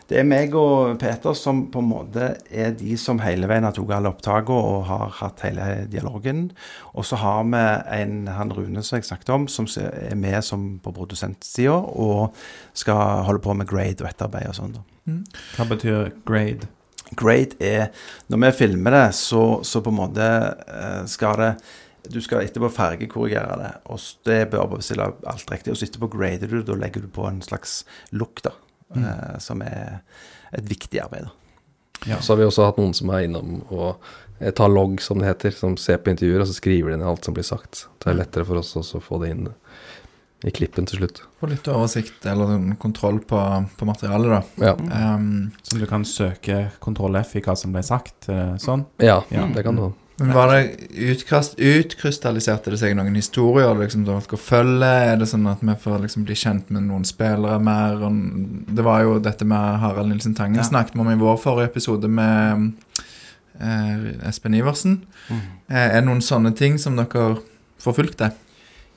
Det 0.10 0.17
er 0.17 0.25
meg 0.25 0.53
og 0.57 0.95
Peter 1.01 1.34
som 1.38 1.63
på 1.74 1.81
en 1.81 1.88
måte 1.89 2.29
er 2.50 2.74
de 2.77 2.98
som 3.01 3.19
hele 3.22 3.45
veien 3.50 3.65
har 3.65 3.74
tatt 3.74 3.93
alle 3.93 4.10
opptakene 4.10 4.57
og 4.74 4.88
har 4.89 5.13
hatt 5.19 5.43
hele 5.45 5.67
dialogen. 5.89 6.48
Og 6.93 7.05
så 7.05 7.17
har 7.22 7.45
vi 7.50 7.63
en, 8.00 8.15
han 8.34 8.53
Rune 8.53 8.81
som 8.86 8.98
jeg 8.98 9.05
snakket 9.05 9.34
om, 9.38 9.48
som 9.50 9.69
er 9.81 10.17
med 10.17 10.38
som 10.45 10.67
på 10.81 10.93
produsentsida 10.93 11.77
og 11.77 12.34
skal 12.77 13.25
holde 13.29 13.45
på 13.45 13.57
med 13.57 13.69
grade 13.69 14.01
og 14.01 14.10
etterarbeid 14.10 14.50
og 14.50 14.57
sånn. 14.57 14.77
Mm. 15.05 15.24
Hva 15.57 15.69
betyr 15.74 16.13
grade? 16.25 16.69
Grade 17.13 17.57
er 17.62 17.91
Når 18.34 18.45
vi 18.48 18.53
filmer 18.65 18.93
det, 18.93 19.07
så, 19.13 19.62
så 19.62 19.81
på 19.86 19.93
en 19.93 20.00
måte 20.00 20.25
eh, 20.25 21.01
skal 21.10 21.41
det 21.41 21.51
Du 22.12 22.20
skal 22.22 22.44
etterpå 22.46 22.70
fargekorrigere 22.72 23.58
det. 23.62 23.72
og 23.90 24.00
Det 24.26 24.50
bør 24.52 24.68
bestille 24.78 25.08
alt 25.28 25.52
riktig. 25.52 25.72
Og 25.72 25.78
så 25.80 25.86
etterpå 25.88 26.10
grader 26.18 26.48
du, 26.52 26.62
da 26.64 26.74
legger 26.80 27.02
du 27.02 27.08
på 27.08 27.28
en 27.28 27.42
slags 27.42 27.84
look, 28.12 28.42
da. 28.46 28.52
eh, 28.96 29.38
som 29.40 29.62
er 29.62 30.02
et 30.54 30.66
viktig 30.70 31.02
arbeid. 31.04 31.26
da. 32.06 32.20
Så 32.22 32.34
har 32.34 32.38
vi 32.38 32.46
også 32.46 32.66
hatt 32.68 32.78
noen 32.78 32.94
som 32.94 33.10
er 33.10 33.26
innom 33.26 33.64
og 33.74 33.96
eh, 34.40 34.52
tar 34.52 34.70
logg, 34.70 35.00
som 35.02 35.18
det 35.20 35.28
heter, 35.32 35.52
som 35.58 35.78
ser 35.78 35.98
på 35.98 36.12
intervjuer, 36.14 36.42
og 36.44 36.48
så 36.48 36.54
skriver 36.60 36.92
de 36.92 36.98
ned 37.02 37.08
alt 37.08 37.26
som 37.26 37.34
blir 37.34 37.44
sagt. 37.48 37.88
Det 38.04 38.12
er 38.12 38.20
lettere 38.20 38.46
for 38.46 38.62
oss 38.62 38.76
også 38.78 39.00
å 39.00 39.04
få 39.04 39.22
det 39.24 39.32
inn 39.34 39.48
i 40.46 40.52
klippen 40.54 40.86
til 40.86 41.00
slutt. 41.00 41.22
Få 41.42 41.48
litt 41.50 41.66
oversikt 41.72 42.26
eller 42.30 42.76
kontroll 42.78 43.18
på, 43.26 43.40
på 43.80 43.86
materialet, 43.90 44.30
da. 44.36 44.68
Ja, 44.68 44.74
Um, 45.16 45.52
Så 45.64 45.80
du 45.80 45.86
kan 45.90 46.04
søke 46.06 46.68
kontroll 46.84 47.16
F 47.24 47.36
i 47.40 47.42
hva 47.42 47.56
som 47.58 47.72
ble 47.74 47.82
sagt? 47.82 48.28
eh, 48.30 48.54
Sånn? 48.62 48.86
ja, 49.02 49.24
Ja. 49.32 49.48
det 49.56 49.64
kan 49.66 49.76
du. 49.80 49.88
Men 50.17 50.31
var 50.34 50.51
det 50.53 50.89
utkast, 51.12 51.57
Utkrystalliserte 51.60 52.72
det 52.72 52.77
seg 52.79 52.93
noen 52.95 53.15
historier 53.17 53.74
liksom, 53.75 54.05
som 54.05 54.22
dere 54.22 54.39
følger? 54.39 55.10
Er 55.12 55.17
det 55.19 55.27
sånn 55.27 55.48
at 55.51 55.63
vi 55.65 55.75
får 55.84 56.05
liksom 56.05 56.24
bli 56.27 56.38
kjent 56.39 56.69
med 56.72 56.86
noen 56.88 57.03
spillere 57.07 57.57
mer? 57.60 58.00
Det 58.72 58.86
var 58.86 59.03
jo 59.03 59.17
dette 59.19 59.48
med 59.48 59.79
Harald 59.81 60.13
Nilsen 60.13 60.36
Tangen 60.38 60.62
Ja. 60.62 60.63
snakket 60.69 60.95
vi 60.95 61.03
om 61.03 61.12
i 61.12 61.19
vår 61.19 61.38
forrige 61.43 61.67
episode 61.74 62.07
med 62.07 62.72
eh, 63.60 64.27
Espen 64.29 64.55
Iversen. 64.55 65.01
Eh, 65.31 65.75
er 65.75 66.00
det 66.00 66.05
noen 66.07 66.24
sånne 66.24 66.55
ting 66.55 66.77
som 66.79 66.95
dere 66.95 67.38
forfulgte? 67.84 68.31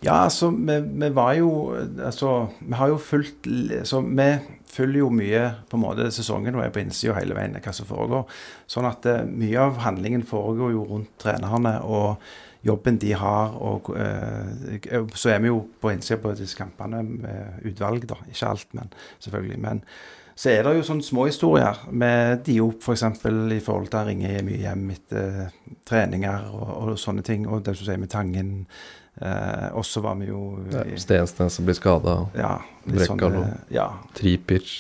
Ja, 0.05 0.25
altså, 0.25 0.51
vi, 0.51 0.77
vi 1.03 1.09
var 1.15 1.33
jo 1.35 1.75
Altså, 1.75 2.47
vi 2.61 2.75
har 2.79 2.89
jo 2.93 2.99
fulgt 3.03 3.49
Så 3.85 4.01
vi 4.01 4.29
følger 4.69 4.99
jo 4.99 5.09
mye 5.11 5.45
på 5.71 5.79
en 5.79 5.83
måte 5.83 6.11
sesongen 6.15 6.55
og 6.55 6.65
er 6.65 6.75
på 6.75 6.83
innsida 6.83 7.17
hele 7.17 7.35
veien 7.35 7.57
hva 7.57 7.73
som 7.75 7.89
foregår. 7.89 8.29
Sånn 8.71 8.87
at 8.87 9.07
uh, 9.09 9.25
mye 9.25 9.63
av 9.65 9.81
handlingen 9.83 10.23
foregår 10.29 10.75
jo 10.75 10.85
rundt 10.91 11.15
trenerne 11.23 11.73
og 11.89 12.21
jobben 12.69 12.99
de 13.01 13.15
har. 13.17 13.57
Og 13.65 13.89
uh, 13.97 15.09
så 15.17 15.33
er 15.33 15.41
vi 15.43 15.51
jo 15.51 15.63
på 15.81 15.95
innsida 15.95 16.21
på 16.21 16.35
disse 16.37 16.59
kampene 16.59 17.01
med 17.09 17.65
utvalg, 17.71 18.05
da. 18.13 18.21
Ikke 18.29 18.53
alt, 18.53 18.69
men 18.77 18.93
selvfølgelig. 19.25 19.59
Men 19.65 19.83
så 20.39 20.53
er 20.53 20.63
det 20.63 20.77
jo 20.77 20.87
sånne 20.87 21.03
små 21.03 21.25
historier 21.27 21.81
med 21.91 22.45
Diop 22.47 22.85
f.eks. 22.85 23.09
For 23.19 23.57
i 23.57 23.63
forhold 23.65 23.89
til 23.91 23.99
å 23.99 24.07
ringe 24.07 24.45
mye 24.47 24.61
hjem 24.63 24.85
etter 24.95 25.49
treninger 25.89 26.53
og, 26.53 26.69
og 26.77 27.01
sånne 27.01 27.25
ting. 27.27 27.49
Og 27.49 27.65
det 27.67 27.75
som 27.75 27.89
sier 27.89 27.99
med 28.05 28.13
Tangen. 28.13 28.53
Eh, 29.21 29.69
og 29.75 29.87
så 29.87 30.03
var 30.05 30.15
vi 30.21 30.29
jo 30.31 30.43
Ja, 30.73 30.85
Stensnes 31.01 31.59
som 31.59 31.67
blir 31.67 31.75
skada, 31.79 32.21
ja, 32.39 32.55
litt 32.87 33.09
sånn, 33.09 33.19
Brekkalo. 33.19 33.43
eh, 33.49 33.75
ja, 33.75 33.89
Tripic 34.15 34.77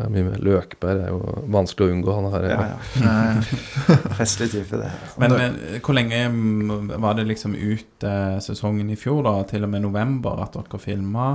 er 0.00 0.08
mye 0.08 0.24
med. 0.24 0.40
Løkberg 0.40 1.02
er 1.04 1.10
jo 1.12 1.44
vanskelig 1.52 1.90
å 1.90 1.94
unngå. 1.96 2.12
Han 2.16 2.28
her 2.32 2.46
ja, 2.48 2.60
ja. 3.02 3.22
Festlig 4.20 4.50
type, 4.54 4.80
det. 4.80 4.90
Men 5.20 5.36
men, 5.36 5.58
hvor 5.84 5.96
lenge 5.98 6.22
var 7.02 7.18
det 7.18 7.26
liksom 7.28 7.56
ut 7.58 8.06
eh, 8.08 8.36
sesongen 8.44 8.90
i 8.92 8.96
fjor, 8.96 9.22
da? 9.26 9.34
Til 9.50 9.68
og 9.68 9.72
med 9.74 9.84
november 9.84 10.40
at 10.46 10.56
dere 10.56 10.80
filma? 10.80 11.34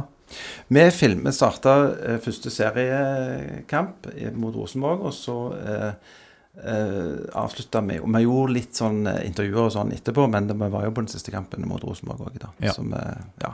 Vi 0.74 0.86
filmet 0.92 1.36
starta 1.38 1.76
eh, 2.04 2.18
første 2.24 2.52
seriekamp 2.52 4.10
mot 4.36 4.56
Rosenborg, 4.58 5.06
og 5.08 5.16
så 5.16 5.38
eh, 5.62 6.16
eh, 6.64 7.28
avslutta 7.38 7.82
og 7.82 8.10
Vi 8.16 8.24
gjorde 8.24 8.56
litt 8.56 8.78
sånn 8.78 9.06
eh, 9.10 9.24
intervjuer 9.28 9.68
og 9.68 9.74
sånn 9.76 9.94
etterpå, 9.96 10.28
men 10.32 10.50
det, 10.50 10.58
vi 10.58 10.70
var 10.74 10.88
jo 10.88 10.94
på 10.96 11.04
den 11.04 11.12
siste 11.12 11.34
kampen 11.34 11.68
mot 11.70 11.84
Rosenborg 11.84 12.28
òg, 12.30 12.40
da. 12.42 12.52
Ja. 12.64 12.76
Som, 12.76 12.94
eh, 12.98 13.26
ja. 13.44 13.54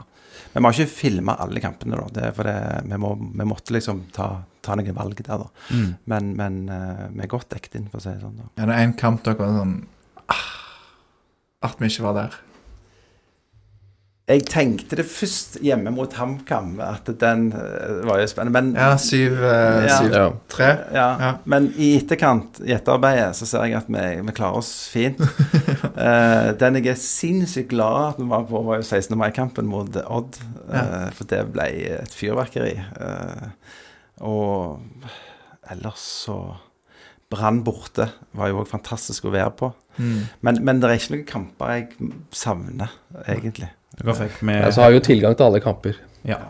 Men 0.52 0.62
vi 0.62 0.68
har 0.68 0.78
ikke 0.78 0.94
filma 0.94 1.36
alle 1.42 1.62
kampene, 1.62 1.98
da. 1.98 2.08
Det, 2.18 2.32
for 2.36 2.48
det, 2.48 2.56
vi, 2.86 3.00
må, 3.00 3.14
vi 3.18 3.48
måtte 3.48 3.74
liksom 3.74 4.04
ta, 4.14 4.28
ta 4.64 4.78
noen 4.78 4.96
valg 4.96 5.20
der, 5.20 5.44
da. 5.44 5.50
Mm. 5.74 5.88
Men, 6.10 6.32
men 6.38 6.60
uh, 6.70 7.06
vi 7.10 7.24
er 7.26 7.30
godt 7.30 7.50
dekket 7.54 7.78
inn, 7.80 7.88
for 7.90 7.98
å 7.98 8.04
si 8.04 8.12
det 8.12 8.22
sånn. 8.22 8.38
da. 8.38 8.50
Er 8.62 8.70
det 8.70 8.80
en 8.82 8.94
kamp 8.98 9.24
dere 9.26 9.40
var 9.40 9.56
sånn 9.58 9.74
ah, 10.30 10.44
At 11.66 11.82
vi 11.82 11.90
ikke 11.90 12.06
var 12.06 12.18
der? 12.20 12.38
Jeg 14.24 14.46
tenkte 14.48 14.96
det 14.96 15.04
først 15.04 15.58
hjemme 15.60 15.90
mot 15.92 16.14
HamKam, 16.16 16.78
at 16.80 17.10
den 17.20 17.42
eh, 17.52 17.98
var 18.08 18.22
jo 18.22 18.28
spennende. 18.30 18.54
Men, 18.56 18.70
Ja, 18.72 18.94
syv, 18.96 19.34
eh, 19.44 19.84
Ja. 19.84 20.30
ja, 20.94 21.08
Ja. 21.20 21.32
men 21.44 21.66
i 21.76 21.90
etterkant, 21.98 22.60
i 22.64 22.72
etterarbeidet, 22.72 23.36
så 23.36 23.44
ser 23.46 23.66
jeg 23.68 23.76
at 23.76 23.86
vi, 23.88 24.22
vi 24.24 24.32
klarer 24.32 24.56
oss 24.62 24.88
fint. 24.88 25.20
uh, 25.20 26.52
den 26.62 26.80
jeg 26.80 26.86
er 26.94 26.96
sinnssykt 26.96 27.68
glad 27.68 28.14
at 28.14 28.22
vi 28.22 28.30
var 28.30 28.48
på, 28.48 28.64
var 28.64 28.80
jo 28.80 28.82
16. 28.88 29.12
mai-kampen 29.18 29.68
mot 29.68 29.94
Odd. 30.06 30.40
Uh, 30.72 31.10
For 31.12 31.28
det 31.28 31.44
ble 31.52 31.68
et 32.00 32.16
fyrverkeri. 32.16 32.78
Uh, 32.96 33.52
og 34.24 34.80
ellers 35.70 36.00
så 36.24 36.38
Brann 37.28 37.62
borte 37.66 38.08
var 38.32 38.48
jo 38.48 38.62
òg 38.62 38.68
fantastisk 38.72 39.24
å 39.28 39.32
være 39.36 39.52
på. 39.58 39.72
Mm. 39.98 40.20
Men, 40.40 40.64
men 40.64 40.80
det 40.80 40.88
er 40.88 41.00
ikke 41.00 41.16
noen 41.18 41.28
kamper 41.28 41.72
jeg 41.76 42.12
savner, 42.32 42.88
egentlig. 43.28 43.68
Dere 44.00 44.28
med 44.40 44.60
Ja, 44.62 44.70
så 44.74 44.84
har 44.84 44.92
vi 44.92 44.98
jo 44.98 45.04
tilgang 45.06 45.36
til 45.38 45.46
alle 45.46 45.60
kamper. 45.64 45.98
Ja. 46.26 46.40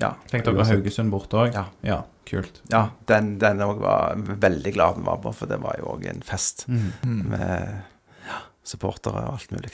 Ja. 0.00 0.14
Fikk 0.30 0.44
dere 0.48 0.66
Haugesund 0.66 1.12
borte 1.12 1.44
òg? 1.44 1.54
Ja. 1.54 1.66
ja. 1.86 2.02
Kult. 2.28 2.60
Ja, 2.70 2.88
den, 3.10 3.34
den 3.42 3.62
var 3.80 4.14
veldig 4.16 4.72
glad 4.76 4.98
den 4.98 5.06
var 5.08 5.18
på, 5.24 5.32
for 5.36 5.50
det 5.50 5.58
var 5.62 5.78
jo 5.80 5.96
òg 5.96 6.06
en 6.10 6.22
fest 6.26 6.66
Mm. 6.68 7.24
Med 7.32 7.82
ja, 8.28 8.38
supportere 8.64 9.24
og 9.26 9.40
alt 9.40 9.50
mulig. 9.54 9.72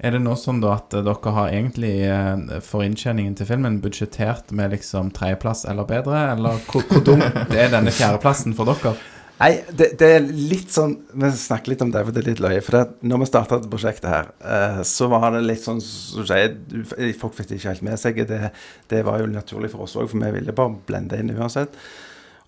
Er 0.00 0.14
det 0.14 0.22
nå 0.24 0.32
sånn 0.40 0.62
da 0.62 0.78
at 0.78 0.94
dere 0.96 1.32
har 1.36 1.50
egentlig 1.52 1.92
eh, 2.08 2.60
for 2.64 2.86
inntjeningen 2.86 3.34
til 3.36 3.50
filmen 3.50 3.82
budsjettert 3.84 4.48
med 4.56 4.72
liksom 4.72 5.10
tredjeplass 5.16 5.66
eller 5.68 5.84
bedre, 5.88 6.22
eller 6.32 6.62
hvor, 6.70 6.86
hvor 6.88 7.04
dumt 7.04 7.52
er 7.52 7.68
denne 7.74 7.92
fjerdeplassen 7.92 8.56
for 8.56 8.70
dere? 8.72 8.94
Nei, 9.40 9.54
det, 9.72 9.94
det 10.00 10.08
er 10.18 10.26
litt 10.28 10.68
sånn 10.68 10.98
Vi 11.16 11.30
snakker 11.32 11.72
litt 11.72 11.80
om 11.80 11.92
det, 11.94 12.02
for 12.04 12.12
det 12.12 12.20
er 12.20 12.28
litt 12.28 12.42
løye. 12.44 12.60
For 12.64 12.76
det, 12.76 12.82
når 13.08 13.22
vi 13.22 13.30
starta 13.30 13.56
dette 13.56 13.72
prosjektet 13.72 14.12
her, 14.12 14.30
uh, 14.44 14.82
så 14.84 15.08
var 15.12 15.30
det 15.32 15.46
litt 15.46 15.64
sånn 15.64 15.80
som 15.84 16.20
du 16.20 16.28
sier 16.28 17.14
Folk 17.20 17.38
fikk 17.38 17.48
det 17.48 17.60
ikke 17.60 17.72
helt 17.72 17.88
med 17.88 18.00
seg. 18.02 18.20
Det, 18.28 18.52
det 18.92 19.02
var 19.08 19.22
jo 19.22 19.32
naturlig 19.32 19.72
for 19.72 19.86
oss 19.86 19.96
òg, 19.96 20.10
for 20.12 20.20
vi 20.20 20.32
ville 20.36 20.56
bare 20.56 20.76
blende 20.88 21.20
inn 21.20 21.32
uansett. 21.32 21.78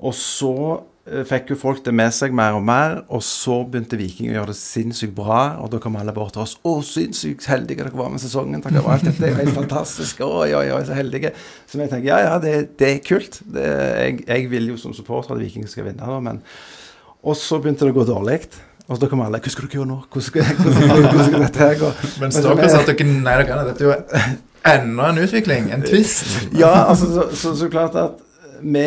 Og 0.03 0.15
så 0.19 0.53
eh, 1.07 1.23
fikk 1.29 1.53
jo 1.53 1.57
folk 1.61 1.85
det 1.87 1.93
med 1.95 2.11
seg 2.15 2.35
mer 2.35 2.57
og 2.57 2.65
mer, 2.67 2.97
og 3.07 3.23
så 3.23 3.61
begynte 3.63 3.99
Viking 4.01 4.33
å 4.33 4.35
gjøre 4.35 4.51
det 4.51 4.59
sinnssykt 4.59 5.15
bra. 5.15 5.39
Og 5.63 5.71
da 5.73 5.79
kom 5.83 5.97
alle 6.01 6.15
bort 6.17 6.35
til 6.35 6.43
oss. 6.43 6.57
'Å, 6.59 6.75
sinnssykt 6.85 7.47
heldige 7.49 7.85
dere 7.85 7.95
var 7.95 8.11
med 8.11 8.21
sesongen. 8.21 8.65
Takk 8.65 8.81
for 8.81 8.97
alt. 8.97 9.07
Dette 9.07 9.29
er 9.29 9.33
jo 9.33 9.39
helt 9.39 9.61
fantastisk. 9.61 10.25
Oi, 10.27 10.51
oi, 10.59 10.67
oi, 10.75 10.83
så 10.89 10.99
heldige.' 10.99 11.33
Så 11.71 11.79
jeg 11.79 11.95
tenker 11.95 12.11
ja, 12.11 12.21
ja, 12.27 12.37
det, 12.43 12.77
det 12.83 12.91
er 12.91 13.03
kult. 13.07 13.41
Det, 13.47 13.65
jeg, 13.65 14.21
jeg 14.27 14.53
vil 14.53 14.75
jo 14.75 14.81
som 14.83 14.97
supporter 14.97 15.39
at 15.39 15.45
Viking 15.45 15.71
skal 15.71 15.89
vinne, 15.89 16.03
da, 16.03 16.21
men 16.21 16.43
Og 17.23 17.37
så 17.39 17.59
begynte 17.63 17.87
det 17.87 17.95
å 17.95 17.99
gå 18.01 18.07
dårlig. 18.09 18.41
Og 18.91 18.99
da 19.01 19.09
kom 19.09 19.21
alle 19.23 19.39
'Hva 19.39 19.51
skal 19.51 19.69
dere 19.69 19.79
gjøre 19.79 19.89
nå? 19.89 19.99
Hvordan 20.11 20.27
skal, 20.27 20.43
hvordan, 20.63 21.25
skal 21.29 21.45
dette 21.47 21.59
her 21.63 21.77
gå?' 21.79 21.93
Mens 22.21 22.37
Men 22.37 22.59
dere 22.59 22.71
sa 22.71 22.81
at 22.83 22.91
dere 22.91 23.07
Nei, 23.07 23.37
dere 23.39 23.67
Dette 23.69 23.85
er 23.85 23.89
jo 23.89 23.95
enda 24.73 25.09
en 25.11 25.23
utvikling. 25.23 25.71
En 25.73 25.87
twist. 25.91 26.49
Ja, 26.59 26.89
altså 26.91 27.07
så, 27.15 27.29
så, 27.37 27.55
så 27.57 27.69
klart 27.71 27.95
at 27.95 28.19
vi, 28.63 28.83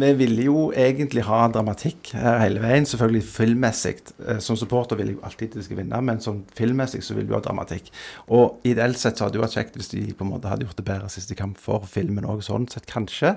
vi 0.00 0.08
ville 0.18 0.46
jo 0.46 0.60
egentlig 0.76 1.24
ha 1.26 1.42
dramatikk 1.52 2.12
her 2.16 2.38
hele 2.42 2.62
veien. 2.62 2.86
Selvfølgelig 2.88 3.24
filmmessig. 3.26 3.94
Eh, 4.26 4.38
Som 4.44 4.58
supporter 4.60 4.98
vil 5.00 5.10
jeg 5.12 5.18
jo 5.18 5.24
alltid 5.26 5.50
at 5.52 5.58
de 5.58 5.64
skal 5.66 5.80
vinne, 5.82 6.00
men 6.06 6.22
som 6.24 6.42
filmmessig 6.56 7.02
så 7.04 7.16
vil 7.18 7.28
du 7.28 7.34
ha 7.36 7.42
dramatikk. 7.44 7.90
Og 8.34 8.64
ideelt 8.66 8.98
sett 9.00 9.18
så 9.18 9.26
hadde 9.26 9.38
det 9.38 9.44
vært 9.44 9.58
kjekt 9.58 9.78
hvis 9.80 9.92
de 9.92 10.04
på 10.14 10.26
en 10.26 10.32
måte 10.34 10.50
hadde 10.50 10.66
gjort 10.68 10.80
det 10.80 10.86
bedre 10.88 11.12
siste 11.12 11.36
kamp 11.38 11.60
for 11.60 11.86
filmen 11.90 12.26
òg, 12.28 12.42
sånn 12.46 12.68
sett 12.72 12.88
kanskje. 12.90 13.34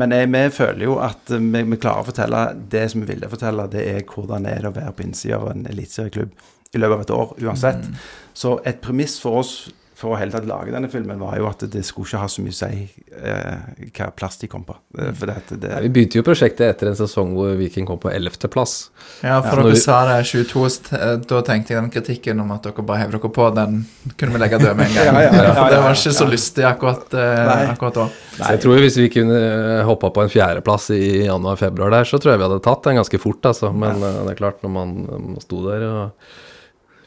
Men 0.00 0.14
jeg, 0.16 0.30
vi 0.32 0.46
føler 0.56 0.86
jo 0.86 0.96
at 1.04 1.34
eh, 1.34 1.42
vi, 1.42 1.66
vi 1.74 1.80
klarer 1.82 2.06
å 2.06 2.10
fortelle 2.12 2.46
det 2.72 2.86
som 2.92 3.04
vi 3.04 3.12
ville 3.14 3.30
fortelle. 3.32 3.68
Det 3.72 3.84
er 3.96 4.02
hvordan 4.08 4.48
det 4.48 4.56
er 4.58 4.70
å 4.70 4.74
være 4.76 4.96
på 4.96 5.06
innsida 5.08 5.40
av 5.40 5.52
en 5.52 5.68
eliteserieklubb 5.70 6.32
i 6.72 6.80
løpet 6.80 6.96
av 6.96 7.04
et 7.04 7.14
år 7.18 7.32
uansett. 7.48 7.88
Så 8.32 8.56
et 8.64 8.78
premiss 8.80 9.18
for 9.20 9.42
oss 9.42 9.54
for 10.02 10.12
å 10.12 10.18
hele 10.18 10.34
tatt 10.34 10.48
lage 10.50 10.72
denne 10.74 10.88
filmen, 10.90 11.20
var 11.22 11.36
jo 11.38 11.46
at 11.46 11.62
det 11.70 11.84
skulle 11.86 12.08
ikke 12.10 12.18
ha 12.24 12.26
så 12.32 12.42
mye 12.42 12.50
å 12.50 12.58
si 12.58 12.80
eh, 13.14 13.86
hva 13.94 14.08
plass 14.18 14.40
de 14.42 14.48
kom 14.50 14.64
på. 14.66 14.74
Eh, 14.98 15.12
For 15.14 15.30
det, 15.30 15.36
det, 15.62 15.70
Vi 15.86 15.90
begynte 15.94 16.18
jo 16.18 16.24
prosjektet 16.26 16.64
etter 16.72 16.90
en 16.90 16.98
sesong 16.98 17.36
hvor 17.38 17.54
Viking 17.60 17.86
kom 17.86 18.00
på 18.02 18.10
11.-plass. 18.10 18.74
Ja, 19.22 19.38
for 19.44 19.62
Ja. 19.62 19.62
dere 19.62 19.72
Når- 19.76 19.80
sa 19.84 20.00
det 20.10 20.18
22, 20.26 20.66
st- 20.66 20.92
eh, 20.98 21.16
da 21.30 21.40
tenkte 21.46 21.72
jeg 21.76 21.80
den 21.80 21.90
kritikken 21.94 22.42
om 22.42 22.50
at 22.56 22.66
dere 22.66 22.82
bare 22.82 23.04
hev 23.04 23.12
dere 23.14 23.30
på, 23.38 23.46
den 23.54 23.86
kunne 24.18 24.32
vi 24.34 24.42
legge 24.42 24.58
død 24.58 24.76
med 24.76 24.90
en 24.90 24.94
gang. 24.98 25.06
Ja, 25.12 25.20
ja, 25.22 25.32
ja, 25.46 25.54
For 25.54 25.70
det 25.70 25.78
ja, 25.78 25.82
var 25.86 25.94
ikke 25.94 26.14
så 26.18 26.26
ja. 26.26 26.30
lystig 26.34 26.64
akkurat, 26.66 27.14
eh, 27.14 27.46
Nei. 27.46 27.66
akkurat 27.72 27.94
da. 28.02 28.08
Så 28.36 28.50
jeg 28.56 28.60
tror 28.66 28.82
hvis 28.82 28.96
vi 28.98 29.08
kunne 29.14 29.40
hoppa 29.86 30.10
på 30.10 30.22
en 30.26 30.32
fjerdeplass 30.32 30.90
i 30.96 31.02
januar-februar 31.28 31.90
der, 31.94 32.04
så 32.10 32.18
tror 32.18 32.32
jeg 32.34 32.42
vi 32.42 32.48
hadde 32.50 32.62
tatt 32.64 32.82
den 32.90 32.98
ganske 32.98 33.20
fort, 33.22 33.42
altså. 33.52 33.70
Men 33.72 34.02
eh, 34.02 34.22
det 34.26 34.34
er 34.34 34.40
klart, 34.42 34.58
når 34.66 34.72
man, 34.80 34.96
man 35.36 35.40
sto 35.44 35.62
der 35.68 35.86
og 35.86 36.32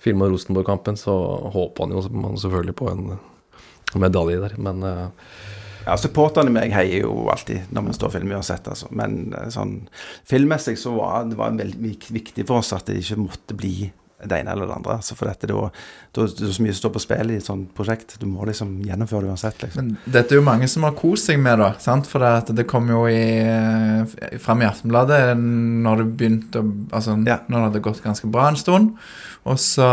filma 0.06 0.30
Rosenborg-kampen, 0.30 0.98
så 1.00 1.16
håpa 1.54 1.86
han 1.86 1.96
jo 1.96 2.06
man 2.14 2.40
selvfølgelig 2.40 2.78
på 2.78 2.90
en 2.92 3.06
medalje 4.02 4.42
der. 4.44 4.58
Men 4.62 4.84
eh, 4.86 5.08
Ja, 5.86 5.94
supporterne 6.02 6.50
meg 6.50 6.74
heier 6.74 7.04
jo 7.06 7.28
alltid 7.30 7.70
når 7.74 7.84
vi 7.86 7.94
står 7.94 8.10
og 8.10 8.16
filmer 8.16 8.40
uansett, 8.40 8.70
altså. 8.72 8.90
Men 8.96 9.34
eh, 9.38 9.52
sånn 9.54 9.76
filmmessig 10.26 10.78
så 10.82 10.96
var 10.98 11.28
det 11.30 11.38
var 11.38 11.58
veldig 11.58 11.94
viktig 12.16 12.48
for 12.48 12.64
oss 12.64 12.74
at 12.74 12.90
det 12.90 13.02
ikke 13.04 13.22
måtte 13.22 13.58
bli 13.58 13.76
det 14.24 14.38
ene 14.40 14.54
eller 14.56 14.70
det 14.70 14.76
andre. 14.78 14.96
Altså 15.02 15.16
for 15.18 15.28
dette, 15.28 15.48
da, 15.52 15.66
da, 16.16 16.26
det 16.26 16.46
er 16.48 16.54
så 16.56 16.64
mye 16.64 16.74
som 16.74 16.80
står 16.86 16.94
på 16.96 17.02
spill 17.04 17.34
i 17.34 17.40
et 17.42 17.46
sånt 17.50 17.74
prosjekt. 17.76 18.16
Du 18.22 18.26
må 18.32 18.46
liksom 18.48 18.78
gjennomføre 18.88 19.26
det 19.28 19.34
uansett, 19.34 19.60
liksom. 19.66 19.90
Men 19.92 20.14
dette 20.16 20.32
er 20.34 20.40
jo 20.40 20.46
mange 20.48 20.70
som 20.72 20.88
har 20.88 20.96
kost 20.98 21.28
seg 21.28 21.42
med, 21.44 21.60
da. 21.60 21.74
sant? 21.84 22.08
For 22.08 22.24
det, 22.24 22.56
det 22.56 22.68
kom 22.72 22.88
jo 22.90 23.04
i, 23.12 23.20
eh, 23.44 24.40
fram 24.40 24.64
i 24.64 24.70
Aftenbladet 24.70 25.36
når 25.38 26.04
det 26.04 26.10
begynte 26.22 26.64
å 26.64 26.74
Altså 26.96 27.18
Ja. 27.28 27.40
når 27.50 27.58
det 27.58 27.66
hadde 27.68 27.84
gått 27.90 28.04
ganske 28.04 28.32
bra 28.32 28.48
en 28.48 28.56
stund. 28.60 28.94
Og 29.46 29.60
så 29.62 29.86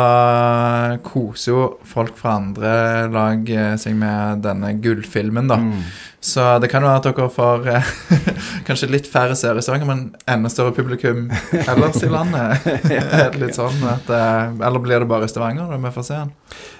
koser 1.05 1.53
jo 1.53 1.65
folk 1.89 2.17
fra 2.17 2.37
andre 2.41 2.73
lag 3.13 3.51
eh, 3.53 3.75
seg 3.81 3.97
med 3.99 4.43
denne 4.47 4.73
gullfilmen, 4.83 5.51
da. 5.51 5.59
Mm. 5.61 5.83
Så 6.23 6.59
det 6.63 6.69
kan 6.71 6.85
være 6.87 7.01
at 7.01 7.07
dere 7.09 7.25
får 7.35 7.65
eh, 7.67 7.89
kanskje 8.69 8.89
litt 8.93 9.09
færre 9.11 9.35
seere 9.39 9.59
i 9.59 9.65
Stavanger, 9.65 9.89
men 9.89 10.05
enda 10.31 10.51
større 10.53 10.71
publikum 10.77 11.25
ellers 11.65 11.99
i 12.07 12.11
landet. 12.13 12.69
Litt 13.43 13.59
sånn 13.59 13.83
at, 13.91 14.07
eh, 14.07 14.53
Eller 14.63 14.85
blir 14.85 15.03
det 15.03 15.11
bare 15.11 15.27
i 15.27 15.33
Stavanger 15.33 15.75
vi 15.83 15.93
får 15.97 16.07
se 16.07 16.21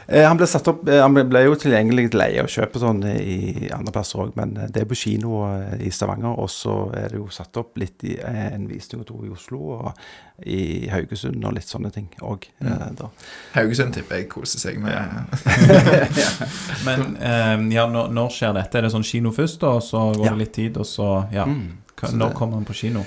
han 0.09 0.37
ble 0.37 0.47
satt 0.51 0.67
opp 0.69 0.89
eh, 0.89 0.99
Han 1.03 1.15
ble, 1.15 1.43
jo 1.47 1.55
tilgjengelig 1.59 2.09
til 2.13 2.21
leie 2.23 2.43
og 2.43 2.51
kjøpe 2.51 2.81
sånn 2.83 3.03
i 3.07 3.69
andre 3.75 3.93
plasser 3.95 4.23
òg, 4.25 4.33
men 4.39 4.57
eh, 4.57 4.69
det 4.73 4.83
er 4.83 4.89
på 4.91 4.99
kino 4.99 5.43
eh, 5.47 5.77
i 5.87 5.93
Stavanger. 5.95 6.35
Og 6.43 6.51
så 6.51 6.75
er 6.99 7.13
det 7.13 7.21
jo 7.21 7.29
satt 7.33 7.57
opp 7.61 7.79
litt 7.81 8.05
i 8.09 8.17
eh, 8.19 8.49
en 8.55 8.67
visning 8.71 9.05
og 9.05 9.09
to 9.13 9.21
i 9.27 9.33
Oslo 9.33 9.61
og 9.79 9.93
i 10.43 10.89
Haugesund 10.91 11.45
og 11.47 11.55
litt 11.55 11.69
sånne 11.71 11.93
ting 11.95 12.09
òg. 12.27 12.49
Eh. 12.65 13.05
Haugesund 13.55 13.95
tipper 13.95 14.23
jeg 14.23 14.31
koser 14.33 14.63
seg 14.65 14.81
med. 14.83 14.99
Men 16.87 17.17
eh, 17.21 17.57
ja, 17.77 17.87
når, 17.91 18.11
når 18.15 18.33
skjer 18.35 18.57
dette? 18.59 18.81
Er 18.81 18.89
det 18.89 18.95
sånn 18.97 19.07
kino 19.07 19.33
først, 19.35 19.61
da, 19.63 19.77
og 19.79 19.85
så 19.87 20.09
går 20.17 20.27
Ja. 20.27 20.33
det 20.35 20.45
litt 20.47 20.57
tid, 20.59 20.81
og 20.83 20.89
så 20.89 21.13
Ja. 21.33 21.47
Mm. 21.47 21.79
Så 22.03 22.17
Når 22.19 22.33
kommer 22.35 22.59
han 22.59 22.65
på 22.67 22.75
kino? 22.75 23.05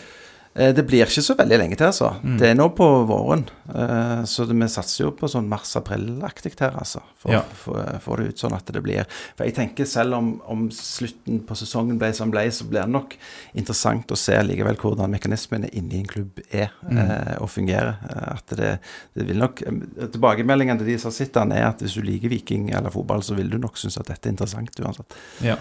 Eh, 0.55 0.71
Det 0.73 0.83
blir 0.87 1.03
ikke 1.05 1.21
så 1.21 1.35
veldig 1.35 1.57
lenge 1.59 1.75
til, 1.75 1.87
altså. 1.87 2.13
Mm. 2.23 2.37
Det 2.39 2.47
er 2.49 2.55
nå 2.55 2.69
på 2.75 2.85
våren. 3.09 3.45
Eh, 3.69 4.23
Så 4.25 4.45
vi 4.47 4.67
satser 4.71 5.03
jo 5.05 5.11
på 5.11 5.27
sånn 5.27 5.49
mars-april-aktig 5.49 6.53
her, 6.59 6.71
altså. 6.79 7.01
For 7.17 7.31
Ja. 7.31 7.39
å 7.41 7.55
få- 7.55 7.99
få 8.01 8.17
det 8.17 8.27
ut 8.29 8.35
sånn 8.37 8.53
at 8.55 8.65
det 8.65 8.81
blir 8.83 9.05
For 9.37 9.43
jeg 9.45 9.55
tenker 9.55 9.85
selv 9.85 10.13
om, 10.13 10.41
om 10.47 10.69
slutten 10.69 11.41
på 11.45 11.55
sesongen 11.55 11.97
ble 11.99 12.13
som 12.13 12.31
ble, 12.31 12.47
så 12.51 12.63
blir 12.69 12.81
det 12.85 12.89
nok 12.89 13.15
interessant 13.55 14.07
å 14.07 14.15
se 14.17 14.31
likevel 14.33 14.77
hvordan 14.77 15.09
mekanismene 15.11 15.69
inni 15.73 15.99
en 15.99 16.05
klubb 16.05 16.39
er 16.53 16.69
Mm. 16.89 16.97
eh, 16.99 17.35
og 17.41 17.49
fungerer. 17.49 17.97
At 18.35 18.45
det, 18.55 18.79
det 19.15 19.27
vil 19.27 19.37
nok 19.37 19.55
Tilbakemeldingene 19.57 20.11
Tilbakemeldingen 20.11 20.77
til 20.77 20.87
de 20.87 20.97
som 20.99 21.11
sitter 21.11 21.45
der, 21.45 21.57
er 21.57 21.67
at 21.69 21.79
hvis 21.79 21.95
du 21.95 22.01
liker 22.01 22.29
Viking 22.29 22.71
eller 22.73 22.89
fotball, 22.89 23.19
så 23.21 23.35
vil 23.35 23.49
du 23.49 23.57
nok 23.57 23.75
synes 23.77 23.97
at 23.99 24.07
dette 24.07 24.27
er 24.27 24.31
interessant 24.31 24.69
uansett. 24.79 25.05
Ja, 25.41 25.55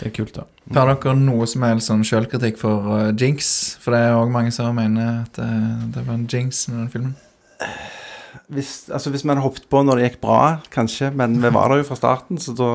det 0.00 0.06
er 0.06 0.10
kult, 0.24 0.32
da. 0.34 0.44
Har 0.72 0.94
dere 0.94 1.14
noe 1.16 1.46
som 1.46 1.62
helst 1.62 1.88
sånn 1.90 2.02
sjølkritikk 2.04 2.56
for 2.58 3.08
eh, 3.08 3.12
jinx? 3.12 3.76
For 3.80 3.90
det 3.92 4.00
er 4.00 4.12
òg 4.14 4.29
mange 4.32 4.52
som 4.54 4.74
mener 4.76 5.24
at 5.24 5.40
eh, 5.42 5.88
det 5.94 6.06
var 6.06 6.14
en 6.16 6.28
jinx 6.30 6.68
med 6.70 6.84
den 6.84 6.92
filmen. 6.94 7.16
Hvis, 8.50 8.88
altså 8.90 9.10
hvis 9.14 9.22
man 9.26 9.38
hoppet 9.42 9.66
på 9.70 9.80
når 9.86 9.98
det 9.98 10.06
gikk 10.08 10.18
bra, 10.24 10.40
kanskje, 10.74 11.10
men 11.14 11.36
vi 11.42 11.50
var 11.54 11.70
der 11.70 11.82
jo 11.82 11.86
fra 11.86 11.98
starten, 11.98 12.38
så 12.42 12.54
da, 12.58 12.70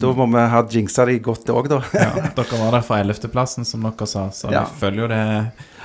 da 0.00 0.10
må 0.16 0.26
vi 0.32 0.44
ha 0.52 0.60
jinxa 0.72 1.06
de 1.08 1.16
godt 1.24 1.48
òg, 1.52 1.68
da. 1.72 1.78
Ja, 1.96 2.10
dere 2.36 2.60
var 2.60 2.76
der 2.76 2.84
fra 2.84 3.00
11.-plassen, 3.04 3.64
som 3.68 3.84
dere 3.86 4.08
sa, 4.08 4.26
så 4.32 4.52
Ja. 4.52 4.64
vi 4.68 4.80
følger 4.82 5.04
jo 5.04 5.08
det 5.12 5.22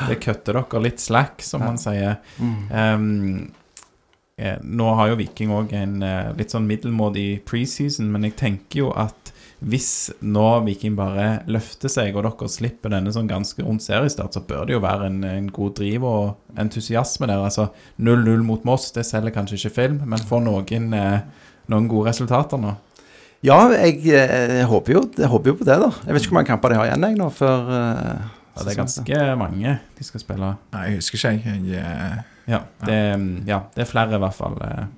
Det 0.09 0.19
kutter 0.23 0.59
dere 0.59 0.83
litt 0.83 0.99
slack, 1.03 1.43
som 1.47 1.63
man 1.63 1.79
sier. 1.79 2.17
Mm. 2.39 2.55
Um, 2.71 3.51
eh, 4.37 4.57
nå 4.63 4.93
har 4.99 5.11
jo 5.11 5.19
Viking 5.19 5.51
òg 5.55 5.75
en 5.79 6.01
eh, 6.03 6.31
litt 6.39 6.51
sånn 6.55 6.67
middelmådig 6.67 7.43
preseason, 7.47 8.11
men 8.11 8.27
jeg 8.27 8.35
tenker 8.39 8.83
jo 8.85 8.91
at 8.95 9.30
hvis 9.61 10.09
nå 10.25 10.45
Viking 10.65 10.95
bare 10.97 11.43
løfter 11.51 11.91
seg, 11.91 12.15
og 12.17 12.25
dere 12.25 12.47
slipper 12.49 12.93
denne 12.95 13.11
sånn 13.13 13.29
ganske 13.29 13.61
rund 13.61 13.83
seriestart, 13.83 14.33
så 14.33 14.41
bør 14.45 14.65
det 14.65 14.73
jo 14.73 14.81
være 14.81 15.09
en, 15.11 15.19
en 15.27 15.49
god 15.53 15.75
driv 15.77 16.05
og 16.09 16.57
entusiasme 16.61 17.29
der. 17.29 17.43
Altså 17.45 17.67
0-0 18.01 18.41
mot 18.47 18.65
Moss, 18.65 18.89
det 18.95 19.05
selger 19.05 19.35
kanskje 19.35 19.59
ikke 19.59 19.75
film, 19.75 19.99
men 20.09 20.25
får 20.25 20.41
noen, 20.47 20.87
eh, 20.97 21.51
noen 21.69 21.89
gode 21.91 22.09
resultater 22.09 22.61
nå. 22.61 22.73
Ja, 23.45 23.57
jeg, 23.73 24.01
jeg, 24.05 24.65
håper 24.69 24.95
jo, 24.95 25.03
jeg 25.17 25.29
håper 25.29 25.53
jo 25.53 25.59
på 25.61 25.65
det, 25.65 25.77
da. 25.81 25.89
Jeg 26.05 26.13
vet 26.13 26.25
ikke 26.25 26.33
hvor 26.33 26.39
mange 26.39 26.49
kamper 26.51 26.73
de 26.73 26.77
har 26.77 26.89
igjen 26.89 27.05
jeg 27.07 27.17
nå, 27.17 27.29
før 27.33 27.69
uh, 27.69 28.25
Ja, 28.51 28.65
det 28.65 28.73
er 28.73 28.79
ganske 28.81 29.21
mange 29.39 29.75
de 29.97 30.05
skal 30.05 30.21
spille. 30.21 30.49
Nei, 30.73 30.83
jeg 30.89 30.99
husker 30.99 31.17
ikke, 31.37 31.53
jeg. 31.53 31.61
jeg 31.69 31.85
eh, 31.85 32.17
Ja, 32.49 32.59
det, 32.85 32.97
ja, 33.49 33.61
det 33.73 33.85
er 33.85 33.89
flere 33.89 34.17
i 34.17 34.21
hvert 34.21 34.37
fall. 34.37 34.57
eh, 34.65 34.89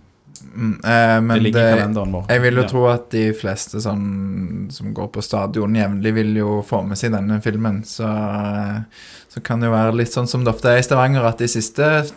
mm, 0.56 0.74
eh, 0.84 1.22
men 1.22 1.28
Det 1.38 1.44
ligger 1.44 1.60
i 1.60 1.64
det, 1.64 1.78
kalenderen 1.80 2.12
vår. 2.18 2.26
jeg 2.30 2.42
vil 2.42 2.56
jo 2.56 2.62
Ja. 2.62 2.68
tro 2.68 2.84
at 2.92 3.10
de 3.12 3.24
fleste 3.34 3.82
sånn, 3.82 4.72
som 4.72 4.94
går 4.94 5.08
på 5.12 5.24
stadion 5.24 5.74
jevnlig, 5.76 6.14
vil 6.14 6.36
jo 6.38 6.62
få 6.68 6.82
med 6.88 6.98
seg 6.98 7.12
denne 7.16 7.42
filmen. 7.42 7.84
Så, 7.84 8.04
eh, 8.04 8.82
så 9.30 9.44
kan 9.44 9.60
det 9.60 9.68
jo 9.70 9.74
være 9.76 9.96
litt 9.96 10.12
sånn 10.14 10.28
som 10.28 10.44
det 10.44 10.54
ofte 10.54 10.70
er 10.70 10.78
i 10.78 10.86
Stavanger, 10.86 11.26
at 11.26 11.38
de 11.40 11.48
siste 11.48 12.12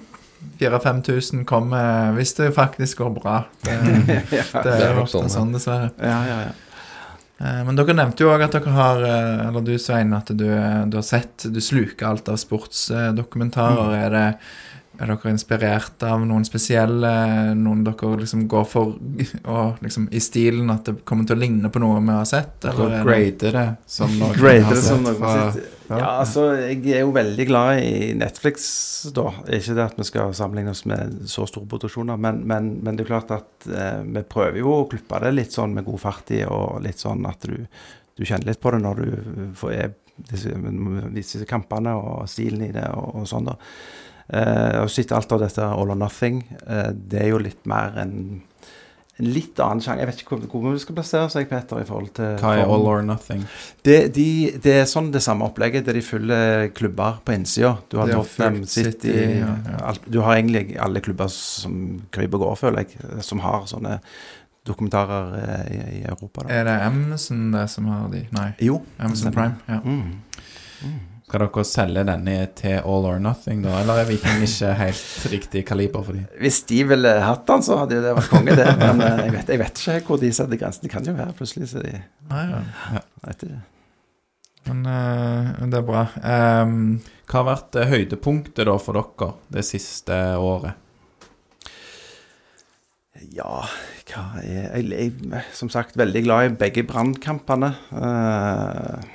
4000-5000 0.61 1.45
kommer 1.49 2.13
hvis 2.17 2.35
det 2.37 2.53
faktisk 2.55 2.99
går 2.99 3.15
bra. 3.21 3.45
Det, 3.65 3.73
ja, 4.31 4.43
det 4.63 4.63
det 4.65 4.83
er 4.85 4.95
jo 4.95 5.03
ofte 5.07 5.19
sånn, 5.25 5.31
sånn, 5.33 5.53
dessverre. 5.57 5.91
ja, 6.03 6.21
ja, 6.29 6.39
ja. 6.47 6.53
Eh, 7.39 7.65
Men 7.67 7.77
dere 7.77 7.93
nevnte 7.93 8.25
jo 8.25 8.31
òg 8.33 8.41
at 8.47 8.53
dere 8.57 8.71
har 8.73 8.97
Eller 9.05 9.61
du, 9.61 9.75
Svein, 9.77 10.15
at 10.17 10.31
du, 10.33 10.47
du 10.89 10.95
har 10.97 11.03
sett 11.05 11.45
Du 11.53 11.59
sluker 11.61 12.07
alt 12.09 12.31
av 12.33 12.39
sportsdokumentarer. 12.41 13.91
Er, 14.07 14.11
det, 14.15 14.39
er 15.01 15.11
dere 15.13 15.33
inspirert 15.33 16.03
av 16.07 16.23
noen 16.27 16.45
spesielle 16.47 17.11
Noen 17.59 17.85
dere 17.87 18.17
liksom 18.21 18.47
går 18.51 18.67
for 18.69 18.97
og 19.57 19.81
liksom 19.85 20.09
i 20.11 20.23
stilen 20.23 20.73
at 20.73 20.89
det 20.89 21.01
kommer 21.09 21.29
til 21.29 21.39
å 21.39 21.43
ligne 21.45 21.71
på 21.73 21.83
noe 21.83 22.03
vi 22.03 22.15
har 22.15 22.29
sett? 22.29 22.59
Dere 22.65 22.91
er 23.01 23.07
grader 23.07 23.59
det 23.61 23.67
som 23.97 24.13
noen 24.19 24.37
Grader 24.37 24.71
har 24.71 24.85
sett 24.85 25.03
noen 25.05 25.19
fra-. 25.21 25.73
Ja, 25.87 26.07
altså, 26.21 26.49
jeg 26.59 26.81
er 26.97 27.05
jo 27.05 27.13
veldig 27.15 27.45
glad 27.47 27.81
i 27.85 28.15
Netflix, 28.19 28.65
da. 29.15 29.29
Ikke 29.55 29.77
det 29.77 29.85
at 29.85 30.01
vi 30.01 30.07
skal 30.09 30.33
sammenligne 30.35 30.73
oss 30.75 30.83
med 30.89 31.21
så 31.31 31.47
store 31.47 31.69
produksjoner, 31.71 32.19
men, 32.19 32.41
men, 32.49 32.73
men 32.83 32.99
det 32.99 33.05
er 33.05 33.13
klart 33.13 33.31
at 33.37 33.69
eh, 33.71 34.01
vi 34.03 34.25
prøver 34.27 34.59
jo 34.63 34.73
å 34.81 34.89
klippe 34.91 35.21
det 35.23 35.31
litt 35.37 35.55
sånn 35.55 35.77
med 35.77 35.87
god 35.87 36.03
fart 36.03 36.33
i, 36.35 36.43
og 36.43 36.81
litt 36.83 37.03
sånn 37.03 37.23
at 37.31 37.47
du, 37.47 37.61
du 38.19 38.25
kjenner 38.25 38.51
litt 38.51 38.63
på 38.63 38.75
det 38.75 38.83
når 38.83 39.05
du 39.05 39.47
får 39.61 39.77
disse, 40.33 40.57
disse 41.15 41.47
kampene 41.49 41.95
og 42.01 42.27
stilen 42.31 42.67
i 42.67 42.73
det 42.75 42.89
og, 42.97 43.23
og 43.23 43.31
sånn, 43.31 43.53
da. 43.53 43.57
Eh, 44.27 44.81
og 44.83 44.91
sitte 44.91 45.15
alt 45.15 45.33
av 45.33 45.41
dette 45.45 45.63
All 45.63 45.91
or 45.95 45.99
Nothing, 45.99 46.43
eh, 46.67 46.91
det 46.93 47.23
er 47.23 47.29
jo 47.35 47.39
litt 47.43 47.65
mer 47.67 47.99
en 48.03 48.43
en 49.17 49.29
litt 49.33 49.57
annen 49.65 49.81
sjanger. 49.81 50.03
Jeg 50.03 50.09
vet 50.11 50.19
ikke 50.23 50.37
hvor, 50.37 50.61
hvor 50.61 50.75
vi 50.75 50.81
skal 50.83 50.97
plassere 50.99 51.29
seg, 51.33 51.47
Peter, 51.49 51.79
i 51.81 51.87
forhold 51.89 52.11
til 52.19 52.35
Hva 52.37 52.51
er 52.59 52.67
all 52.69 52.85
or 52.91 53.05
nothing? 53.07 53.47
Det, 53.87 54.13
de, 54.13 54.27
det 54.61 54.75
er 54.83 54.89
sånn 54.91 55.09
det 55.15 55.23
samme 55.25 55.47
opplegget, 55.49 55.87
der 55.87 55.97
de 55.97 56.03
følger 56.05 56.67
klubber 56.77 57.23
på 57.25 57.33
innsida. 57.33 57.71
Du 57.89 57.97
har 57.97 58.13
Tottenham, 58.13 58.67
City, 58.69 59.15
ja, 59.39 59.55
ja. 59.71 59.79
Alt, 59.93 60.05
Du 60.13 60.21
har 60.21 60.37
egentlig 60.37 60.77
alle 60.85 61.01
klubber 61.01 61.33
som 61.33 62.03
kryper 62.13 62.43
og 62.43 62.45
går, 62.45 62.61
føler 62.67 62.85
jeg, 62.85 63.09
som 63.25 63.41
har 63.41 63.65
sånne 63.71 63.97
dokumentarer 64.69 65.33
eh, 65.41 65.67
i, 65.73 65.81
i 66.03 66.05
Europa. 66.11 66.45
Da. 66.45 66.53
Er 66.53 66.69
det 66.69 66.77
Amazon 66.91 67.49
det 67.55 67.67
som 67.73 67.89
har 67.89 68.09
de? 68.13 68.25
Nei. 68.37 68.51
Jo. 68.69 68.83
Amazon. 68.99 69.33
Prime. 69.33 69.57
ja 69.71 69.81
Mm. 69.81 71.16
Skal 71.27 71.43
dere 71.43 71.63
selge 71.67 72.03
denne 72.07 72.35
til 72.55 72.77
all 72.87 73.07
or 73.11 73.17
nothing, 73.19 73.65
da? 73.65 73.81
Eller 73.81 73.99
er 73.99 74.07
Viking 74.07 74.45
ikke 74.47 74.69
helt 74.79 75.25
riktig 75.33 75.65
kaliber 75.67 76.05
for 76.07 76.15
dem? 76.15 76.29
Hvis 76.39 76.61
de 76.69 76.85
ville 76.87 77.15
hatt 77.19 77.43
den, 77.49 77.65
så 77.67 77.81
hadde 77.81 77.99
jo 77.99 78.05
det 78.05 78.13
vært 78.15 78.31
konge, 78.31 78.55
det. 78.55 78.67
Men 78.79 79.03
eh, 79.03 79.25
jeg 79.25 79.33
vet, 79.35 79.51
jeg 79.51 79.63
vet 79.65 79.81
ikke 79.83 80.13
hvor 80.13 80.21
de 80.23 80.31
setter 80.39 80.61
grensen. 80.61 80.85
Det 80.87 80.93
kan 80.93 81.09
jo 81.09 81.17
være 81.19 81.35
plutselig 81.35 81.73
så 81.73 81.83
de 81.83 81.97
Nei, 82.31 82.45
ja. 82.53 83.03
vet 83.27 83.43
ikke. 83.49 83.59
Men 84.69 84.87
uh, 84.87 85.67
det 85.67 85.81
er 85.81 85.85
bra. 85.91 86.05
Um, 86.23 86.79
Hva 87.27 87.41
har 87.41 87.49
vært 87.51 87.81
eh, 87.83 87.91
høydepunktet 87.91 88.71
da 88.71 88.79
for 88.83 88.99
dere 88.99 89.33
det 89.59 89.67
siste 89.67 90.23
året? 90.39 90.79
Ja, 93.35 93.65
hva 94.13 94.25
er 94.45 94.47
jeg, 94.47 94.87
jeg 94.95 95.13
er 95.35 95.47
som 95.57 95.71
sagt 95.73 95.99
veldig 95.99 96.23
glad 96.27 96.47
i 96.53 96.57
begge 96.63 96.87
brannkampene. 96.87 97.75
Eh, 97.99 99.15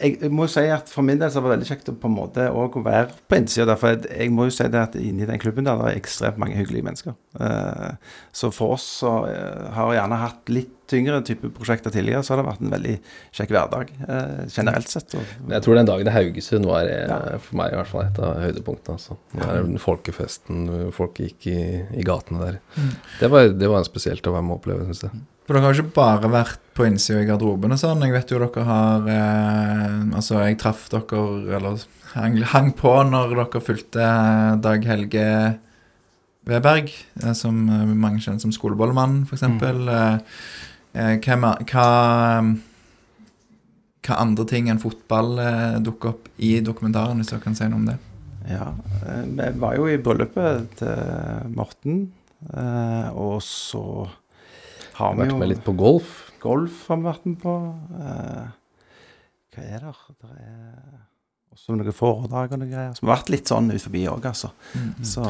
Jeg, 0.00 0.16
jeg 0.22 0.32
må 0.34 0.46
jo 0.46 0.52
si 0.54 0.64
at 0.70 0.90
For 0.92 1.06
min 1.06 1.20
del 1.20 1.30
så 1.32 1.42
var 1.42 1.52
det 1.52 1.58
veldig 1.58 1.68
kjekt 1.70 1.90
å 1.92 1.96
på 2.00 2.10
en 2.10 2.16
måte 2.16 2.48
også 2.50 2.80
å 2.80 2.84
være 2.86 3.16
på 3.30 3.38
innsida. 3.40 3.76
For 3.80 3.94
jeg, 3.94 4.10
jeg 4.24 4.34
må 4.34 4.48
jo 4.48 4.56
si 4.56 4.66
det 4.72 4.82
at 4.82 4.98
inni 5.00 5.28
den 5.28 5.40
klubben 5.42 5.68
der 5.68 5.80
det 5.80 5.92
er 5.92 6.00
ekstremt 6.00 6.40
mange 6.42 6.58
hyggelige 6.58 6.86
mennesker. 6.86 7.16
Eh, 7.40 7.94
så 8.34 8.52
for 8.54 8.76
oss 8.76 8.86
som 9.00 9.24
eh, 9.30 9.70
har 9.76 9.94
gjerne 9.96 10.20
hatt 10.24 10.52
litt 10.52 10.76
tyngre 10.90 11.20
type 11.22 11.46
prosjekter 11.54 11.92
tidligere, 11.94 12.24
så 12.26 12.34
har 12.34 12.40
det 12.40 12.48
vært 12.48 12.62
en 12.64 12.72
veldig 12.74 12.94
kjekk 13.38 13.52
hverdag 13.54 13.90
eh, 14.08 14.40
generelt 14.50 14.90
sett. 14.90 15.14
Jeg 15.14 15.62
tror 15.62 15.78
den 15.78 15.86
dagen 15.90 16.10
i 16.10 16.14
Haugesund 16.14 16.66
var 16.66 16.88
Ja. 16.90 17.18
for 17.38 17.60
meg 17.60 17.70
i 17.70 17.78
hvert 17.78 17.90
fall 17.92 18.06
et 18.08 18.18
av 18.18 18.40
høydepunktene. 18.42 18.96
Altså. 18.98 19.16
Det 19.36 19.50
den 19.68 19.78
folkefesten, 19.82 20.64
folk 20.96 21.20
gikk 21.22 21.46
i, 21.52 21.60
i 21.94 22.06
gatene 22.06 22.42
der. 22.42 22.58
Mm. 22.74 22.90
Det, 23.20 23.30
var, 23.30 23.52
det 23.54 23.70
var 23.70 23.86
spesielt 23.86 24.26
å 24.26 24.34
være 24.34 24.48
med 24.48 24.56
å 24.56 24.58
oppleve, 24.58 24.88
syns 24.90 25.06
jeg. 25.06 25.22
For 25.50 25.58
dere 25.58 25.66
har 25.66 25.78
ikke 25.80 25.96
bare 25.96 26.28
vært 26.30 26.60
på 26.78 26.84
innsida 26.86 27.24
i 27.24 27.26
garderoben 27.26 27.72
og 27.74 27.78
sånn. 27.80 28.04
Jeg 28.06 28.12
vet 28.14 28.30
jo 28.30 28.38
dere 28.38 28.62
har 28.68 29.08
eh, 29.10 29.96
Altså, 30.14 30.36
jeg 30.46 30.60
traff 30.62 30.84
dere, 30.92 31.22
eller 31.56 31.80
hang, 32.12 32.36
hang 32.52 32.68
på 32.78 32.92
når 33.08 33.34
dere 33.34 33.62
fulgte 33.66 33.98
eh, 33.98 34.52
Dag 34.62 34.86
Helge 34.86 35.24
Veberg, 36.46 36.92
eh, 37.18 37.34
som 37.34 37.58
eh, 37.66 37.82
mange 37.90 38.22
kjenner 38.22 38.38
som 38.44 38.54
skolebollemann, 38.54 39.24
f.eks. 39.26 39.42
Mm. 39.42 39.58
Eh, 39.90 40.38
eh, 40.94 41.18
hva, 41.18 41.56
hva 41.66 41.88
hva 44.06 44.22
andre 44.22 44.46
ting 44.54 44.70
enn 44.70 44.78
fotball 44.80 45.34
dukker 45.82 46.14
opp 46.14 46.30
i 46.38 46.54
dokumentaren, 46.62 47.18
hvis 47.18 47.34
dere 47.34 47.42
kan 47.42 47.58
si 47.58 47.66
noe 47.66 47.82
om 47.82 47.90
det? 47.90 47.98
ja, 48.54 48.70
vi 49.26 49.50
var 49.60 49.74
jo 49.82 49.90
i 49.90 49.98
bryllupet 49.98 50.78
til 50.78 51.52
Morten, 51.58 52.00
eh, 52.54 53.10
og 53.18 53.42
så 53.42 53.84
har 54.96 55.14
vi 55.14 55.24
Vært 55.24 55.38
med 55.38 55.52
litt 55.52 55.62
på 55.66 55.76
golf. 55.78 56.16
Golf 56.40 56.86
har 56.88 56.98
vi 57.00 57.08
vært 57.08 57.28
med 57.28 57.38
på. 57.42 57.54
Eh, 58.00 58.50
hva 59.54 59.64
er 59.66 59.86
det? 59.86 59.94
Det 60.20 60.34
er 60.36 61.00
også 61.50 61.74
noen 61.74 61.96
foredrag 61.96 62.52
og 62.54 62.60
noen 62.60 62.70
greier. 62.70 62.92
Så 62.94 63.04
vi 63.04 63.10
har 63.10 63.16
vært 63.18 63.32
litt 63.34 63.50
sånn 63.50 63.70
ut 63.72 63.82
forbi 63.82 64.04
òg, 64.08 64.28
altså. 64.30 64.52
Så 65.06 65.24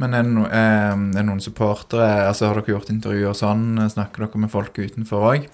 Men 0.00 0.14
er 0.14 0.22
det, 0.22 0.32
no, 0.36 0.44
eh, 0.46 0.92
er 0.94 1.18
det 1.18 1.26
noen 1.26 1.42
supportere 1.42 2.28
altså 2.28 2.48
Har 2.48 2.60
dere 2.60 2.76
gjort 2.76 2.92
intervjuer 2.94 3.32
og 3.32 3.38
sånn? 3.38 3.66
Snakker 3.90 4.26
dere 4.26 4.44
med 4.44 4.52
folk 4.52 4.78
utenfor 4.78 5.26
òg? 5.32 5.48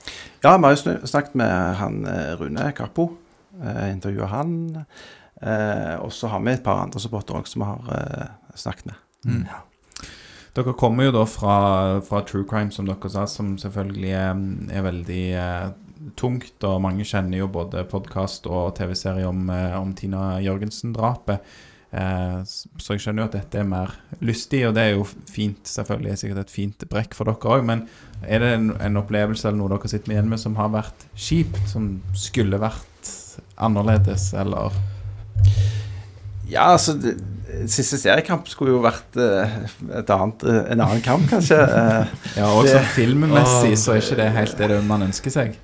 ja, 0.44 0.56
vi 0.56 0.62
har 0.62 0.76
jo 0.76 0.98
snakket 1.08 1.34
med 1.40 1.74
han 1.80 2.04
eh, 2.06 2.36
Rune 2.40 2.72
Kappo. 2.76 3.10
Eh, 3.62 3.90
Intervjua 3.92 4.28
han. 4.30 4.54
Eh, 5.40 5.96
og 6.00 6.12
så 6.12 6.28
har 6.28 6.40
vi 6.44 6.52
et 6.52 6.64
par 6.64 6.82
andre 6.84 7.00
supportere 7.00 7.40
òg 7.40 7.48
som 7.48 7.64
vi 7.64 7.70
har 7.70 7.90
eh, 7.96 8.54
snakket 8.54 8.90
med. 8.92 9.02
Mm. 9.24 9.44
Dere 10.56 10.74
kommer 10.74 11.06
jo 11.06 11.14
da 11.14 11.22
fra, 11.30 11.56
fra 12.02 12.24
True 12.26 12.46
Crime, 12.48 12.72
som 12.74 12.88
dere 12.88 13.10
sa, 13.12 13.26
som 13.30 13.54
selvfølgelig 13.60 14.12
er, 14.18 14.40
er 14.74 14.86
veldig 14.86 15.24
eh, 15.38 15.66
tungt. 16.18 16.56
Og 16.66 16.80
mange 16.82 17.06
kjenner 17.06 17.44
jo 17.44 17.50
både 17.54 17.84
podkast 17.90 18.48
og 18.50 18.74
TV-serie 18.78 19.28
om, 19.30 19.44
eh, 19.54 19.76
om 19.78 19.92
Tina 19.94 20.40
Jørgensen-drapet. 20.42 21.46
Eh, 21.90 22.36
så 22.46 22.94
jeg 22.94 23.02
skjønner 23.02 23.24
jo 23.24 23.28
at 23.30 23.36
dette 23.38 23.62
er 23.62 23.70
mer 23.70 23.94
lystig, 24.22 24.64
og 24.66 24.74
det 24.74 24.88
er 24.88 24.92
jo 24.96 25.06
fint, 25.06 25.62
selvfølgelig. 25.70 26.12
Er 26.12 26.22
sikkert 26.24 26.44
et 26.44 26.54
fint 26.54 26.86
brekk 26.90 27.14
for 27.18 27.30
dere 27.30 27.54
òg. 27.54 27.66
Men 27.70 27.86
er 28.26 28.42
det 28.42 28.52
en, 28.56 28.70
en 28.74 29.02
opplevelse 29.04 29.46
eller 29.46 29.62
noe 29.62 29.74
dere 29.76 29.92
sitter 29.94 30.16
igjen 30.16 30.30
med 30.30 30.42
som 30.42 30.58
har 30.58 30.74
vært 30.74 31.06
kjipt? 31.14 31.62
Som 31.70 31.92
skulle 32.18 32.58
vært 32.62 33.14
annerledes, 33.60 34.32
eller 34.34 34.74
Ja, 36.50 36.72
altså 36.72 36.96
det, 36.98 37.14
Siste 37.70 37.98
seriekamp 38.00 38.48
skulle 38.50 38.74
jo 38.74 38.82
vært 38.84 39.16
eh, 39.20 39.56
et 40.00 40.12
annet, 40.14 40.44
eh, 40.44 40.60
en 40.74 40.82
annen 40.84 41.02
kamp, 41.04 41.26
kanskje. 41.30 41.58
Ja, 42.38 42.50
også 42.50 42.68
Det- 42.68 42.76
sånn 42.76 42.94
filmmessig 42.94 43.74
så 43.80 43.96
er 43.96 44.04
ikke 44.04 44.20
det 44.20 44.30
helt 44.36 44.62
det 44.62 44.78
man 44.86 45.06
ønsker 45.08 45.34
seg. 45.34 45.58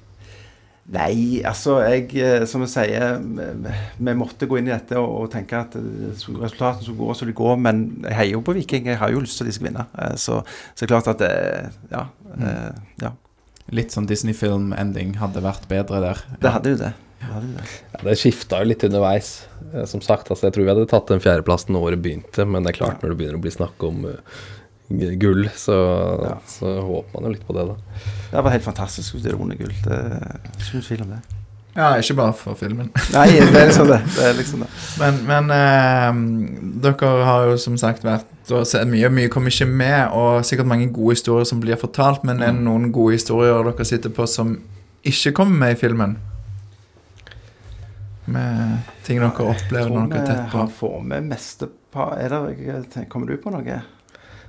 Nei, 0.94 1.42
altså 1.42 1.80
jeg, 1.82 2.12
eh, 2.22 2.44
som 2.46 2.62
jeg 2.62 2.70
sier, 2.70 3.16
vi, 3.18 4.14
måtte 4.14 4.46
gå 4.46 4.60
inn 4.60 4.68
i 4.68 4.74
dette 4.74 4.98
og, 5.00 5.24
og 5.24 5.30
tenke 5.32 5.58
at 5.58 5.74
resultatene 5.74 6.86
skulle 6.86 7.00
gå 7.00 7.16
som 7.18 7.30
de 7.30 7.34
går, 7.34 7.56
men 7.58 7.84
jeg 8.04 8.18
heier 8.20 8.34
jo 8.36 8.42
på 8.46 8.54
Viking. 8.54 8.86
Jeg 8.92 9.00
har 9.00 9.10
jo 9.10 9.24
lyst 9.24 9.40
til 9.40 9.46
at 9.46 9.50
de 9.50 9.56
skal 9.56 9.70
vinne. 9.70 9.86
Så, 10.14 10.42
så 10.46 10.78
det 10.78 10.86
er 10.86 10.94
klart 10.94 11.10
at 11.10 11.24
det, 11.24 11.32
ja, 11.90 12.04
mm. 12.36 12.84
ja, 13.02 13.16
Litt 13.74 13.90
sånn 13.90 14.06
Disney-film-ending 14.06 15.16
hadde 15.18 15.42
vært 15.42 15.66
bedre 15.66 15.98
der. 16.04 16.22
det 16.38 16.54
hadde 16.54 16.76
jo 16.76 16.78
det. 16.84 16.92
Det, 17.36 17.42
hadde 17.42 17.52
jo 17.52 17.60
det. 17.60 17.78
Ja, 17.92 18.02
det 18.08 18.16
skifta 18.20 18.60
jo 18.62 18.70
litt 18.72 18.84
underveis. 18.88 19.30
Eh, 19.74 19.84
Som 19.90 20.02
sagt, 20.04 20.30
altså, 20.30 20.48
jeg 20.48 20.56
tror 20.56 20.66
vi 20.66 20.72
hadde 20.74 20.88
tatt 20.90 21.12
den 21.12 21.22
fjerdeplassen 21.24 21.76
da 21.76 21.82
året 21.84 22.02
begynte, 22.02 22.46
men 22.48 22.64
det 22.66 22.74
er 22.74 22.80
klart, 22.80 23.02
når 23.02 23.12
det 23.14 23.18
begynner 23.22 23.40
å 23.40 23.44
bli 23.46 23.54
snakk 23.54 23.86
om 23.88 24.04
uh, 24.08 24.44
gull, 25.20 25.48
så, 25.56 25.78
Ja. 26.24 26.36
så 26.48 26.76
håper 26.80 27.16
man 27.16 27.28
jo 27.28 27.34
litt 27.36 27.46
på 27.46 27.56
det, 27.56 27.66
da. 27.68 28.04
Det 28.32 28.44
var 28.44 28.54
helt 28.56 28.66
fantastisk 28.68 29.16
å 29.16 29.22
det 29.22 29.32
er 29.32 29.40
runde 29.40 29.58
gull. 29.58 29.74
Det 29.84 29.96
er 29.96 30.38
ikke 30.56 30.78
noen 30.78 30.86
tvil 30.90 31.02
om 31.06 31.16
det. 31.16 31.22
Ja, 31.76 31.90
ikke 32.00 32.14
bare 32.16 32.32
for 32.32 32.56
filmen. 32.56 32.86
Nei, 33.12 33.26
det 33.36 33.50
er 33.52 33.66
liksom 33.68 33.90
det. 33.90 33.98
det, 34.16 34.22
er 34.24 34.36
liksom 34.40 34.62
det. 34.64 34.68
Men, 35.00 35.18
men 35.28 35.50
eh, 35.52 36.20
dere 36.86 37.10
har 37.28 37.50
jo 37.50 37.58
som 37.60 37.76
sagt 37.76 38.06
vært 38.06 38.52
og 38.54 38.62
sett 38.68 38.86
mye, 38.88 39.10
mye 39.12 39.28
kommer 39.32 39.50
ikke 39.52 39.66
med, 39.68 40.14
og 40.16 40.46
sikkert 40.46 40.70
mange 40.70 40.86
gode 40.94 41.18
historier 41.18 41.44
som 41.48 41.60
blir 41.60 41.76
fortalt, 41.80 42.24
men 42.24 42.40
er 42.40 42.54
det 42.54 42.62
noen 42.64 42.88
gode 42.94 43.18
historier 43.18 43.66
dere 43.66 43.84
sitter 43.88 44.14
på 44.14 44.24
som 44.30 44.54
ikke 45.06 45.34
kommer 45.36 45.66
med 45.66 45.76
i 45.76 45.80
filmen? 45.82 46.16
Med 48.26 48.92
ting 49.06 49.20
dere 49.22 49.50
opplever 49.50 49.92
når 49.92 50.08
dere 50.10 50.22
er 50.22 50.30
tett 50.30 50.48
på? 50.52 50.64
vi 50.66 50.78
får 50.80 50.96
med 51.12 51.28
mesteparten 51.30 52.24
Er 52.24 52.32
det, 52.34 53.04
Kommer 53.12 53.30
du 53.30 53.36
på 53.38 53.52
noe? 53.54 53.82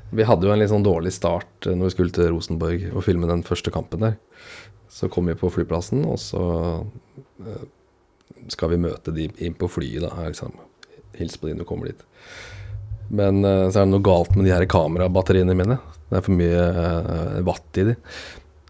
Vi 0.09 0.23
hadde 0.23 0.47
jo 0.47 0.53
en 0.53 0.61
litt 0.61 0.71
sånn 0.71 0.85
dårlig 0.85 1.11
start 1.15 1.67
eh, 1.67 1.75
når 1.75 1.89
vi 1.89 1.95
skulle 1.97 2.15
til 2.15 2.29
Rosenborg 2.31 2.85
og 2.93 3.03
filme 3.03 3.27
den 3.27 3.43
første 3.43 3.73
kampen 3.75 4.05
der. 4.05 4.15
Så 4.87 5.09
kom 5.11 5.27
vi 5.27 5.35
på 5.35 5.49
flyplassen, 5.51 6.05
og 6.07 6.15
så 6.23 6.43
eh, 7.43 7.65
skal 8.53 8.71
vi 8.71 8.79
møte 8.85 9.11
de 9.11 9.27
inn 9.43 9.57
på 9.59 9.67
flyet, 9.67 10.05
da. 10.05 10.29
Liksom. 10.29 10.55
Hils 11.19 11.35
på 11.35 11.49
de 11.49 11.57
når 11.57 11.67
du 11.67 11.69
kommer 11.69 11.91
dit. 11.91 12.07
Men 13.11 13.43
eh, 13.43 13.67
så 13.67 13.81
er 13.81 13.83
det 13.83 13.91
noe 13.97 14.07
galt 14.07 14.35
med 14.35 14.47
de 14.47 14.55
her 14.55 14.67
kamerabatteriene 14.71 15.55
mine. 15.57 15.79
Det 16.07 16.21
er 16.21 16.23
for 16.23 16.39
mye 16.39 16.67
uh, 16.71 17.39
watt 17.43 17.81
i 17.81 17.83
de. 17.89 17.97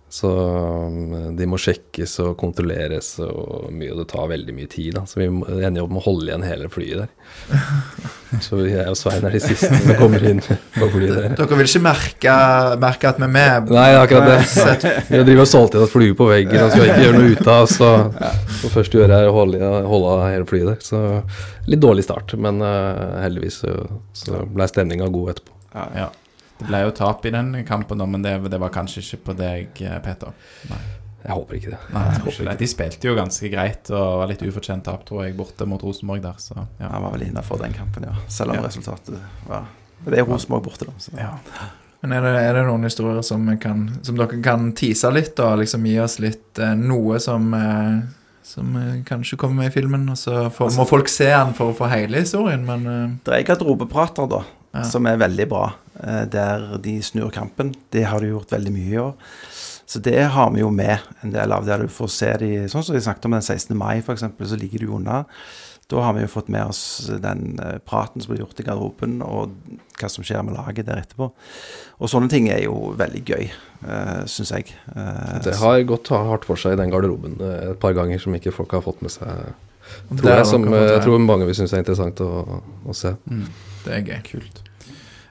Så 0.09 0.29
eh, 0.31 1.31
de 1.35 1.45
må 1.51 1.57
sjekkes 1.59 2.13
og 2.23 2.37
kontrolleres 2.39 3.09
og 3.25 3.67
mye, 3.75 3.91
og 3.91 3.97
det 3.99 4.05
tar 4.13 4.29
veldig 4.31 4.53
mye 4.55 4.69
tid. 4.71 4.93
Da. 4.95 5.01
Så 5.09 5.19
vi 5.19 5.27
må- 5.33 5.43
ender 5.51 5.83
opp 5.83 5.91
med 5.91 5.99
å 5.99 6.05
holde 6.05 6.29
igjen 6.29 6.45
hele 6.47 6.69
flyet 6.71 7.01
der. 7.03 7.11
Så 8.43 8.59
jeg 8.67 8.83
og 8.91 8.95
Svein 8.99 9.23
er 9.23 9.31
de 9.35 9.39
siste 9.39 9.67
som 9.71 9.93
kommer 9.99 10.23
inn 10.27 10.39
på 10.43 10.87
flyet 10.91 11.13
der. 11.15 11.35
Dere 11.39 11.57
vil 11.59 11.69
ikke 11.69 11.83
merke, 11.85 12.33
merke 12.83 13.07
at 13.11 13.19
vi 13.21 13.23
er 13.27 13.31
med? 13.35 13.69
Nei, 13.71 13.85
akkurat 13.95 14.27
det. 14.27 14.91
Vi 15.07 15.15
har 15.19 15.23
driver 15.27 15.43
og 15.45 15.49
solgt 15.51 15.77
inn 15.77 15.85
et 15.85 15.93
flue 15.93 16.15
på 16.19 16.27
veggen 16.31 16.63
og 16.65 16.71
skal 16.73 16.87
ikke 16.89 17.05
gjøre 17.05 17.21
noe 17.21 17.31
ut 17.37 17.51
av. 17.53 17.67
Så 17.71 17.91
det 18.11 18.71
første 18.73 18.97
vi 18.99 19.03
gjør, 19.03 19.13
er 19.21 19.29
å 19.31 19.35
holde, 19.37 19.71
holde 19.91 20.15
hele 20.27 20.47
flyet 20.49 20.71
der. 20.73 20.79
Så 20.83 21.01
litt 21.71 21.83
dårlig 21.83 22.03
start, 22.07 22.35
men 22.39 22.59
uh, 22.63 23.15
heldigvis 23.23 23.61
så, 23.63 23.75
så 24.15 24.43
ble 24.55 24.67
stemninga 24.71 25.07
god 25.11 25.35
etterpå. 25.35 25.55
Ja, 25.75 25.87
Ja. 26.03 26.09
Det 26.57 26.67
ble 26.67 26.79
jo 26.87 26.91
tap 26.97 27.25
i 27.25 27.31
den 27.33 27.51
kampen, 27.67 28.01
men 28.09 28.21
det, 28.25 28.35
det 28.49 28.59
var 28.59 28.69
kanskje 28.73 29.03
ikke 29.03 29.19
på 29.29 29.35
deg, 29.37 29.81
eh, 29.85 29.97
Peter. 30.05 30.33
Nei, 30.71 30.79
Jeg 31.27 31.35
håper 31.35 31.55
ikke 31.59 31.71
det. 31.73 31.79
Nei 31.93 32.03
håper 32.17 32.31
ikke. 32.45 32.57
De 32.61 32.67
spilte 32.71 33.07
jo 33.09 33.15
ganske 33.17 33.49
greit 33.51 33.89
og 33.91 34.19
var 34.21 34.29
litt 34.31 34.41
ufortjent 34.47 34.85
tap, 34.87 35.03
tror 35.05 35.25
jeg, 35.25 35.35
borte 35.37 35.65
mot 35.69 35.81
Rosenborg 35.83 36.21
der. 36.23 36.37
Så 36.41 36.55
ja. 36.57 36.87
Han 36.93 37.03
var 37.03 37.11
vel 37.17 37.27
innafor 37.27 37.59
den 37.61 37.73
kampen, 37.75 38.05
ja. 38.09 38.15
Selv 38.27 38.51
om 38.55 38.61
Ja. 38.61 38.67
resultatet 38.69 39.17
var 39.47 39.65
Det 40.05 40.19
er 40.19 40.23
Rosenborg 40.29 40.63
borte, 40.63 40.85
da. 40.85 40.93
Så. 40.97 41.11
ja. 41.17 41.33
Men 42.01 42.11
er 42.13 42.21
det, 42.21 42.33
er 42.45 42.53
det 42.53 42.65
noen 42.67 42.83
historier 42.85 43.21
som, 43.25 43.47
kan, 43.59 43.87
som 44.05 44.15
dere 44.19 44.37
kan 44.45 44.71
tease 44.77 45.09
litt, 45.11 45.39
og 45.41 45.57
liksom 45.63 45.85
gi 45.89 45.95
oss 45.99 46.19
litt 46.21 46.59
eh, 46.61 46.75
noe 46.77 47.17
som, 47.19 47.47
eh, 47.57 47.97
som 48.45 48.75
kanskje 49.03 49.35
kommer 49.41 49.63
med 49.63 49.71
i 49.71 49.73
filmen? 49.79 50.05
Og 50.13 50.17
så 50.21 50.43
får, 50.53 50.75
må 50.77 50.85
folk 50.87 51.09
se 51.09 51.25
den 51.33 51.55
for 51.57 51.73
å 51.73 51.75
få 51.75 51.89
hele 51.91 52.21
historien, 52.21 52.63
men 52.69 52.85
uh... 52.87 53.09
Det 53.25 53.33
er 53.39 53.47
garderobeprater, 53.49 54.29
da, 54.29 54.43
Ja. 54.77 54.83
som 54.85 55.07
er 55.09 55.17
veldig 55.17 55.47
bra. 55.49 55.71
Eh, 56.03 56.25
Der 56.25 56.77
de 56.83 56.97
snur 57.03 57.31
kampen. 57.33 57.75
Det 57.91 58.05
har 58.07 58.21
de 58.21 58.33
gjort 58.33 58.51
veldig 58.51 58.73
mye 58.73 58.91
i 58.91 58.99
år. 59.01 59.15
Så 59.87 60.01
det 60.03 60.19
har 60.33 60.51
vi 60.51 60.59
jo 60.59 60.69
med 60.69 60.99
en 61.23 61.31
del 61.31 61.51
av. 61.55 61.65
Der 61.65 61.85
du 61.85 61.87
får 61.87 62.11
se 62.11 62.33
de 62.41 62.51
Sånn 62.67 62.83
som 62.83 62.95
vi 62.95 63.01
snakket 63.01 63.29
om 63.29 63.37
den 63.37 63.45
16. 63.45 63.77
mai, 63.77 63.97
f.eks., 64.01 64.25
så 64.27 64.59
ligger 64.59 64.83
de 64.83 64.93
unna. 64.99 65.23
Da 65.87 66.01
har 66.03 66.17
vi 66.17 66.25
jo 66.25 66.27
fått 66.27 66.49
med 66.51 66.67
oss 66.67 66.81
den 67.23 67.59
eh, 67.63 67.77
praten 67.79 68.19
som 68.19 68.33
blir 68.33 68.41
gjort 68.43 68.59
i 68.59 68.65
garderoben, 68.67 69.21
og 69.23 69.53
hva 69.95 70.09
som 70.11 70.25
skjer 70.27 70.43
med 70.43 70.57
laget 70.57 70.89
der 70.89 70.99
etterpå. 70.99 71.29
Og 72.01 72.11
sånne 72.11 72.27
ting 72.31 72.49
er 72.51 72.65
jo 72.65 72.91
veldig 72.99 73.21
gøy, 73.23 73.47
uh, 73.87 74.25
syns 74.27 74.51
jeg. 74.51 74.75
Eh, 74.91 75.37
Det 75.47 75.55
har 75.61 75.79
gått 75.87 76.11
hardt 76.11 76.43
for 76.49 76.59
seg 76.59 76.75
i 76.75 76.81
den 76.81 76.91
garderoben 76.91 77.39
eh, 77.39 77.71
et 77.71 77.79
par 77.79 77.95
ganger 77.95 78.19
som 78.19 78.35
ikke 78.35 78.51
folk 78.51 78.75
har 78.75 78.83
fått 78.83 78.99
med 79.05 79.15
seg. 79.15 79.31
det 79.31 80.19
Tror 80.19 80.33
jeg, 80.33 80.49
som 80.51 80.67
eh, 80.73 80.89
jeg 80.91 81.05
tror 81.07 81.23
mange 81.23 81.47
vil 81.47 81.55
synes 81.55 81.71
er 81.71 81.85
interessant 81.85 82.19
å, 82.25 82.59
å 82.83 82.97
se. 82.97 83.15
Mm. 83.31 83.47
Det 83.85 83.95
er 83.95 84.03
gøy. 84.11 84.19
Kult. 84.27 84.63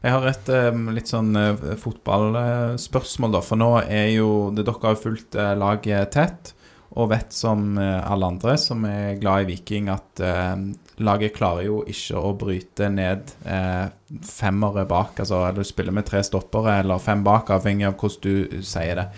Jeg 0.07 0.14
har 0.14 0.27
et 0.31 0.51
eh, 0.55 0.77
litt 0.95 1.11
sånn 1.11 1.35
uh, 1.35 1.73
fotballspørsmål, 1.83 3.33
da. 3.35 3.40
For 3.42 3.59
nå 3.59 3.71
er 3.83 4.12
jo 4.14 4.29
det, 4.55 4.62
Dere 4.69 4.92
har 4.92 5.01
fulgt 5.01 5.35
eh, 5.35 5.55
laget 5.59 6.12
tett, 6.14 6.53
og 6.97 7.11
vet 7.11 7.35
som 7.35 7.75
eh, 7.81 7.99
alle 8.07 8.29
andre 8.31 8.55
som 8.61 8.85
er 8.87 9.16
glad 9.19 9.45
i 9.45 9.49
Viking, 9.51 9.90
at 9.90 10.23
eh, 10.23 10.53
laget 11.03 11.35
klarer 11.37 11.66
jo 11.66 11.81
ikke 11.90 12.23
å 12.23 12.31
bryte 12.38 12.88
ned 12.92 13.35
eh, 13.45 13.88
femmere 14.25 14.87
bak. 14.88 15.19
Altså 15.25 15.42
eller 15.42 15.66
du 15.66 15.69
spiller 15.69 15.97
med 15.97 16.07
tre 16.07 16.23
stoppere 16.25 16.79
eller 16.85 17.03
fem 17.03 17.25
bak, 17.27 17.51
avhengig 17.57 17.88
av 17.90 17.99
hvordan 17.99 18.23
du 18.23 18.62
sier 18.64 19.03
det. 19.03 19.09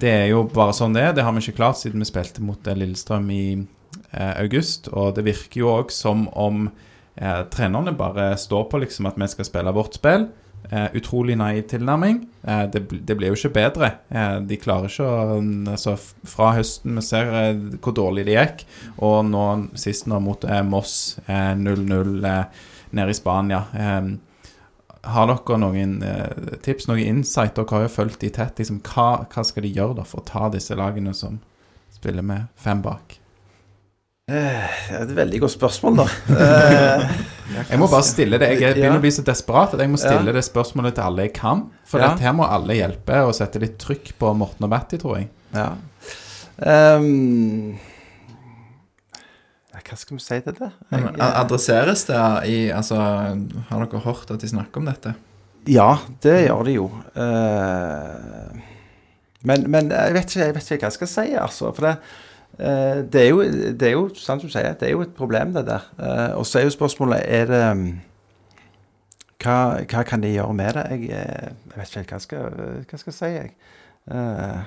Det 0.00 0.12
er 0.22 0.30
jo 0.30 0.46
bare 0.48 0.72
sånn 0.76 0.94
det 0.96 1.08
er. 1.08 1.16
Det 1.16 1.26
har 1.26 1.34
vi 1.36 1.42
ikke 1.44 1.58
klart 1.58 1.80
siden 1.82 2.00
vi 2.00 2.08
spilte 2.08 2.44
mot 2.46 2.70
eh, 2.70 2.78
Lillestrøm 2.78 3.26
i 3.34 3.44
eh, 3.58 4.34
august, 4.38 4.88
og 4.94 5.18
det 5.18 5.26
virker 5.26 5.64
jo 5.64 5.74
òg 5.74 5.92
som 5.92 6.28
om 6.38 6.68
eh, 7.16 7.42
trenerne 7.52 7.96
bare 7.96 8.32
står 8.38 8.68
på 8.70 8.82
liksom 8.82 9.08
at 9.10 9.18
vi 9.20 9.28
skal 9.32 9.48
spille 9.48 9.74
vårt 9.74 9.98
spill. 9.98 10.28
Eh, 10.70 10.86
utrolig 10.94 11.36
naiv 11.36 11.62
tilnærming. 11.62 12.28
Eh, 12.46 12.64
det, 12.70 12.82
det 13.06 13.16
blir 13.16 13.32
jo 13.32 13.38
ikke 13.38 13.54
bedre. 13.56 13.90
Eh, 14.12 14.36
de 14.46 14.58
klarer 14.60 14.90
ikke 14.90 15.06
å 15.08 15.38
altså, 15.72 15.96
Fra 16.28 16.52
høsten 16.54 16.98
vi 17.00 17.02
ser 17.02 17.32
eh, 17.34 17.62
hvor 17.80 17.96
dårlig 17.96 18.26
det 18.28 18.36
gikk, 18.36 18.66
og 19.02 19.24
nå 19.26 19.46
sist 19.80 20.06
nå 20.10 20.20
mot 20.22 20.44
eh, 20.46 20.62
Moss 20.66 21.18
eh, 21.26 21.54
0-0 21.58 22.26
eh, 22.28 22.66
nede 22.92 23.14
i 23.14 23.18
Spania. 23.18 23.64
Har 25.00 25.30
dere 25.30 25.56
noen 25.62 25.94
tips, 26.62 26.86
noen 26.90 27.06
insight? 27.06 27.54
Dere 27.56 27.72
har 27.72 27.86
jo 27.86 27.94
fulgt 27.94 28.20
de 28.20 28.28
tett. 28.34 28.58
Liksom, 28.60 28.82
hva, 28.84 29.24
hva 29.32 29.44
skal 29.46 29.64
de 29.64 29.72
gjøre 29.72 29.96
da 30.02 30.04
for 30.04 30.20
å 30.20 30.28
ta 30.28 30.50
disse 30.52 30.76
lagene 30.76 31.14
som 31.16 31.38
spiller 31.94 32.26
med 32.26 32.50
fem 32.60 32.82
bak? 32.84 33.19
Eh, 34.30 34.74
det 34.86 34.96
er 34.96 35.04
et 35.08 35.14
veldig 35.16 35.40
godt 35.42 35.54
spørsmål, 35.58 36.00
da. 36.04 36.08
Eh, 37.50 37.66
Jeg 37.72 37.80
må 37.82 37.88
bare 37.90 38.06
stille 38.06 38.38
det. 38.38 38.46
Jeg 38.60 38.76
begynner 38.76 39.00
å 39.00 39.02
bli 39.02 39.10
så 39.10 39.24
desperat 39.26 39.72
at 39.74 39.80
jeg 39.82 39.90
må 39.90 39.98
stille 39.98 40.30
det 40.36 40.44
spørsmålet 40.46 40.94
til 40.94 41.02
alle 41.08 41.24
jeg 41.26 41.32
kan. 41.34 41.64
For 41.82 41.98
Ja. 41.98 42.12
dette 42.12 42.22
her 42.28 42.34
må 42.38 42.46
alle 42.46 42.76
hjelpe 42.78 43.16
og 43.26 43.32
sette 43.34 43.58
litt 43.58 43.74
trykk 43.82 44.12
på 44.22 44.30
Morten 44.38 44.68
og 44.68 44.70
Matti, 44.70 45.00
tror 45.02 45.18
jeg. 45.18 45.30
ja. 45.54 45.72
Um, 46.60 47.78
hva 49.72 49.96
skal 49.96 50.18
vi 50.18 50.22
si 50.22 50.36
til 50.44 50.54
det? 50.58 50.68
Jeg, 50.92 51.14
adresseres 51.18 52.02
det 52.06 52.18
i 52.52 52.58
Altså, 52.70 52.94
har 53.70 53.86
dere 53.86 54.02
hørt 54.04 54.30
at 54.30 54.42
de 54.44 54.50
snakker 54.50 54.78
om 54.82 54.86
dette? 54.90 55.14
Ja, 55.66 55.96
det 56.22 56.36
gjør 56.46 56.62
de 56.68 56.74
jo. 56.76 56.84
Uh, 57.16 58.52
men, 59.42 59.64
men 59.72 59.90
jeg, 59.90 60.12
vet 60.14 60.28
ikke, 60.30 60.44
jeg 60.44 60.54
vet 60.54 60.68
ikke 60.76 60.84
hva 60.84 60.90
jeg 60.92 60.98
skal 61.00 61.10
si, 61.16 61.26
altså. 61.40 61.72
For 61.74 61.88
det, 61.88 61.96
det, 62.60 63.22
er 63.22 63.28
jo, 63.30 63.42
det 63.80 63.88
er 63.88 63.94
jo, 63.96 64.06
sant 64.20 64.42
du 64.44 64.50
sier, 64.52 64.74
det 64.76 64.88
er 64.88 64.94
jo 64.94 65.04
et 65.06 65.14
problem, 65.16 65.54
det 65.56 65.64
der. 65.68 65.86
Eh, 65.98 66.32
og 66.38 66.46
så 66.46 66.60
er 66.60 66.66
jo 66.68 66.74
spørsmålet 66.74 67.22
er 67.24 67.46
det 67.50 67.62
mm, 67.76 67.86
hva, 69.40 69.56
hva 69.88 70.02
kan 70.04 70.20
de 70.20 70.34
gjøre 70.34 70.56
med 70.56 70.76
det? 70.76 70.84
Jeg, 70.90 71.06
eh, 71.16 71.54
jeg 71.70 71.78
vet 71.78 71.88
ikke 71.88 72.00
helt 72.02 72.10
hva 72.10 72.18
jeg 72.18 72.26
skal, 72.26 72.60
hva 72.90 73.00
skal 73.04 73.16
si, 73.16 73.30
jeg. 73.38 73.54
Eh, 74.10 74.60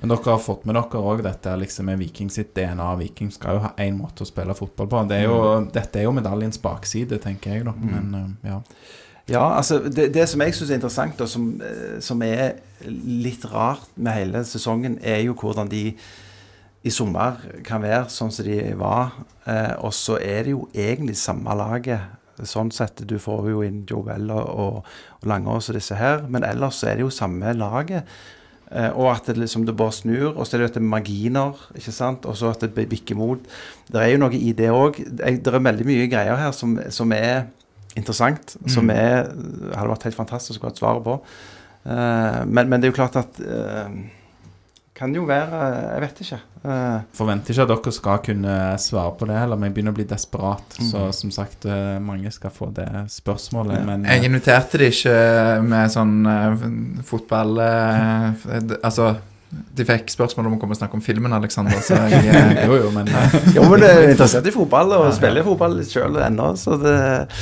Men 0.00 0.14
dere 0.14 0.32
har 0.32 0.40
fått 0.42 0.64
med 0.66 0.78
dere 0.78 1.02
òg 1.12 1.22
dette 1.26 1.52
liksom 1.60 1.90
med 1.90 2.00
Viking 2.00 2.30
sitt 2.32 2.54
DNA. 2.56 2.88
Viking 3.02 3.30
skal 3.34 3.58
jo 3.58 3.66
ha 3.68 3.74
én 3.84 3.98
måte 4.00 4.24
å 4.24 4.28
spille 4.28 4.56
fotball 4.56 4.88
på. 4.90 5.04
Det 5.10 5.20
er 5.20 5.28
jo, 5.28 5.38
Dette 5.74 6.00
er 6.00 6.08
jo 6.08 6.16
medaljens 6.16 6.58
bakside, 6.62 7.20
tenker 7.22 7.58
jeg, 7.58 7.68
da. 7.68 7.76
Men 7.76 8.16
eh, 8.18 8.50
ja. 8.50 8.58
Ja, 9.30 9.44
altså 9.60 9.78
det, 9.84 10.08
det 10.16 10.24
som 10.26 10.42
jeg 10.42 10.56
syns 10.56 10.72
er 10.72 10.80
interessant, 10.80 11.20
og 11.22 11.28
som, 11.30 11.44
eh, 11.62 12.00
som 12.02 12.22
er 12.26 12.56
litt 12.90 13.44
rart 13.52 13.86
med 13.94 14.16
hele 14.16 14.42
sesongen, 14.48 14.98
er 15.06 15.20
jo 15.22 15.36
hvordan 15.38 15.70
de 15.70 15.84
i 16.82 16.92
sommer 16.94 17.36
kan 17.66 17.82
være 17.84 18.08
sånn 18.12 18.32
som 18.32 18.46
de 18.46 18.58
var. 18.80 19.14
Eh, 19.44 19.74
og 19.84 19.92
så 19.96 20.16
er 20.22 20.46
det 20.46 20.54
jo 20.54 20.66
egentlig 20.72 21.18
samme 21.20 21.54
laget. 21.58 22.16
Sånn 22.48 22.70
sett, 22.72 23.02
Du 23.04 23.18
får 23.20 23.50
jo 23.50 23.62
inn 23.66 23.82
Joel 23.88 24.30
og, 24.32 24.46
og, 24.48 24.92
og 25.20 25.26
Langås 25.28 25.68
og 25.68 25.76
disse 25.76 25.98
her, 25.98 26.22
men 26.28 26.46
ellers 26.46 26.80
så 26.80 26.88
er 26.88 26.96
det 26.96 27.04
jo 27.04 27.12
samme 27.12 27.52
laget. 27.52 28.08
Eh, 28.70 28.90
og 28.94 29.10
at 29.10 29.26
det 29.26 29.36
liksom 29.40 29.64
det 29.66 29.74
bare 29.76 29.92
snur. 29.92 30.32
Og 30.36 30.46
så 30.46 30.56
er 30.56 30.62
det 30.62 30.70
dette 30.70 30.84
marginer, 30.84 31.58
ikke 31.76 31.94
sant. 31.94 32.26
Og 32.26 32.38
så 32.38 32.52
at 32.54 32.62
det 32.64 32.88
bikker 32.88 33.18
mot. 33.18 33.42
Det 33.90 34.00
er 34.02 34.14
jo 34.14 34.20
noe 34.22 34.36
i 34.36 34.52
det 34.56 34.70
òg. 34.72 35.00
Det 35.20 35.50
er 35.50 35.64
veldig 35.68 35.88
mye 35.88 36.10
greier 36.10 36.38
her 36.38 36.54
som, 36.56 36.78
som 36.94 37.12
er 37.16 37.48
interessant. 37.98 38.56
Som 38.70 38.92
er, 38.94 39.32
hadde 39.74 39.90
vært 39.90 40.08
helt 40.08 40.20
fantastisk 40.20 40.62
å 40.62 40.70
ha 40.70 40.74
et 40.74 40.80
svar 40.80 41.02
på. 41.04 41.18
Eh, 41.84 42.40
men, 42.46 42.70
men 42.70 42.78
det 42.78 42.88
er 42.88 42.94
jo 42.94 42.98
klart 43.00 43.16
at 43.16 43.38
eh, 43.40 44.00
Kan 44.92 45.14
jo 45.16 45.22
være 45.24 45.60
Jeg 45.94 46.02
vet 46.04 46.18
ikke. 46.26 46.38
Eh, 46.60 47.00
Forventer 47.16 47.54
ikke 47.54 47.62
at 47.64 47.70
dere 47.72 47.92
skal 47.96 48.18
kunne 48.26 48.54
svare 48.82 49.14
på 49.16 49.24
det 49.30 49.38
heller, 49.40 49.56
men 49.56 49.70
jeg 49.70 49.74
begynner 49.78 49.94
å 49.94 49.96
bli 49.96 50.04
desperat. 50.10 50.76
Så 50.90 51.06
som 51.16 51.30
sagt, 51.32 51.64
eh, 51.64 51.96
mange 52.04 52.28
skal 52.34 52.50
få 52.52 52.68
det 52.76 52.88
spørsmålet, 53.08 53.78
Ja. 53.78 53.84
men 53.86 54.04
eh, 54.04 54.18
Jeg 54.18 54.28
inviterte 54.28 54.76
de 54.78 54.90
ikke 54.92 55.62
med 55.64 55.90
sånn 55.90 56.26
uh, 56.28 57.02
fotball 57.02 57.56
uh, 57.58 58.60
d- 58.60 58.76
Altså, 58.84 59.14
de 59.50 59.82
fikk 59.88 60.12
spørsmål 60.12 60.46
om 60.46 60.52
å 60.54 60.60
komme 60.60 60.76
og 60.76 60.78
snakke 60.78 60.94
om 60.94 61.02
filmen, 61.02 61.32
Alexander, 61.32 61.80
så 61.82 61.96
jeg 62.12 62.28
eh, 62.34 62.66
Jo, 62.66 62.76
jo, 62.84 62.90
men 62.94 63.08
eh, 63.08 63.38
jo, 63.56 63.64
men 63.72 63.80
jeg 63.80 63.96
er 63.96 64.10
interessert 64.14 64.46
i 64.46 64.52
fotball, 64.54 64.92
og 65.00 65.08
spiller 65.16 65.42
fotball 65.48 65.78
litt 65.80 65.88
sjøl 65.90 66.20
ennå. 66.28 66.52
Så 66.60 66.76
det, 66.82 66.94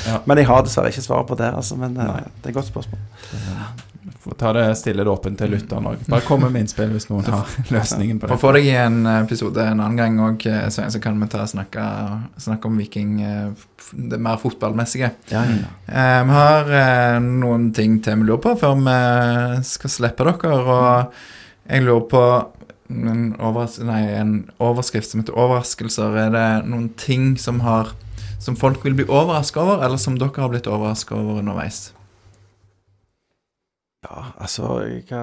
Ja. 0.07 0.23
Men 0.31 0.39
jeg 0.39 0.47
har 0.47 0.63
dessverre 0.63 0.95
ikke 0.95 1.03
svar 1.05 1.27
på 1.27 1.37
det, 1.37 1.51
altså. 1.59 1.75
Men 1.77 1.99
Nei. 1.99 2.07
det 2.39 2.47
er 2.47 2.55
et 2.55 2.55
godt 2.63 2.71
spørsmål. 2.71 3.03
Ta 4.37 4.53
det 4.57 4.67
stille 4.81 5.07
og 5.07 5.15
åpent 5.19 5.39
til 5.41 5.53
lytteren 5.55 5.87
òg. 5.89 6.03
Bare 6.11 6.27
kom 6.27 6.45
med 6.45 6.61
innspill 6.61 6.93
hvis 6.93 7.09
noen 7.09 7.25
har 7.31 7.49
løsningen 7.75 8.21
på 8.21 8.29
det. 8.29 8.39
få 8.43 8.53
deg 8.57 8.69
i 8.69 8.77
en 8.77 9.01
episode 9.15 9.65
en 9.65 9.81
annen 9.81 9.97
gang 10.01 10.21
òg, 10.27 10.47
Svein, 10.75 10.93
så 10.93 11.01
kan 11.03 11.17
vi 11.21 11.31
ta 11.33 11.45
og 11.47 11.53
snakke, 11.55 11.87
snakke 12.41 12.69
om 12.69 12.79
Viking 12.81 13.19
eh, 13.25 13.67
det 13.93 14.19
mer 14.21 14.37
fotballmessige. 14.37 15.11
Ja, 15.33 15.45
ja. 15.45 15.73
Eh, 15.87 16.21
vi 16.29 16.37
har 16.37 16.71
eh, 16.83 17.19
noen 17.25 17.71
ting 17.77 17.99
til 18.05 18.21
vi 18.21 18.29
lurer 18.29 18.45
på 18.45 18.55
før 18.61 18.79
vi 18.83 19.65
skal 19.67 19.95
slippe 19.95 20.27
dere. 20.29 20.55
Og 20.59 21.69
jeg 21.69 21.87
lurer 21.87 22.07
på 22.11 22.25
en, 22.89 23.35
overs 23.45 23.79
nei, 23.85 24.03
en 24.17 24.33
overskrift 24.59 25.11
som 25.11 25.23
heter 25.23 25.37
'Overraskelser'. 25.37 26.17
Er 26.27 26.31
det 26.35 26.49
noen 26.69 26.89
ting 26.97 27.37
som, 27.39 27.61
har, 27.61 27.93
som 28.39 28.57
folk 28.57 28.85
vil 28.85 28.95
bli 28.95 29.09
overraska 29.09 29.61
over, 29.61 29.85
eller 29.85 29.97
som 29.97 30.19
dere 30.19 30.41
har 30.41 30.49
blitt 30.53 30.67
overraska 30.67 31.15
over 31.15 31.41
underveis? 31.43 31.93
Ja, 34.05 34.25
altså 34.39 34.69
Hva 35.09 35.23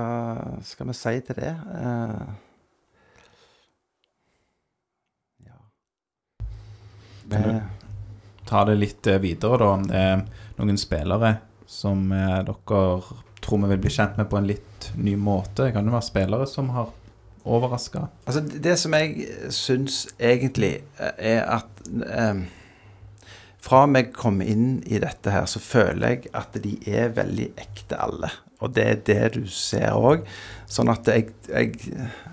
skal 0.67 0.87
vi 0.89 0.93
si 0.97 1.13
til 1.27 1.35
det? 1.39 1.51
Eh, 1.79 2.25
ja. 5.47 5.59
Kan 7.31 7.41
du- 7.43 7.61
Ta 8.45 8.63
det 8.65 8.75
litt 8.77 9.07
eh, 9.07 9.17
videre, 9.19 9.57
da. 9.57 9.69
Om 9.73 9.87
det 9.89 9.95
er 9.97 10.19
noen 10.59 10.77
spillere 10.77 11.37
som 11.65 12.11
eh, 12.11 12.43
dere 12.45 13.01
tror 13.41 13.61
vi 13.63 13.67
vil 13.71 13.81
bli 13.81 13.89
kjent 13.89 14.17
med 14.19 14.29
på 14.29 14.37
en 14.37 14.47
litt 14.51 14.91
ny 14.97 15.15
måte. 15.17 15.71
Kan 15.73 15.85
det 15.87 15.93
være 15.95 16.05
spillere 16.05 16.45
som 16.47 16.69
har 16.75 16.91
overraska. 17.45 18.07
Altså, 18.27 18.41
det- 18.61 18.77
som 18.79 18.93
jeg 18.93 19.25
syns 19.49 20.07
egentlig 20.19 20.83
eh, 20.99 21.13
er 21.17 21.43
at 21.57 21.89
eh, 22.05 22.45
Fra 23.65 23.87
vi 23.87 24.03
kom 24.13 24.41
inn 24.45 24.83
i 24.85 24.99
dette 24.99 25.31
her, 25.31 25.45
så 25.49 25.57
føler 25.59 26.07
jeg 26.07 26.27
at 26.35 26.53
de 26.61 26.75
er 26.85 27.09
veldig 27.09 27.47
ekte, 27.57 27.97
alle. 27.97 28.29
Og 28.65 28.73
det 28.75 28.85
er 28.89 29.01
det 29.07 29.23
du 29.37 29.43
ser 29.51 29.93
òg. 29.93 30.25
Sånn 30.65 30.89
at 30.89 31.05
jeg, 31.05 31.27
jeg 31.45 31.75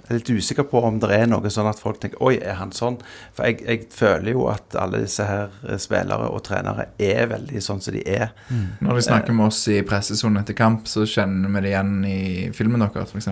er 0.08 0.14
litt 0.16 0.30
usikker 0.32 0.64
på 0.68 0.80
om 0.88 0.96
det 1.02 1.10
er 1.12 1.26
noe 1.28 1.50
sånn 1.52 1.68
at 1.68 1.80
folk 1.80 1.98
tenker 2.00 2.20
Oi, 2.24 2.38
er 2.40 2.56
han 2.58 2.70
sånn? 2.74 2.96
For 3.36 3.44
jeg, 3.44 3.58
jeg 3.68 3.82
føler 3.92 4.32
jo 4.32 4.46
at 4.48 4.76
alle 4.80 5.02
disse 5.04 5.26
her 5.28 5.52
eh, 5.68 5.76
spillere 5.80 6.30
og 6.32 6.40
trenere 6.46 6.86
er 6.96 7.28
veldig 7.30 7.60
sånn 7.64 7.82
som 7.84 7.92
de 7.94 8.00
er. 8.08 8.32
Når 8.80 8.98
de 8.98 9.04
snakker 9.04 9.36
med 9.36 9.50
oss 9.50 9.60
i 9.72 9.82
pressesonen 9.86 10.40
etter 10.40 10.56
kamp, 10.58 10.88
så 10.90 11.04
kjenner 11.08 11.52
vi 11.52 11.64
det 11.66 11.72
igjen 11.74 11.92
i 12.08 12.18
filmen 12.56 12.80
deres, 12.86 13.12
f.eks. 13.12 13.28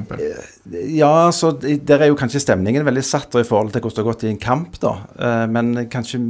Ja, 1.01 1.15
så 1.35 1.55
der 1.57 2.05
er 2.05 2.13
jo 2.13 2.19
kanskje 2.21 2.45
stemningen 2.45 2.85
veldig 2.87 3.07
satt 3.09 3.35
i 3.41 3.47
forhold 3.47 3.73
til 3.75 3.81
hvordan 3.87 3.97
det 3.97 4.05
har 4.05 4.11
gått 4.13 4.27
i 4.29 4.33
en 4.35 4.43
kamp, 4.43 4.77
da. 4.85 4.95
Eh, 5.17 5.47
Men 5.57 5.73
kanskje 5.91 6.21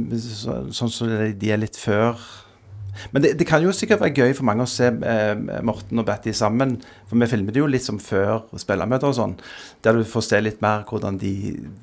sånn 0.71 0.95
som 0.95 1.11
de 1.11 1.51
er 1.51 1.59
litt 1.61 1.75
før 1.79 2.15
Men 3.11 3.21
det, 3.23 3.33
det 3.39 3.47
kan 3.49 3.63
jo 3.63 3.71
sikkert 3.75 3.99
være 4.01 4.13
gøy 4.15 4.33
for 4.37 4.45
mange 4.47 4.63
å 4.65 4.69
se 4.69 4.87
eh, 4.87 5.61
Morten 5.65 5.99
og 6.01 6.05
Betty 6.05 6.31
sammen. 6.37 6.77
For 7.09 7.17
vi 7.19 7.27
filmet 7.27 7.55
jo 7.59 7.65
litt 7.67 7.83
som 7.85 7.97
før 7.99 8.43
spillermøter 8.61 9.09
og 9.09 9.15
sånn. 9.17 9.35
Der 9.83 9.93
du 9.97 10.03
får 10.07 10.21
se 10.27 10.41
litt 10.41 10.61
mer 10.61 10.83
hvordan 10.89 11.17
de, 11.21 11.31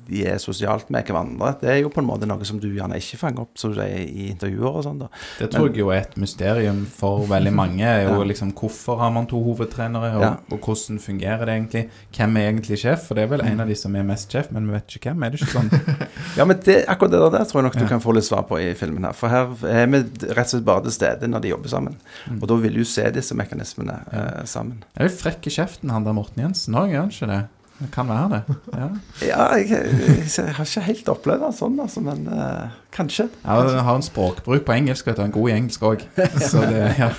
de 0.07 0.23
er 0.27 0.37
sosialt 0.41 0.89
med 0.89 1.05
hverandre. 1.09 1.53
Det 1.61 1.69
er 1.73 1.81
jo 1.83 1.89
på 1.93 2.01
en 2.01 2.07
måte 2.09 2.25
noe 2.29 2.45
som 2.47 2.59
du 2.61 2.69
gjerne 2.71 2.97
ikke 2.99 3.19
fanger 3.19 3.43
opp 3.43 3.59
som 3.59 3.73
du 3.75 3.81
er 3.83 3.99
i 4.05 4.29
intervjuer 4.31 4.79
og 4.79 4.83
sånn. 4.87 4.99
da. 5.03 5.09
Det 5.39 5.51
tror 5.53 5.69
jeg 5.69 5.81
jo 5.83 5.89
er 5.93 6.03
et 6.05 6.17
mysterium 6.21 6.85
for 6.85 7.25
veldig 7.29 7.53
mange. 7.53 7.83
er 7.85 8.03
jo 8.07 8.19
Ja. 8.19 8.23
liksom 8.31 8.53
Hvorfor 8.59 8.97
har 8.99 9.11
man 9.11 9.25
to 9.27 9.37
hovedtrenere, 9.43 10.15
og, 10.15 10.21
Ja. 10.21 10.31
og 10.51 10.59
hvordan 10.59 10.99
fungerer 10.99 11.45
det 11.45 11.53
egentlig? 11.55 11.89
Hvem 12.15 12.37
er 12.37 12.51
egentlig 12.51 12.77
sjef? 12.79 13.07
For 13.07 13.15
det 13.15 13.23
er 13.23 13.27
vel 13.37 13.41
en 13.45 13.59
av 13.61 13.67
de 13.67 13.75
som 13.75 13.95
er 13.95 14.03
mest 14.03 14.29
sjef, 14.31 14.51
men 14.51 14.65
vi 14.67 14.73
vet 14.73 14.87
ikke 14.97 15.11
hvem. 15.13 15.23
Er 15.25 15.29
det 15.31 15.41
ikke 15.41 15.53
sånn? 15.59 15.69
Ja, 16.37 16.45
men 16.45 16.59
det, 16.63 16.85
akkurat 16.87 17.11
det 17.11 17.19
der 17.31 17.45
tror 17.45 17.59
jeg 17.61 17.63
nok 17.63 17.73
du 17.73 17.79
Ja. 17.83 17.87
kan 17.87 17.99
få 18.01 18.13
litt 18.13 18.23
svar 18.23 18.43
på 18.47 18.59
i 18.61 18.73
filmen 18.75 19.03
her. 19.03 19.13
For 19.13 19.27
her 19.29 19.47
er 19.67 19.87
vi 19.87 19.97
rett 20.29 20.45
og 20.45 20.51
slett 20.53 20.65
bare 20.65 20.81
til 20.83 20.91
stede 20.91 21.08
når 21.29 21.43
de 21.43 21.53
jobber 21.53 21.71
sammen. 21.71 21.95
Og 22.39 22.47
da 22.51 22.57
vil 22.63 22.79
du 22.79 22.83
se 22.87 23.05
disse 23.15 23.37
mekanismene 23.37 24.01
eh, 24.11 24.43
sammen. 24.49 24.83
Er 24.95 25.09
litt 25.09 25.19
frekk 25.19 25.49
i 25.49 25.55
kjeften, 25.59 25.93
han 25.93 26.07
der 26.07 26.17
Morten 26.17 26.43
Jensen 26.43 26.77
òg, 26.79 26.93
gjør 26.93 27.07
han 27.07 27.15
ikke 27.15 27.31
det? 27.31 27.41
Det 27.79 27.87
kan 27.93 28.09
være 28.09 28.29
det. 28.33 28.55
Ja. 28.75 28.87
Ja, 29.29 29.43
jeg, 29.55 29.69
jeg, 29.71 30.25
jeg 30.37 30.55
har 30.55 30.65
ikke 30.67 30.83
helt 30.83 31.11
opplevd 31.13 31.45
det 31.45 31.51
sånn, 31.55 31.77
altså, 31.79 32.03
men 32.03 32.25
uh, 32.27 32.73
kanskje. 32.95 33.29
han 33.45 33.69
har 33.85 33.99
en 33.99 34.03
språkbruk 34.03 34.65
på 34.67 34.75
engelsk, 34.75 35.07
vet 35.07 35.19
du. 35.19 35.23
En 35.23 35.35
god 35.35 35.51
i 35.51 35.55
engelsk 35.55 35.85
òg. 35.87 36.03
ja. 37.03 37.13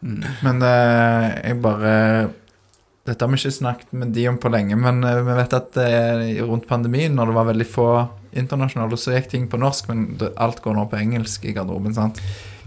mm. 0.00 0.18
Men 0.42 0.64
uh, 0.64 1.30
jeg 1.38 1.60
bare 1.62 1.94
Dette 3.06 3.22
har 3.22 3.30
vi 3.30 3.38
ikke 3.38 3.54
snakket 3.54 3.92
med 3.94 4.10
de 4.16 4.24
om 4.26 4.38
på 4.42 4.50
lenge, 4.50 4.74
men 4.74 4.98
uh, 5.06 5.22
vi 5.22 5.38
vet 5.38 5.54
at 5.54 5.78
rundt 6.42 6.66
pandemien, 6.66 7.14
når 7.14 7.30
det 7.30 7.38
var 7.38 7.50
veldig 7.52 7.68
få 7.70 7.90
internasjonale, 8.36 8.98
så 8.98 9.14
gikk 9.14 9.30
ting 9.30 9.46
på 9.50 9.60
norsk, 9.62 9.86
men 9.92 10.08
alt 10.34 10.58
går 10.64 10.74
nå 10.74 10.88
på 10.90 10.98
engelsk 10.98 11.46
i 11.46 11.54
garderoben, 11.54 11.94
sant? 11.94 12.18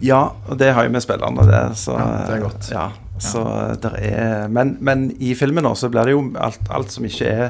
Ja, 0.04 0.22
og 0.48 0.60
det 0.60 0.74
har 0.76 0.88
jo 0.88 0.94
med 0.94 1.04
spillerne, 1.04 1.46
det. 1.48 1.64
Så, 1.80 1.96
Ja, 1.98 2.10
det 2.28 2.36
er 2.38 2.44
godt. 2.46 2.70
Ja, 2.72 2.90
så 3.20 3.42
der 3.84 3.98
er 4.00 4.48
men, 4.48 4.78
men 4.80 5.10
i 5.20 5.34
filmen 5.36 5.66
nå 5.68 5.74
så 5.76 5.90
blir 5.92 6.08
det 6.08 6.14
jo 6.16 6.22
alt, 6.40 6.62
alt 6.72 6.94
som 6.94 7.04
ikke 7.08 7.28
er 7.28 7.50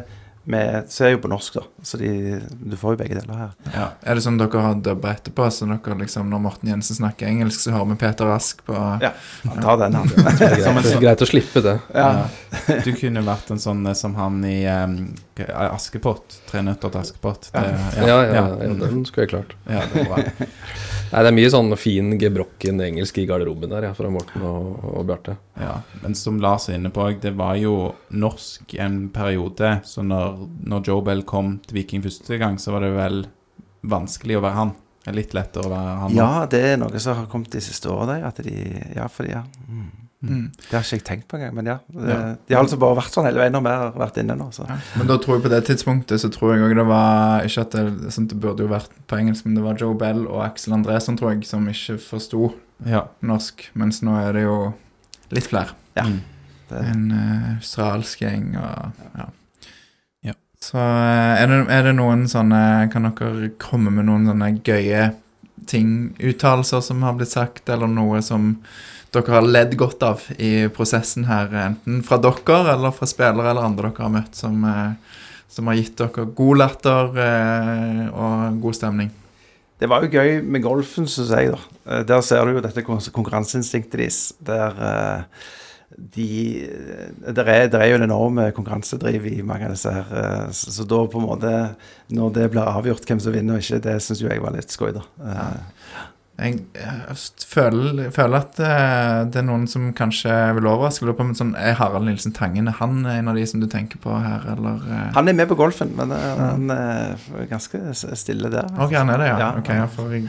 med, 0.50 0.88
så 0.90 1.06
er 1.06 1.12
jo 1.14 1.20
på 1.22 1.30
norsk, 1.30 1.60
da. 1.60 1.62
Så 1.86 2.00
de, 2.02 2.40
du 2.50 2.74
får 2.80 2.96
jo 2.96 3.00
begge 3.04 3.20
deler 3.20 3.38
her. 3.38 3.52
Ja. 3.70 3.84
Er 4.02 4.18
det 4.18 4.24
sånn 4.26 4.40
dere 4.40 4.64
har 4.64 4.80
dubba 4.82 5.12
etterpå? 5.14 5.46
Så 5.54 5.68
dere 5.70 5.98
liksom, 6.00 6.30
når 6.32 6.42
Morten 6.42 6.72
Jensen 6.72 6.98
snakker 6.98 7.30
engelsk, 7.30 7.62
så 7.62 7.76
hører 7.76 7.92
vi 7.92 7.98
Peter 8.02 8.32
Rask 8.32 8.64
på 8.66 8.74
Ja, 9.04 9.12
han 9.44 9.62
tar 9.62 9.78
den, 9.84 10.00
han. 10.00 10.10
Det 10.10 10.48
er 10.48 10.58
greit, 10.66 10.90
greit 11.04 11.22
å 11.22 11.30
slippe 11.30 11.62
det. 11.66 11.76
Ja. 11.94 12.08
Ja. 12.24 12.80
Du 12.86 12.90
kunne 12.98 13.22
vært 13.28 13.52
en 13.54 13.62
sånn 13.62 13.86
eh, 13.92 13.98
som 14.00 14.18
han 14.18 14.42
i 14.48 14.64
um, 14.66 14.96
Askepott. 15.48 16.40
Tre 16.50 16.62
nøtter 16.66 16.92
til 16.94 17.02
Askepott. 17.02 17.50
Det, 17.54 17.64
Ja, 18.00 18.20
ja, 18.24 18.46
ja, 18.60 18.74
den 18.80 19.06
skulle 19.08 19.28
jeg 19.28 19.34
klart. 19.34 19.56
ja, 19.70 19.84
det. 19.94 20.48
Nei, 21.10 21.22
det 21.26 21.30
er 21.32 21.34
mye 21.34 21.50
sånn 21.50 21.74
fin 21.80 22.12
gebrokken 22.22 22.82
engelsk 22.86 23.18
i 23.18 23.26
garderoben 23.30 23.72
der, 23.72 23.88
ja, 23.88 23.94
fra 23.98 24.12
Morten 24.14 24.44
og, 24.46 24.76
og 24.92 25.08
Bjarte. 25.10 25.38
Ja, 25.58 25.80
men 26.04 26.14
som 26.18 26.38
Lars 26.44 26.68
er 26.70 26.78
inne 26.78 26.92
på, 26.94 27.08
det 27.24 27.32
var 27.40 27.56
jo 27.58 27.96
norsk 28.14 28.76
en 28.78 29.00
periode. 29.16 29.80
Så 29.90 30.06
når, 30.06 30.38
når 30.70 30.86
Joe 30.92 31.06
Bell 31.08 31.24
kom 31.26 31.56
til 31.66 31.80
Viking 31.80 32.06
første 32.06 32.38
gang, 32.42 32.60
så 32.62 32.76
var 32.76 32.86
det 32.86 32.94
vel 32.94 33.24
vanskelig 33.90 34.38
å 34.38 34.44
være 34.46 34.60
han. 34.60 34.76
Litt 35.16 35.34
lettere 35.34 35.66
å 35.66 35.72
være 35.72 35.96
han. 36.04 36.14
ja, 36.14 36.30
det 36.52 36.60
er 36.74 36.78
noe 36.78 37.02
som 37.02 37.18
har 37.18 37.30
kommet 37.32 37.56
de 37.56 37.64
siste. 37.66 37.90
At 37.90 38.44
de, 38.46 38.54
ja, 38.94 39.08
fordi, 39.10 39.34
ja. 39.34 39.42
Mm. 39.66 39.88
Mm. 40.20 40.50
Det 40.52 40.74
har 40.76 40.84
ikke 40.84 40.98
jeg 40.98 41.04
tenkt 41.08 41.28
på 41.32 41.38
engang, 41.38 41.54
men 41.56 41.66
ja. 41.70 41.78
Det, 41.88 42.08
Ja. 42.12 42.36
De 42.48 42.56
har 42.56 42.64
altså 42.66 42.80
bare 42.82 42.98
vært 42.98 43.14
sånn 43.16 43.24
hele 43.30 43.40
veien 43.40 43.54
når 43.56 43.62
vi 43.64 43.76
har 43.82 43.94
vært 44.02 44.18
inne 44.20 44.36
nå. 44.36 44.50
Så. 44.52 44.66
Ja. 44.68 44.76
Men 45.00 45.08
da 45.08 45.16
tror 45.18 45.38
jeg 45.38 45.46
på 45.46 45.52
det 45.54 45.62
tidspunktet 45.70 46.20
så 46.20 46.30
tror 46.34 46.56
jeg 46.56 46.66
også 46.66 46.76
det 46.82 46.86
var 46.90 47.46
Ikke 47.48 47.62
at 47.64 47.78
det, 47.78 48.12
sånn, 48.18 48.28
det 48.28 48.40
burde 48.44 48.66
jo 48.66 48.72
vært 48.74 48.92
på 49.08 49.20
engelsk, 49.22 49.46
men 49.48 49.56
det 49.56 49.64
var 49.64 49.80
Joe 49.80 49.96
Bell 49.96 50.26
og 50.28 50.44
Axel 50.44 50.76
Andresen, 50.76 51.16
tror 51.20 51.32
jeg, 51.34 51.46
som 51.48 51.68
ikke 51.72 51.96
forsto 52.04 52.52
Ja. 52.86 53.06
norsk. 53.22 53.70
Mens 53.80 54.02
nå 54.04 54.18
er 54.20 54.34
det 54.36 54.44
jo 54.44 54.74
litt 55.32 55.48
flere. 55.48 55.72
Ja. 55.96 56.04
Mm. 56.04 56.20
En 56.70 57.08
uh, 57.12 57.56
australsk 57.56 58.20
gjeng 58.22 58.52
og 58.60 58.92
ja. 59.18 59.30
Ja. 60.28 60.36
Så 60.62 60.76
eh, 60.78 61.40
er 61.42 61.48
det, 61.48 61.58
er 61.72 61.84
det 61.88 61.96
noen 61.96 62.28
sånne 62.28 62.90
Kan 62.92 63.08
dere 63.08 63.50
komme 63.58 63.90
med 63.96 64.06
noen 64.06 64.28
sånne 64.28 64.52
gøye 64.68 65.14
ting, 65.70 66.12
uttalelser 66.20 66.82
som 66.84 67.02
har 67.04 67.14
blitt 67.16 67.32
sagt, 67.32 67.70
eller 67.70 67.88
noe 67.88 68.20
som 68.26 68.58
dere 69.16 69.34
har 69.34 69.42
ledd 69.48 69.76
godt 69.80 70.04
av 70.06 70.22
i 70.38 70.68
prosessen 70.74 71.26
her, 71.30 71.50
enten 71.66 72.04
fra 72.06 72.18
dere 72.22 72.60
eller 72.76 72.92
fra 72.94 73.08
spillere 73.10 73.50
eller 73.52 73.66
andre 73.66 73.90
dere 73.90 74.06
har 74.06 74.14
møtt, 74.14 74.36
som, 74.38 74.60
eh, 74.66 74.92
som 75.50 75.68
har 75.72 75.80
gitt 75.80 75.96
dere 75.98 76.28
god 76.38 76.58
latter 76.62 77.18
eh, 77.18 78.04
og 78.14 78.60
god 78.62 78.76
stemning? 78.82 79.10
det 79.80 79.88
var 79.88 80.04
jo 80.04 80.10
gøy 80.12 80.42
med 80.44 80.60
golfen, 80.66 81.06
syns 81.08 81.30
jeg. 81.32 81.54
da. 81.54 81.60
Eh, 81.88 82.04
Der 82.04 82.22
ser 82.22 82.44
du 82.46 82.58
jo 82.58 82.62
dette 82.62 82.82
kon- 82.84 83.00
konkurranseinstinktet 83.16 83.96
deres. 83.96 84.34
Der 84.44 85.26
de 86.16 86.26
det 87.36 87.44
er, 87.48 87.68
der 87.68 87.80
er 87.80 87.88
jo 87.90 87.96
en 87.96 88.04
enorm 88.06 88.38
konkurransedriv 88.56 89.26
i 89.26 89.42
mange 89.42 89.66
av 89.66 89.72
disse 89.74 89.92
her. 89.92 90.52
Så, 90.52 90.84
da 90.88 91.00
på 91.08 91.20
en 91.20 91.26
måte 91.26 91.54
Når 92.12 92.34
det 92.36 92.52
blir 92.52 92.62
avgjort 92.68 93.08
hvem 93.08 93.20
som 93.24 93.34
vinner 93.34 93.56
og 93.58 93.64
ikke, 93.64 93.82
det 93.84 93.98
syns 94.04 94.22
jo 94.22 94.30
jeg 94.30 94.42
var 94.44 94.52
litt 94.56 94.70
skøy, 94.72 94.92
da. 94.96 95.02
Eh, 95.24 95.58
Jeg, 96.40 96.60
jeg 96.74 97.18
føler, 97.50 98.10
føler 98.16 98.38
at 98.40 98.60
eh, 98.64 99.18
det 99.34 99.42
er 99.42 99.46
noen 99.48 99.66
som 99.68 99.90
kanskje 99.98 100.32
vil 100.56 100.70
overraske. 100.72 101.04
Lurer 101.04 101.18
på 101.20 101.26
om 101.28 101.34
sånn, 101.36 101.52
Er 101.60 101.76
Harald 101.80 102.08
Nilsen 102.08 102.32
Tangen 102.38 102.70
er 102.72 102.78
han 102.80 103.02
en 103.06 103.28
av 103.28 103.36
de 103.36 103.44
som 103.50 103.60
du 103.60 103.68
tenker 103.68 104.00
på 104.00 104.14
her, 104.24 104.46
eller? 104.56 104.80
eh? 104.88 105.10
Han 105.18 105.28
er 105.28 105.36
med 105.36 105.50
på 105.52 105.58
golfen, 105.60 105.92
men 106.00 106.14
ja. 106.16 106.32
han 106.40 106.72
er 106.72 107.20
ganske 107.52 107.82
stille 108.16 108.50
der. 108.54 108.72
Ok, 108.80 108.96
han 108.96 109.12
er 109.12 109.20
det, 109.26 109.28
ja. 109.34 109.38
Ja. 109.44 109.52
Okay, 109.60 109.82
ja 109.82 109.90
for 109.92 110.16
jeg, 110.16 110.24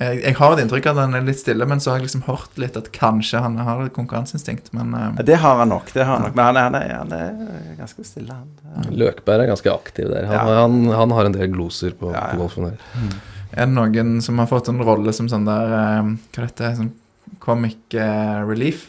jeg, 0.00 0.18
jeg 0.26 0.34
har 0.36 0.52
et 0.56 0.60
inntrykk 0.64 0.88
av 0.90 0.98
at 0.98 1.06
han 1.06 1.14
er 1.20 1.22
litt 1.28 1.38
stille, 1.40 1.64
men 1.68 1.80
så 1.80 1.92
har 1.92 2.00
jeg 2.00 2.08
liksom 2.10 2.24
hørt 2.26 2.58
litt 2.60 2.74
at 2.76 2.90
kanskje 2.92 3.40
han 3.40 3.54
har 3.64 3.84
et 3.86 3.94
konkurranseinstinkt, 3.96 4.72
men 4.76 4.92
eh, 4.96 5.06
Ja, 5.20 5.28
Det 5.30 5.38
har 5.44 5.60
han 5.62 5.72
nok. 5.72 5.92
det 5.94 6.04
har 6.04 6.18
han 6.18 6.26
nok, 6.30 6.34
Men 6.36 6.44
han 6.50 6.56
er, 6.56 6.66
han 6.66 7.14
er, 7.14 7.30
han 7.36 7.62
er 7.70 7.78
ganske 7.84 8.04
stille, 8.04 8.36
han. 8.36 8.90
Løkberg 8.92 9.44
er 9.46 9.52
ganske 9.54 9.72
aktiv 9.72 10.10
der. 10.12 10.28
Han, 10.28 10.36
Ja. 10.36 10.60
han, 10.64 10.82
han 11.04 11.16
har 11.16 11.28
en 11.30 11.36
del 11.36 11.48
gloser 11.52 11.96
på, 11.96 12.12
Ja, 12.12 12.26
ja. 12.26 12.34
på 12.34 12.44
golfen 12.44 12.68
der. 12.70 13.24
Er 13.52 13.68
det 13.68 13.74
noen 13.76 14.20
som 14.24 14.38
har 14.42 14.50
fått 14.50 14.70
en 14.72 14.82
rolle 14.84 15.12
som 15.14 15.28
sånn 15.30 15.46
der 15.46 15.72
eh, 15.78 16.12
Hva 16.34 16.44
dette 16.46 16.66
er 16.66 16.76
sånn 16.80 16.92
comic 17.42 17.94
eh, 17.94 18.38
relief? 18.46 18.88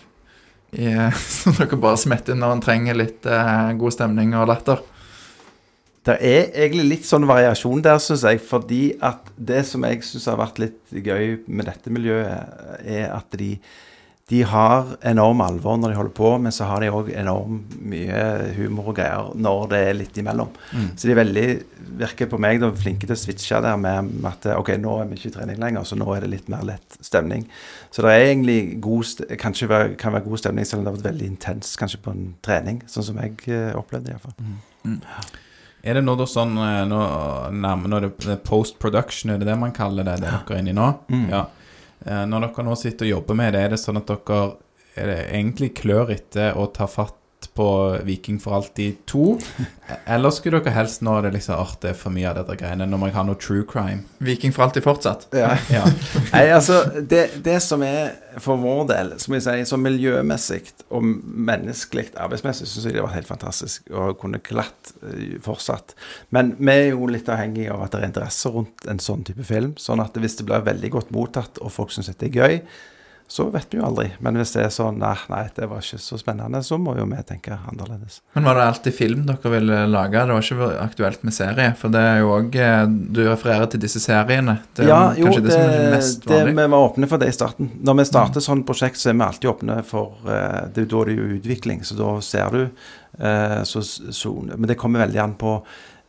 I, 0.73 0.89
eh, 0.91 1.23
som 1.39 1.55
dere 1.57 1.79
bare 1.79 1.99
smetter 2.01 2.35
inn 2.35 2.43
når 2.43 2.57
en 2.57 2.63
trenger 2.65 2.97
litt 2.97 3.27
god 3.27 3.95
stemning 3.95 4.35
og 4.37 4.49
latter? 4.51 4.83
Det 6.07 6.15
er 6.23 6.53
egentlig 6.55 6.85
litt 6.87 7.07
sånn 7.07 7.27
variasjon 7.27 7.81
der, 7.83 7.99
syns 7.99 8.23
jeg. 8.23 8.39
Fordi 8.39 8.81
at 9.03 9.27
det 9.35 9.65
som 9.67 9.83
jeg 9.83 10.05
syns 10.07 10.29
har 10.31 10.39
vært 10.39 10.61
litt 10.63 10.93
gøy 10.95 11.41
med 11.51 11.67
dette 11.67 11.91
miljøet, 11.91 12.53
er 12.87 13.09
at 13.11 13.35
de, 13.35 13.57
de 14.27 14.41
har 14.43 14.89
enorm 15.07 15.39
alvor 15.39 15.77
når 15.79 15.93
de 15.93 15.95
holder 15.95 16.15
på, 16.17 16.29
men 16.43 16.51
så 16.51 16.65
har 16.67 16.83
de 16.83 16.89
òg 16.91 17.13
enormt 17.15 17.77
mye 17.79 18.23
humor 18.57 18.89
og 18.91 18.97
greier 18.97 19.29
når 19.39 19.69
det 19.71 19.79
er 19.79 19.95
litt 19.95 20.19
imellom. 20.19 20.49
Mm. 20.75 20.89
Så 20.99 21.07
de 21.07 21.13
er 21.13 21.19
veldig, 21.21 21.45
virker 22.01 22.27
på 22.27 22.39
meg 22.43 22.59
da, 22.59 22.67
flinke 22.75 23.07
til 23.07 23.15
å 23.15 23.19
switche 23.21 23.61
der 23.63 23.79
med 23.79 24.27
at 24.27 24.49
ok, 24.51 24.73
nå 24.83 24.97
er 24.99 25.07
vi 25.07 25.21
ikke 25.21 25.31
i 25.31 25.35
trening 25.37 25.61
lenger, 25.63 25.87
så 25.87 25.95
nå 25.95 26.09
er 26.11 26.25
det 26.25 26.33
litt 26.33 26.51
mer 26.51 26.67
lett 26.67 26.99
stemning. 26.99 27.47
Så 27.87 28.03
det 28.03 28.11
er 28.17 28.25
egentlig 28.25 28.59
god, 28.83 29.23
kanskje 29.39 29.71
være, 29.71 29.95
kan 30.01 30.17
være 30.17 30.27
god 30.27 30.43
stemning 30.43 30.67
selv 30.67 30.81
om 30.81 30.83
det 30.83 30.91
har 30.91 30.99
vært 30.99 31.11
veldig 31.13 31.31
intens 31.31 31.73
kanskje 31.79 32.03
på 32.03 32.15
en 32.17 32.29
trening, 32.43 32.83
sånn 32.91 33.07
som 33.07 33.23
jeg 33.23 33.39
uh, 33.47 33.79
opplevde 33.79 34.11
iallfall. 34.11 34.35
Er 35.87 35.95
det 35.95 36.03
nå 36.03 36.17
da 36.19 36.25
sånn 36.27 36.57
eh, 36.59 36.81
nå, 36.89 36.99
nærmer 37.63 38.01
det, 38.03 38.11
er 38.27 38.41
post-production, 38.43 39.31
er 39.31 39.39
det 39.39 39.47
det 39.47 39.55
man 39.61 39.71
kaller 39.75 40.03
det, 40.03 40.17
det 40.19 40.33
dere 40.33 40.57
er 40.57 40.65
inne 40.65 40.73
i 40.73 40.75
nå? 40.75 40.87
Mm. 41.13 41.27
Ja. 41.31 41.45
Eh, 42.07 42.23
Når 42.29 42.47
dere 42.47 42.65
nå 42.67 42.75
sitter 42.79 43.07
og 43.07 43.13
jobber 43.17 43.39
med 43.41 43.53
det, 43.55 43.61
er 43.65 43.75
det 43.75 43.81
sånn 43.81 43.99
at 44.01 44.07
dere 44.09 44.41
er 44.97 45.13
egentlig 45.27 45.73
klør 45.77 46.13
etter 46.15 46.57
å 46.57 46.69
ta 46.73 46.87
fatt 46.89 47.17
på 47.57 47.97
Viking 48.03 48.39
for 48.39 48.55
alltid 48.55 49.05
2? 49.05 49.39
Eller 50.05 50.29
skulle 50.29 50.59
dere 50.61 50.73
helst 50.75 51.01
nå 51.05 51.15
det 51.21 51.31
liksom 51.35 51.57
artig 51.57 51.93
for 51.97 52.13
mye 52.13 52.29
av 52.29 52.37
dette 52.39 52.55
greiene, 52.59 52.85
når 52.89 53.01
man 53.01 53.11
har 53.11 53.17
ha 53.21 53.25
noe 53.29 53.39
true 53.41 53.65
crime? 53.67 54.05
Viking 54.23 54.53
for 54.53 54.67
alltid 54.67 54.85
fortsatt. 54.85 55.27
Ja. 55.35 55.55
Ja. 55.77 55.83
Nei, 56.31 56.45
altså, 56.53 56.77
det, 57.09 57.43
det 57.45 57.57
som 57.61 57.83
er 57.85 58.15
for 58.41 58.57
vår 58.61 58.83
del, 58.89 59.11
som 59.21 59.35
jeg 59.35 59.43
sier, 59.45 59.63
så 59.67 59.77
miljømessig 59.81 60.61
og 60.95 61.05
menneskelig 61.05 62.11
arbeidsmessig, 62.17 62.67
syns 62.69 62.87
jeg 62.87 62.97
det 62.97 63.03
var 63.03 63.13
helt 63.13 63.29
fantastisk 63.29 63.89
å 63.91 64.11
kunne 64.17 64.41
glatt 64.45 64.93
eh, 65.01 65.37
fortsatt. 65.43 65.93
Men 66.33 66.55
vi 66.57 66.73
er 66.73 66.91
jo 66.91 67.09
litt 67.11 67.29
avhengig 67.29 67.67
av 67.73 67.85
at 67.85 67.93
det 67.93 68.03
er 68.03 68.11
interesse 68.11 68.53
rundt 68.53 68.87
en 68.89 69.01
sånn 69.03 69.25
type 69.27 69.45
film. 69.47 69.75
Sånn 69.81 70.01
at 70.03 70.17
hvis 70.17 70.39
det 70.39 70.47
blir 70.47 70.65
veldig 70.65 70.93
godt 70.97 71.13
mottatt, 71.15 71.61
og 71.61 71.73
folk 71.73 71.93
syns 71.93 72.09
dette 72.11 72.29
er 72.29 72.37
gøy, 72.37 72.61
så 73.27 73.49
vet 73.51 73.73
vi 73.73 73.79
jo 73.81 73.83
aldri. 73.83 74.05
Men 74.23 74.37
hvis 74.39 74.53
det 74.55 74.61
er 74.63 74.69
sånn 74.71 75.01
nei, 75.01 75.15
nei, 75.27 75.41
det 75.55 75.67
var 75.67 75.83
ikke 75.83 75.99
så 75.99 76.15
spennende, 76.19 76.61
så 76.63 76.77
må 76.79 76.93
jo 76.95 77.03
vi 77.11 77.17
tenke 77.27 77.57
annerledes. 77.57 78.21
Men 78.37 78.47
var 78.47 78.55
det 78.55 78.67
alltid 78.71 78.95
film 78.95 79.25
dere 79.27 79.51
ville 79.51 79.81
lage? 79.91 80.21
Det 80.29 80.37
var 80.37 80.45
ikke 80.47 80.69
aktuelt 80.83 81.25
med 81.27 81.35
serie? 81.35 81.73
For 81.79 81.91
det 81.91 82.03
er 82.13 82.21
jo 82.21 82.29
òg 82.37 82.55
Du 83.11 83.19
refererer 83.25 83.67
til 83.73 83.83
disse 83.83 83.99
seriene. 84.03 84.59
Det 84.71 84.85
er 84.85 84.91
ja, 84.93 85.01
jo, 85.19 85.33
det, 85.35 85.43
det, 85.49 85.57
som 85.57 85.73
er 85.73 85.91
mest 85.97 86.23
det, 86.23 86.31
vanlig? 86.37 86.55
vi 86.61 86.69
var 86.75 86.85
åpne 86.85 87.11
for 87.11 87.23
det 87.23 87.33
i 87.33 87.35
starten. 87.35 87.73
Når 87.89 87.99
vi 87.99 88.07
starter 88.11 88.47
sånn 88.47 88.63
prosjekt, 88.69 89.01
så 89.01 89.11
er 89.11 89.19
vi 89.19 89.27
alltid 89.27 89.51
åpne 89.51 89.77
for 89.87 90.31
eh, 90.31 90.63
det, 90.71 90.87
Da 90.87 91.03
er 91.03 91.11
det 91.11 91.17
jo 91.19 91.27
utvikling, 91.41 91.83
så 91.83 91.99
da 91.99 92.13
ser 92.23 92.55
du 92.55 92.63
eh, 92.63 93.59
så, 93.67 93.83
så, 93.83 94.33
Men 94.47 94.71
det 94.71 94.79
kommer 94.79 95.03
veldig 95.03 95.23
an 95.25 95.35
på 95.39 95.59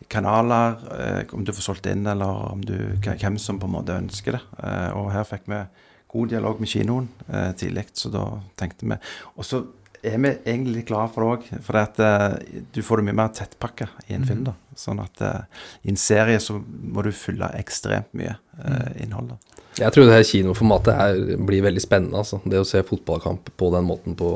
kanaler, 0.08 0.78
eh, 0.94 1.34
om 1.34 1.42
du 1.44 1.50
får 1.52 1.66
solgt 1.66 1.90
inn, 1.90 2.06
eller 2.06 2.52
om 2.52 2.62
du, 2.64 2.76
hvem 3.02 3.42
som 3.42 3.58
på 3.58 3.66
en 3.66 3.74
måte 3.74 3.98
ønsker 3.98 4.38
det. 4.38 4.42
Eh, 4.62 4.88
og 4.94 5.10
her 5.12 5.26
fikk 5.26 5.50
vi 5.50 5.64
god 6.08 6.30
dialog 6.32 6.60
med 6.60 6.70
kinoen 6.72 7.08
eh, 7.28 7.50
tidlig, 7.58 7.88
så 7.98 8.12
da 8.12 8.24
tenkte 8.58 8.88
vi 8.88 8.96
Og 9.36 9.44
så 9.46 9.64
er 10.02 10.18
vi 10.22 10.30
egentlig 10.30 10.74
litt 10.76 10.90
glad 10.90 11.10
for 11.14 11.24
det 11.24 11.30
òg, 11.32 11.62
for 11.64 11.78
at, 11.80 11.98
eh, 11.98 12.62
du 12.74 12.82
får 12.84 13.00
det 13.00 13.08
mye 13.08 13.18
mer 13.18 13.32
tettpakka 13.34 13.88
i 14.08 14.14
en 14.14 14.26
film. 14.26 14.44
da 14.46 14.54
Sånn 14.78 15.00
at 15.02 15.20
eh, 15.24 15.64
i 15.82 15.92
en 15.92 15.98
serie 15.98 16.38
så 16.42 16.58
må 16.58 17.02
du 17.02 17.10
fylle 17.12 17.50
ekstremt 17.58 18.12
mye 18.18 18.36
eh, 18.62 19.02
innhold. 19.02 19.34
da 19.34 19.82
Jeg 19.82 19.94
tror 19.94 20.06
det 20.06 20.14
her 20.14 20.28
kinoformatet 20.28 20.94
er, 20.94 21.36
blir 21.50 21.66
veldig 21.66 21.82
spennende. 21.82 22.22
Altså. 22.22 22.40
Det 22.44 22.60
å 22.60 22.66
se 22.68 22.84
fotballkamp 22.86 23.50
på 23.58 23.70
den 23.74 23.88
måten 23.88 24.16
på, 24.18 24.30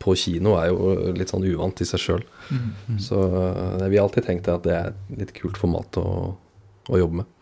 på 0.00 0.16
kino 0.16 0.56
er 0.60 0.70
jo 0.72 1.12
litt 1.16 1.32
sånn 1.32 1.44
uvant 1.48 1.84
i 1.84 1.88
seg 1.88 2.04
sjøl. 2.04 2.24
Mm. 2.48 2.98
Så 3.04 3.20
eh, 3.20 3.88
vi 3.88 4.00
har 4.00 4.06
alltid 4.06 4.30
tenkt 4.30 4.48
at 4.52 4.64
det 4.64 4.76
er 4.78 4.94
et 4.94 5.18
litt 5.24 5.36
kult 5.36 5.60
format 5.60 6.00
å, 6.00 6.08
å 6.88 7.02
jobbe 7.04 7.20
med. 7.20 7.36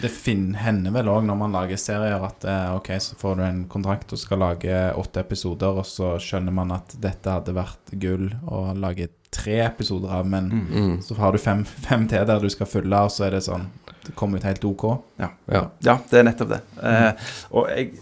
Det 0.00 0.10
hender 0.58 0.90
vel 0.94 1.08
òg 1.12 1.24
når 1.28 1.36
man 1.38 1.52
lager 1.52 1.76
serier 1.78 2.22
at 2.26 2.44
eh, 2.48 2.74
ok, 2.74 2.88
så 2.98 3.14
får 3.20 3.36
du 3.36 3.42
en 3.46 3.64
kontrakt 3.70 4.12
og 4.12 4.18
skal 4.18 4.38
lage 4.42 4.78
åtte 4.98 5.20
episoder, 5.20 5.78
og 5.82 5.86
så 5.86 6.14
skjønner 6.22 6.52
man 6.52 6.72
at 6.72 6.94
dette 7.02 7.30
hadde 7.30 7.54
vært 7.54 7.92
gull 8.02 8.30
å 8.48 8.72
lage 8.74 9.08
tre 9.32 9.60
episoder 9.64 10.10
av, 10.12 10.26
men 10.28 10.50
Mm. 10.52 10.96
så 11.02 11.14
har 11.16 11.32
du 11.32 11.38
fem, 11.38 11.64
fem 11.64 12.06
til 12.08 12.26
der 12.28 12.40
du 12.40 12.48
skal 12.52 12.66
fylle, 12.68 12.98
og 13.04 13.10
så 13.10 13.26
er 13.28 13.30
det 13.36 13.44
sånn 13.46 13.68
Det 14.04 14.16
kommer 14.18 14.38
ut 14.38 14.42
helt 14.44 14.64
OK. 14.66 14.82
Ja. 15.22 15.28
Ja, 15.86 15.94
det 16.10 16.18
er 16.18 16.24
nettopp 16.26 16.48
det. 16.50 16.60
Eh, 16.82 17.12
og 17.54 17.68
jeg, 17.70 17.92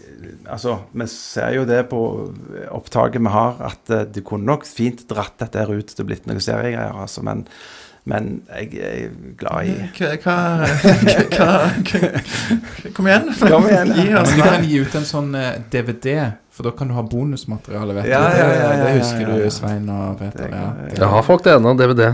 altså, 0.49 0.79
vi 0.97 1.05
ser 1.05 1.53
jo 1.53 1.65
det 1.69 1.83
på 1.91 1.99
opptaket 2.73 3.21
vi 3.21 3.29
har, 3.29 3.59
at 3.67 3.91
eh, 3.93 4.07
det 4.09 4.23
kunne 4.25 4.47
nok 4.49 4.65
fint 4.65 5.03
dratt 5.11 5.37
dette 5.37 5.61
her 5.61 5.69
ut 5.69 5.93
til 5.93 6.07
blitt 6.09 6.25
noen 6.25 6.41
seriegreier, 6.41 6.97
altså, 7.03 7.21
men, 7.21 7.45
men 8.09 8.41
jeg 8.49 8.79
er 8.81 9.09
glad 9.37 9.67
i 9.69 9.73
Hva, 9.93 10.07
hva, 10.23 10.37
hva, 11.35 11.49
hva 11.85 12.91
Kom 12.97 13.07
igjen. 13.07 13.27
Kom 13.37 13.67
igjen. 13.69 13.91
Gi 13.93 14.07
oss 14.17 14.31
men 14.31 14.39
du 14.39 14.41
kan 14.47 14.65
gi 14.65 14.79
ut 14.81 14.95
en 14.97 15.05
sånn 15.05 15.35
eh, 15.37 15.51
DVD, 15.73 16.15
for 16.51 16.65
da 16.67 16.71
kan 16.77 16.89
du 16.89 16.95
ha 16.97 17.03
bonusmateriale, 17.05 17.93
vet 17.99 18.09
Ja, 18.09 18.23
du. 18.25 18.39
ja, 18.39 18.47
Det, 18.49 18.57
ja, 18.57 18.71
ja, 18.73 18.81
det 18.87 18.95
husker 18.97 19.21
ja, 19.27 19.35
ja. 19.37 19.37
du, 19.45 19.53
Svein 19.53 19.87
og 19.93 20.17
Peter. 20.19 20.49
Ja. 20.49 20.65
Jeg 20.97 21.11
har 21.13 21.23
folk 21.27 21.45
det 21.45 21.53
ennå, 21.59 21.75
DVD. 21.77 22.09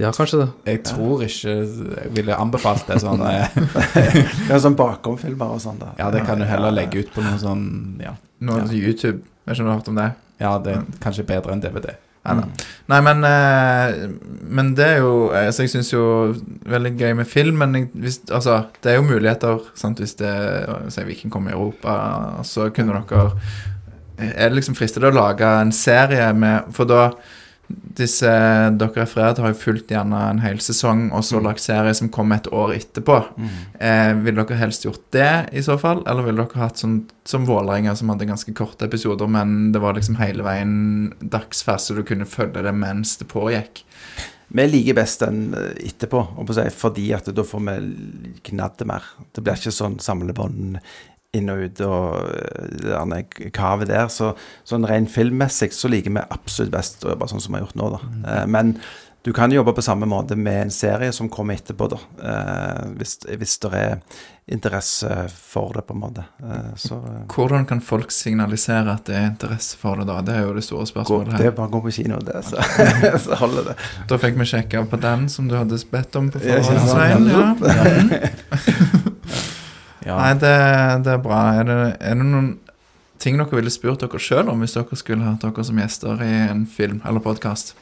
Ja, 0.00 0.08
kanskje 0.16 0.38
det. 0.40 0.46
Jeg 0.70 0.78
tror 0.88 1.20
ikke 1.26 1.52
jeg 1.52 2.12
ville 2.16 2.36
anbefalt 2.40 2.86
det 2.88 2.96
sånn 3.02 3.20
Ja, 3.28 3.48
Det 3.52 4.54
er 4.54 4.60
sånn 4.62 4.76
bakomfilmer 4.78 5.52
og 5.52 5.60
sånn. 5.60 5.76
da 5.82 5.90
Ja, 5.98 6.06
det 6.14 6.22
kan 6.24 6.40
du 6.40 6.46
heller 6.48 6.72
legge 6.72 7.02
ut 7.02 7.10
på 7.12 7.20
noe 7.26 7.36
sånn 7.42 7.66
Ja, 8.00 8.14
Noe 8.40 8.64
YouTube. 8.72 9.20
Vet 9.44 9.58
ikke 9.58 9.66
om 9.66 9.68
du 9.68 9.72
har 9.74 9.80
hørt 9.82 9.90
om 9.92 9.98
det? 10.00 10.08
ja 10.42 10.54
det 10.58 10.72
er 10.74 10.86
kanskje 11.02 11.22
bedre 11.28 11.52
enn 11.54 11.60
DVD. 11.62 11.92
Nei, 12.22 12.34
da. 12.38 12.66
Nei 12.92 13.00
men, 13.02 13.24
eh, 13.26 14.02
men 14.54 14.70
det 14.78 14.86
er 14.86 15.00
jo 15.02 15.14
altså 15.34 15.64
Jeg 15.64 15.72
syns 15.72 15.90
jo 15.90 16.04
veldig 16.70 16.92
gøy 17.00 17.16
med 17.18 17.26
film, 17.26 17.58
men 17.58 17.88
hvis, 17.98 18.20
altså, 18.30 18.60
det 18.82 18.92
er 18.92 19.00
jo 19.00 19.08
muligheter. 19.08 19.58
Sant? 19.78 19.98
Hvis 19.98 20.14
det 20.20 20.32
si 20.94 21.06
Viking 21.08 21.32
kommer 21.34 21.50
i 21.50 21.56
Europa, 21.56 21.96
så 22.46 22.70
kunne 22.70 23.02
dere 23.02 23.30
Er 24.18 24.48
det 24.48 24.60
liksom 24.60 24.78
fristet 24.78 25.04
å 25.04 25.10
lage 25.14 25.46
en 25.62 25.72
serie 25.74 26.30
med 26.36 26.70
For 26.76 26.86
da 26.86 27.08
disse 27.98 28.28
dere 28.80 29.02
refererer 29.02 29.36
til, 29.36 29.44
har 29.44 29.52
jo 29.52 29.60
fulgt 29.60 29.92
gjerne 29.92 30.20
en 30.30 30.42
hel 30.42 30.60
sesong, 30.64 31.06
og 31.12 31.24
så 31.26 31.40
lagt 31.42 31.64
serie 31.64 31.94
som 31.96 32.10
kom 32.12 32.32
et 32.34 32.48
år 32.52 32.74
etterpå. 32.78 33.18
Eh, 33.78 34.12
ville 34.24 34.44
dere 34.44 34.60
helst 34.60 34.86
gjort 34.86 35.04
det, 35.14 35.32
i 35.52 35.62
så 35.64 35.78
fall? 35.80 36.04
Eller 36.06 36.26
ville 36.26 36.44
dere 36.44 36.64
hatt 36.64 36.82
sånn 36.82 37.02
som 37.28 37.46
Vålerenga, 37.46 37.94
som 37.96 38.12
hadde 38.12 38.30
ganske 38.30 38.54
korte 38.56 38.88
episoder, 38.88 39.30
men 39.30 39.72
det 39.74 39.82
var 39.82 39.96
liksom 39.98 40.20
hele 40.22 40.46
veien 40.46 41.12
dagsfest, 41.20 41.90
så 41.90 41.98
du 41.98 42.04
kunne 42.06 42.28
følge 42.28 42.64
det 42.64 42.74
mens 42.76 43.16
det 43.20 43.30
pågikk? 43.30 43.84
Vi 44.52 44.64
liker 44.68 44.96
best 44.98 45.22
den 45.24 45.54
eh, 45.56 45.72
etterpå, 45.88 46.26
fordi 46.76 47.06
at 47.16 47.30
da 47.32 47.44
får 47.46 47.62
vi 47.68 47.76
gnadd 48.50 48.76
det 48.78 48.88
mer. 48.90 49.06
Det 49.32 49.44
blir 49.44 49.56
ikke 49.56 49.72
sånn 49.72 49.96
samlebånd 50.02 50.76
inn 51.32 51.48
og 51.52 51.62
ut 51.64 51.80
og 51.86 52.32
eh, 52.32 53.04
det 53.12 53.52
kavet 53.56 53.88
der. 53.92 54.10
Så 54.12 54.34
sånn 54.68 54.88
rent 54.88 55.12
filmmessig 55.12 55.72
så 55.76 55.90
liker 55.92 56.12
vi 56.12 56.26
absolutt 56.28 56.74
best 56.74 57.06
å 57.06 57.14
jobbe 57.14 57.30
sånn 57.30 57.40
som 57.44 57.54
vi 57.54 57.60
har 57.60 57.66
gjort 57.66 57.80
nå, 57.80 57.88
da. 57.96 58.02
Eh, 58.34 58.44
Men 58.52 58.76
du 59.22 59.30
kan 59.32 59.52
jobbe 59.54 59.70
på 59.72 59.82
samme 59.86 60.06
måte 60.10 60.34
med 60.36 60.64
en 60.64 60.70
serie 60.74 61.12
som 61.14 61.28
kommer 61.30 61.54
etterpå, 61.54 61.86
da. 61.92 61.98
Eh, 62.26 62.86
hvis, 62.98 63.20
hvis 63.38 63.58
det 63.62 63.70
er 63.78 63.98
interesse 64.50 65.28
for 65.30 65.70
det, 65.76 65.84
på 65.86 65.94
en 65.94 66.00
måte. 66.02 66.24
Eh, 66.42 66.72
så 66.76 66.96
eh, 66.98 67.20
Hvordan 67.30 67.64
kan 67.70 67.80
folk 67.80 68.10
signalisere 68.10 68.90
at 68.90 69.06
det 69.06 69.14
er 69.14 69.28
interesse 69.30 69.78
for 69.78 70.02
det, 70.02 70.08
da? 70.10 70.18
Det 70.26 70.34
er 70.34 70.48
jo 70.48 70.56
det 70.56 70.64
store 70.66 70.88
spørsmålet 70.90 71.30
spørsmålet 71.30 71.38
det 71.38 71.52
er 71.52 71.54
bare 71.60 71.70
å 71.70 71.74
gå 71.76 71.82
på 71.86 71.94
kino, 71.94 72.18
det, 72.26 72.42
så, 72.50 72.66
så 73.28 73.38
holder 73.44 73.70
det. 73.70 73.76
Da 74.10 74.18
fikk 74.26 74.40
vi 74.42 74.48
sjekka 74.52 74.82
på 74.90 75.00
den 75.06 75.28
som 75.30 75.46
du 75.48 75.54
hadde 75.56 75.78
bedt 75.94 76.18
om 76.18 76.32
på 76.34 76.42
forhånd. 76.42 76.90
Svein. 76.90 77.30
Ja. 77.30 78.88
Ja. 80.12 80.18
Nei, 80.20 80.32
det, 80.36 80.56
det 81.06 81.14
er 81.14 81.22
bra. 81.24 81.40
Er 81.56 81.68
det, 81.68 81.78
er 82.04 82.18
det 82.20 82.26
noen 82.26 82.50
ting 83.22 83.38
dere 83.38 83.54
ville 83.54 83.72
spurt 83.72 84.02
dere 84.02 84.20
sjøl 84.20 84.50
om 84.52 84.60
hvis 84.60 84.74
dere 84.76 84.98
skulle 84.98 85.24
hatt 85.24 85.44
dere 85.44 85.64
som 85.64 85.78
gjester 85.80 86.20
i 86.26 86.32
en 86.50 86.66
film 86.68 87.00
eller 87.08 87.22
podkast? 87.24 87.72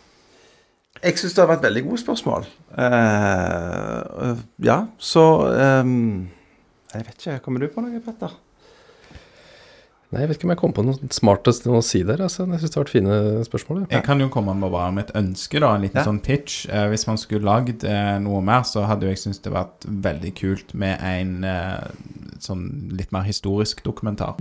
Jeg 1.01 1.16
syns 1.16 1.35
det 1.35 1.43
har 1.43 1.49
vært 1.49 1.64
veldig 1.64 1.83
gode 1.87 2.03
spørsmål. 2.03 2.47
Uh, 2.76 4.37
ja, 4.62 4.83
så 5.01 5.24
um, 5.81 6.28
Jeg 6.93 7.07
vet 7.07 7.16
ikke. 7.16 7.39
Kommer 7.47 7.62
du 7.64 7.70
på 7.72 7.83
noe, 7.83 8.03
Petter? 8.05 8.35
Nei, 10.11 10.24
jeg 10.24 10.28
vet 10.32 10.38
ikke 10.40 10.46
om 10.48 10.50
jeg 10.50 10.58
kom 10.58 10.72
på 10.74 10.82
noe 10.82 11.08
smartest 11.14 11.66
å 11.70 11.78
si 11.86 12.00
der. 12.02 12.18
Altså. 12.24 12.42
Jeg 12.50 12.58
syns 12.64 12.72
det 12.72 12.78
har 12.80 12.82
vært 12.82 12.92
fine 12.96 13.18
spørsmål. 13.46 13.76
Ja. 13.84 13.90
Jeg 14.00 14.04
kan 14.08 14.18
jo 14.18 14.26
komme 14.34 14.56
med 14.58 14.72
bare 14.74 14.88
med 14.96 15.04
et 15.06 15.12
ønske, 15.20 15.61
da. 15.62 15.68
En 15.76 15.84
liten 15.84 16.00
Ja. 16.00 16.04
sånn 16.08 16.18
pitch. 16.20 16.66
Eh, 16.68 16.88
hvis 16.90 17.06
man 17.06 17.16
skulle 17.16 17.46
lagd 17.46 17.84
eh, 17.86 18.18
noe 18.18 18.40
mer, 18.42 18.62
så 18.66 18.82
hadde 18.90 19.06
jo 19.06 19.12
jeg 19.14 19.18
syntes 19.22 19.38
det 19.44 19.52
vært 19.54 19.86
veldig 19.86 20.32
kult 20.34 20.74
med 20.74 20.98
en 21.00 21.44
eh, 21.44 21.86
sånn 22.42 22.90
litt 22.98 23.12
mer 23.14 23.22
historisk 23.22 23.84
dokumentar. 23.86 24.34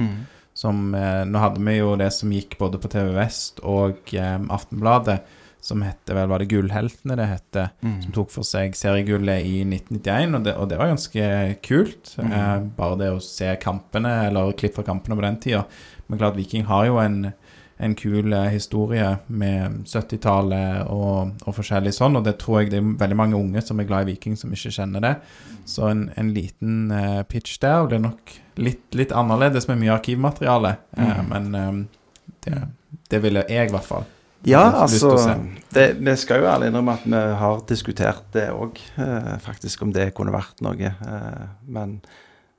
Som 0.57 0.95
eh, 0.97 1.24
Nå 1.30 1.38
hadde 1.39 1.61
vi 1.63 1.78
jo 1.78 1.93
det 2.01 2.09
som 2.17 2.32
gikk 2.34 2.57
både 2.57 2.82
på 2.82 2.89
TV 2.89 3.13
Vest 3.13 3.61
og 3.63 4.09
eh, 4.17 4.39
Aftenbladet, 4.49 5.22
som 5.62 5.82
hette 5.84 6.16
vel 6.16 6.30
Var 6.32 6.39
det 6.39 6.49
Gullheltene 6.53 7.18
det 7.20 7.26
hette? 7.28 7.66
Som 8.03 8.14
tok 8.16 8.32
for 8.32 8.47
seg 8.47 8.76
seriegullet 8.80 9.43
i 9.45 9.62
1991, 9.66 10.36
og 10.38 10.43
det, 10.47 10.55
og 10.55 10.70
det 10.72 10.78
var 10.80 10.91
ganske 10.93 11.30
kult. 11.66 12.14
Eh, 12.24 12.57
bare 12.78 12.99
det 13.01 13.10
å 13.12 13.22
se 13.24 13.51
kampene, 13.62 14.14
eller 14.30 14.55
klipp 14.57 14.76
fra 14.80 14.88
kampene 14.88 15.18
på 15.20 15.26
den 15.26 15.39
tida. 15.43 15.66
Men 16.07 16.22
klart, 16.22 16.38
Viking 16.39 16.64
har 16.70 16.86
jo 16.88 16.97
en, 17.03 17.34
en 17.78 17.95
kul 17.95 18.34
eh, 18.34 18.47
historie 18.53 19.10
med 19.28 19.84
70-tallet 19.86 20.88
og, 20.89 21.36
og 21.45 21.57
forskjellig 21.60 21.93
sånn, 21.95 22.18
og 22.20 22.26
det 22.26 22.38
tror 22.41 22.62
jeg 22.62 22.72
det 22.74 22.80
er 22.80 22.93
veldig 23.03 23.18
mange 23.20 23.38
unge 23.38 23.62
som 23.62 23.80
er 23.80 23.88
glad 23.89 24.07
i 24.07 24.14
Viking, 24.14 24.38
som 24.39 24.53
ikke 24.55 24.72
kjenner 24.80 25.03
det. 25.05 25.16
Så 25.70 25.89
en, 25.91 26.07
en 26.18 26.32
liten 26.34 26.91
eh, 26.95 27.22
pitch 27.30 27.60
der 27.62 27.84
og 27.84 27.91
det 27.91 27.99
er 27.99 28.05
nok 28.07 28.36
litt, 28.60 28.88
litt 28.97 29.12
annerledes 29.16 29.68
med 29.70 29.84
mye 29.84 29.97
arkivmateriale, 29.97 30.78
eh, 30.97 31.20
men 31.30 31.51
eh, 31.55 31.76
det, 32.47 32.64
det 33.12 33.22
ville 33.28 33.43
jeg 33.51 33.70
i 33.70 33.76
hvert 33.76 33.88
fall. 33.91 34.07
Ja, 34.48 34.62
altså 34.86 35.12
det, 35.74 35.98
Vi 36.00 36.14
skal 36.18 36.42
jo 36.42 36.48
ærlig 36.50 36.70
innrømme 36.72 36.96
at 36.96 37.04
vi 37.06 37.24
har 37.42 37.60
diskutert 37.68 38.30
det 38.34 38.48
òg, 38.54 38.80
eh, 38.98 39.34
faktisk, 39.44 39.84
om 39.84 39.92
det 39.96 40.14
kunne 40.18 40.34
vært 40.34 40.64
noe. 40.66 40.94
Eh, 40.94 41.44
men 41.68 42.00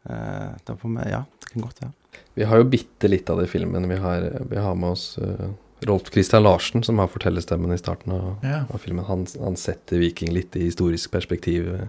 eh, 0.09 0.53
da 0.66 0.76
får 0.76 0.95
vi 0.99 1.09
Ja, 1.11 1.24
det 1.41 1.53
kan 1.55 1.64
godt 1.64 1.81
være. 1.83 1.93
Vi 2.35 2.45
har 2.47 2.61
jo 2.61 2.68
bitte 2.70 3.09
litt 3.11 3.31
av 3.31 3.41
det 3.41 3.49
i 3.49 3.53
filmen. 3.53 3.89
Vi 3.89 3.97
har, 3.97 4.28
vi 4.51 4.57
har 4.57 4.74
med 4.78 4.95
oss 4.95 5.18
uh, 5.18 5.51
Rolf 5.87 6.11
Christian 6.12 6.43
Larsen, 6.45 6.83
som 6.83 6.99
har 6.99 7.09
fortellerstemmen 7.11 7.72
i 7.74 7.78
starten 7.78 8.12
av, 8.12 8.37
Ja. 8.47 8.64
av 8.70 8.78
filmen. 8.78 9.05
Han, 9.05 9.26
han 9.41 9.57
setter 9.57 9.99
Viking 9.99 10.33
litt 10.33 10.57
i 10.57 10.66
historisk 10.68 11.11
perspektiv 11.11 11.68
eh, 11.74 11.89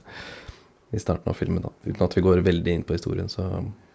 i 0.92 1.00
starten 1.00 1.30
av 1.30 1.38
filmen, 1.38 1.62
da. 1.64 1.72
Uten 1.86 2.04
at 2.06 2.18
vi 2.18 2.24
går 2.26 2.44
veldig 2.46 2.74
inn 2.74 2.84
på 2.84 2.98
historien, 2.98 3.30
så 3.30 3.48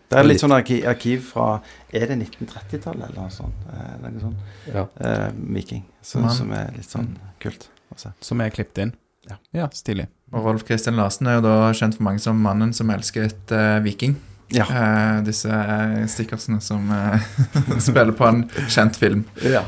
Det 0.06 0.18
er 0.20 0.28
litt 0.28 0.42
sånn 0.42 0.54
arkiv, 0.54 0.84
arkiv 0.86 1.24
fra 1.32 1.46
Er 1.90 2.06
det 2.10 2.18
1930-tallet 2.20 3.08
eller 3.08 3.16
noe 3.18 3.32
sånt? 3.34 3.64
Eh, 3.72 3.96
noe 4.04 4.22
sånt 4.22 4.70
ja. 4.70 4.84
eh, 5.02 5.32
Viking. 5.56 5.82
Så, 6.02 6.22
som 6.30 6.52
er 6.54 6.70
litt 6.76 6.90
sånn 6.90 7.10
kult 7.42 7.66
Også. 7.94 8.12
Som 8.22 8.42
er 8.44 8.52
klippet 8.54 8.84
inn. 8.84 8.94
Ja. 9.26 9.38
ja 9.54 9.66
stilig. 9.74 10.06
Og 10.34 10.46
Rolf 10.46 10.64
Christian 10.66 10.98
Larsen 10.98 11.28
er 11.30 11.38
jo 11.38 11.44
da 11.46 11.56
kjent 11.74 11.98
for 11.98 12.06
mange 12.06 12.22
som 12.22 12.38
mannen 12.42 12.72
som 12.76 12.90
elsket 12.94 13.54
uh, 13.54 13.78
Viking. 13.82 14.16
Ja. 14.54 14.66
Uh, 14.70 15.24
disse 15.26 15.50
eh, 15.50 16.04
stickersene 16.10 16.60
som 16.62 16.86
uh, 16.90 17.18
spiller 17.86 18.14
på 18.14 18.26
en 18.28 18.44
kjent 18.70 18.98
film. 18.98 19.24
ja. 19.42 19.64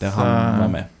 Der 0.00 0.14
han 0.16 0.60
var 0.62 0.70
med. 0.72 0.99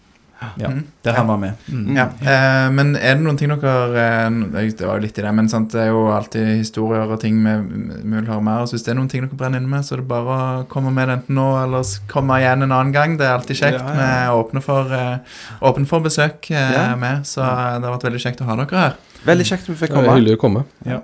Ja, 0.56 0.68
Mm. 0.70 0.84
der 1.04 1.12
han 1.12 1.26
var 1.28 1.36
med. 1.36 1.52
Mm. 1.68 1.96
Ja, 1.96 2.04
eh, 2.22 2.70
Men 2.70 2.94
er 2.96 3.14
det 3.14 3.22
noen 3.22 3.36
ting 3.36 3.50
dere 3.50 3.96
eh, 3.96 4.30
Det 4.30 4.80
var 4.86 4.96
jo 4.96 5.02
litt 5.04 5.18
i 5.18 5.22
det, 5.22 5.34
men 5.34 5.48
sant, 5.48 5.70
det 5.72 5.80
er 5.82 5.88
jo 5.92 6.06
alltid 6.10 6.46
historier 6.58 7.10
og 7.12 7.20
ting 7.20 7.42
vi 7.44 7.54
vi 7.60 8.16
vil 8.16 8.24
høre 8.26 8.42
mer. 8.42 8.64
Så 8.64 8.72
hvis 8.78 8.84
det 8.84 8.92
er 8.94 8.98
noen 9.00 9.08
ting 9.10 9.20
dere 9.26 9.36
brenner 9.36 9.60
inne 9.60 9.68
med, 9.68 9.84
så 9.84 9.92
er 9.94 9.96
det 10.00 10.08
bare 10.08 10.38
å 10.62 10.66
komme 10.68 10.90
med 10.92 11.08
det 11.08 11.18
enten 11.18 11.34
nå 11.36 11.48
eller 11.64 11.84
komme 12.08 12.40
igjen 12.40 12.62
en 12.62 12.72
annen 12.72 12.92
gang. 12.92 13.16
Det 13.18 13.26
er 13.26 13.36
alltid 13.36 13.56
kjekt. 13.56 13.80
Ja, 13.80 13.86
ja. 13.88 13.94
Vi 14.00 14.08
er 14.08 14.40
åpne 14.40 14.62
for, 14.62 14.92
eh, 14.92 15.18
åpne 15.60 15.86
for 15.86 16.00
besøk 16.00 16.50
eh, 16.50 16.72
Ja. 16.72 16.96
med, 16.96 17.22
så 17.26 17.40
det 17.44 17.84
har 17.84 17.98
vært 17.98 18.08
veldig 18.08 18.20
kjekt 18.24 18.40
å 18.40 18.44
ha 18.48 18.56
dere 18.56 18.78
her. 18.80 18.94
Veldig 19.26 19.44
kjekt 19.44 19.68
at 19.68 19.68
vi 19.68 19.74
fikk 19.86 19.90
komme. 19.92 20.02
Det 20.04 20.10
er 20.10 20.16
hyggelig 20.22 20.36
å 20.38 20.40
komme. 20.40 20.64
Ja. 20.86 21.00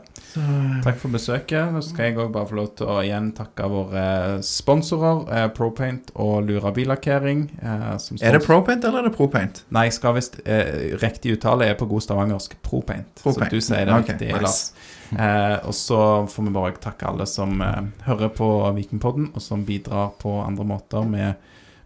Takk 0.85 0.99
for 1.01 1.13
besøket. 1.15 1.73
Nå 1.73 1.81
skal 1.85 2.11
jeg 2.11 2.19
òg 2.21 2.33
bare 2.35 2.49
få 2.51 2.57
lov 2.59 2.69
til 2.79 2.91
å 2.93 2.97
igjen 3.05 3.31
takke 3.37 3.69
våre 3.73 4.05
sponsorer, 4.47 5.23
eh, 5.33 5.47
Propaint 5.57 6.11
og 6.15 6.45
Lura 6.49 6.73
billakkering. 6.77 7.47
Eh, 7.63 7.87
Er 8.23 8.37
det 8.39 8.43
Propaint 8.47 8.85
eller 8.85 8.99
er 9.05 9.09
det 9.11 9.17
Propaint? 9.17 9.63
Nei, 9.71 9.87
jeg 9.89 9.97
skal 9.99 10.15
visst 10.19 10.41
eh, 10.45 10.97
Riktig 11.01 11.37
uttale 11.39 11.71
er 11.71 11.75
på 11.81 11.89
god 11.89 12.05
stavangersk 12.05 12.59
Propaint. 12.63 13.09
Propaint. 13.23 13.51
Så 13.51 13.51
du 13.51 13.61
sier 13.61 13.87
det 13.87 13.95
Ok, 13.97 14.09
riktig, 14.13 14.29
nice. 14.33 14.43
Lars. 14.43 14.73
Eh, 15.13 15.59
og 15.69 15.75
så 15.75 16.01
får 16.29 16.49
vi 16.49 16.55
bare 16.57 16.73
takke 16.83 17.07
alle 17.09 17.27
som 17.31 17.61
eh, 17.63 17.83
hører 18.09 18.33
på 18.35 18.49
Vikingpodden, 18.77 19.31
og 19.35 19.43
som 19.43 19.65
bidrar 19.65 20.13
på 20.21 20.41
andre 20.45 20.65
måter 20.67 21.07
med, 21.09 21.35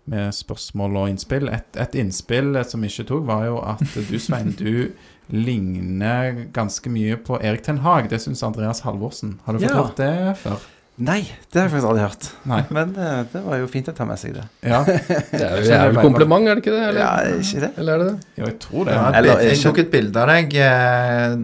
med 0.06 0.32
spørsmål 0.34 0.96
og 0.96 1.08
innspill. 1.10 1.48
Et, 1.52 1.76
et 1.76 1.94
innspill 2.00 2.56
som 2.64 2.84
ikke 2.84 3.04
tok, 3.08 3.26
var 3.28 3.44
jo 3.46 3.58
at 3.62 3.84
du, 4.10 4.18
Svein, 4.18 4.52
du 4.58 4.90
ligner 5.30 6.44
ganske 6.52 6.90
mye 6.90 7.16
på 7.22 7.38
Erik 7.42 7.62
Ten 7.66 7.78
Hag. 7.84 8.08
Det 8.10 8.18
syns 8.22 8.42
Andreas 8.46 8.80
Halvorsen. 8.86 9.38
Har 9.44 9.52
du 9.54 9.60
fått 9.60 9.70
Ja. 9.70 9.82
hørt 9.82 9.96
det 9.96 10.36
før? 10.42 10.58
Nei, 11.00 11.22
det 11.48 11.56
har 11.56 11.64
jeg 11.64 11.70
faktisk 11.72 11.88
aldri 11.88 12.02
hørt. 12.04 12.24
Nei. 12.50 12.58
Men 12.76 12.90
eh, 13.00 13.20
det 13.32 13.40
var 13.46 13.56
jo 13.62 13.68
fint 13.72 13.86
å 13.88 13.92
ta 13.96 14.04
med 14.04 14.18
seg 14.20 14.34
det. 14.36 14.42
Ja, 14.68 14.82
Det 14.86 15.38
er 15.40 15.54
jo 15.62 15.70
jævlig 15.70 16.02
kompliment, 16.04 16.48
er 16.50 16.58
det 16.58 16.60
ikke 16.60 16.74
det? 16.74 16.82
Eller, 16.90 17.00
Ja, 17.00 17.38
ikke 17.40 17.60
det? 17.62 17.70
eller 17.80 17.92
er 17.94 18.02
det 18.02 18.08
det? 18.10 18.26
jo, 18.36 18.44
jeg 18.50 18.56
tror 18.66 18.84
det. 18.90 18.96
Ja, 18.98 19.04
Eller- 19.16 19.40
jeg 19.46 19.60
tok 19.62 19.78
et 19.80 19.88
bilde 19.94 20.20
av 20.20 20.28
deg 20.28 20.56
eh, 20.60 21.38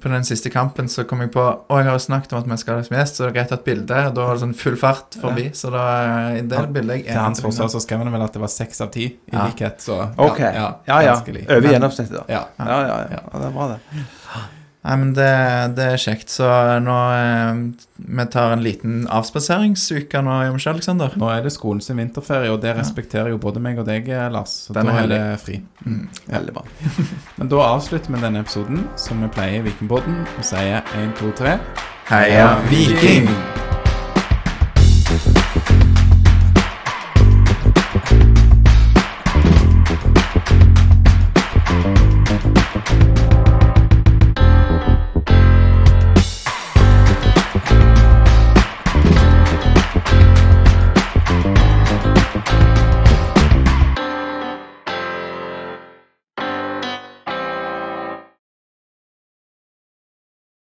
på 0.00 0.12
den 0.14 0.24
siste 0.24 0.48
kampen. 0.54 0.88
Så 0.88 1.04
kom 1.10 1.20
jeg 1.20 1.32
på 1.34 1.44
Å, 1.44 1.76
jeg 1.82 1.90
har 1.90 1.98
jo 1.98 2.04
snakket 2.06 2.32
om 2.32 2.40
at 2.40 2.48
vi 2.54 2.58
skal 2.64 2.80
ha 2.80 2.86
som 2.88 2.96
gjest, 2.96 3.20
så 3.20 3.26
det 3.26 3.28
er 3.34 3.36
greit 3.36 3.52
å 3.52 3.58
ha 3.58 3.60
et 3.60 3.68
bilde. 3.68 4.00
Og 4.08 4.16
Da 4.16 4.26
var 4.30 4.40
det 4.40 4.44
sånn 4.46 4.56
full 4.62 4.80
fart 4.80 5.20
forbi. 5.26 5.46
Så 5.60 5.74
da 5.76 5.84
eh, 6.06 6.38
i 6.40 6.46
det 6.54 6.64
bildet 6.72 7.02
jeg 7.02 7.10
Til 7.12 7.20
hans 7.20 7.44
forsvar 7.44 7.68
så 7.76 7.84
skrev 7.84 8.00
han 8.06 8.12
vel 8.16 8.24
at 8.24 8.32
det 8.32 8.40
var 8.46 8.54
seks 8.56 8.80
av 8.86 8.90
ti 8.96 9.04
i 9.12 9.36
Ja. 9.36 9.44
likhet, 9.50 9.84
så 9.84 10.00
Ok. 10.16 10.40
ja, 10.40 10.70
Ja, 10.88 11.02
ja. 11.04 11.18
Over 11.20 11.68
gjennomsnittet, 11.68 12.16
da. 12.16 12.24
Ja. 12.32 12.42
Ja, 12.58 12.80
ja, 12.80 12.98
ja. 13.04 13.20
ja. 13.20 13.38
Det 13.38 13.46
er 13.52 13.56
bra, 13.60 13.68
det. 13.76 14.02
Nei, 14.82 14.96
men 14.98 15.12
det, 15.14 15.30
det 15.78 15.84
er 15.92 16.00
kjekt. 16.00 16.32
Så 16.32 16.46
nå 16.82 16.96
eh, 17.14 17.60
Vi 18.02 18.26
tar 18.34 18.56
en 18.56 18.64
liten 18.64 19.04
avspaseringsuke 19.06 20.22
nå, 20.26 20.38
Jon 20.48 20.56
Michel 20.58 20.74
Alexander. 20.74 21.14
Nå 21.22 21.30
er 21.30 21.44
det 21.46 21.54
skolen 21.54 21.82
sin 21.84 22.00
vinterferie, 22.02 22.50
og 22.50 22.58
det 22.64 22.74
respekterer 22.78 23.30
jo 23.30 23.38
både 23.42 23.62
meg 23.62 23.78
og 23.78 23.86
deg, 23.86 24.10
Lars. 24.34 24.56
Så 24.66 24.74
Den 24.76 24.90
da 24.90 24.98
er 24.98 25.06
er 25.06 25.12
det 25.14 25.40
fri. 25.44 25.60
Mm. 25.86 26.06
Veldig 26.26 26.56
bra. 26.58 26.66
Men 27.38 27.52
da 27.54 27.66
avslutter 27.68 28.14
vi 28.14 28.24
denne 28.26 28.42
episoden 28.42 28.86
som 28.98 29.22
vi 29.22 29.30
pleier 29.36 29.60
i 29.62 29.66
Vikingpodden, 29.70 30.24
og 30.34 30.48
sier 30.50 30.82
én, 30.98 31.14
to, 31.20 31.30
tre 31.38 31.60
Heia 32.10 32.56
Viking! 32.70 33.30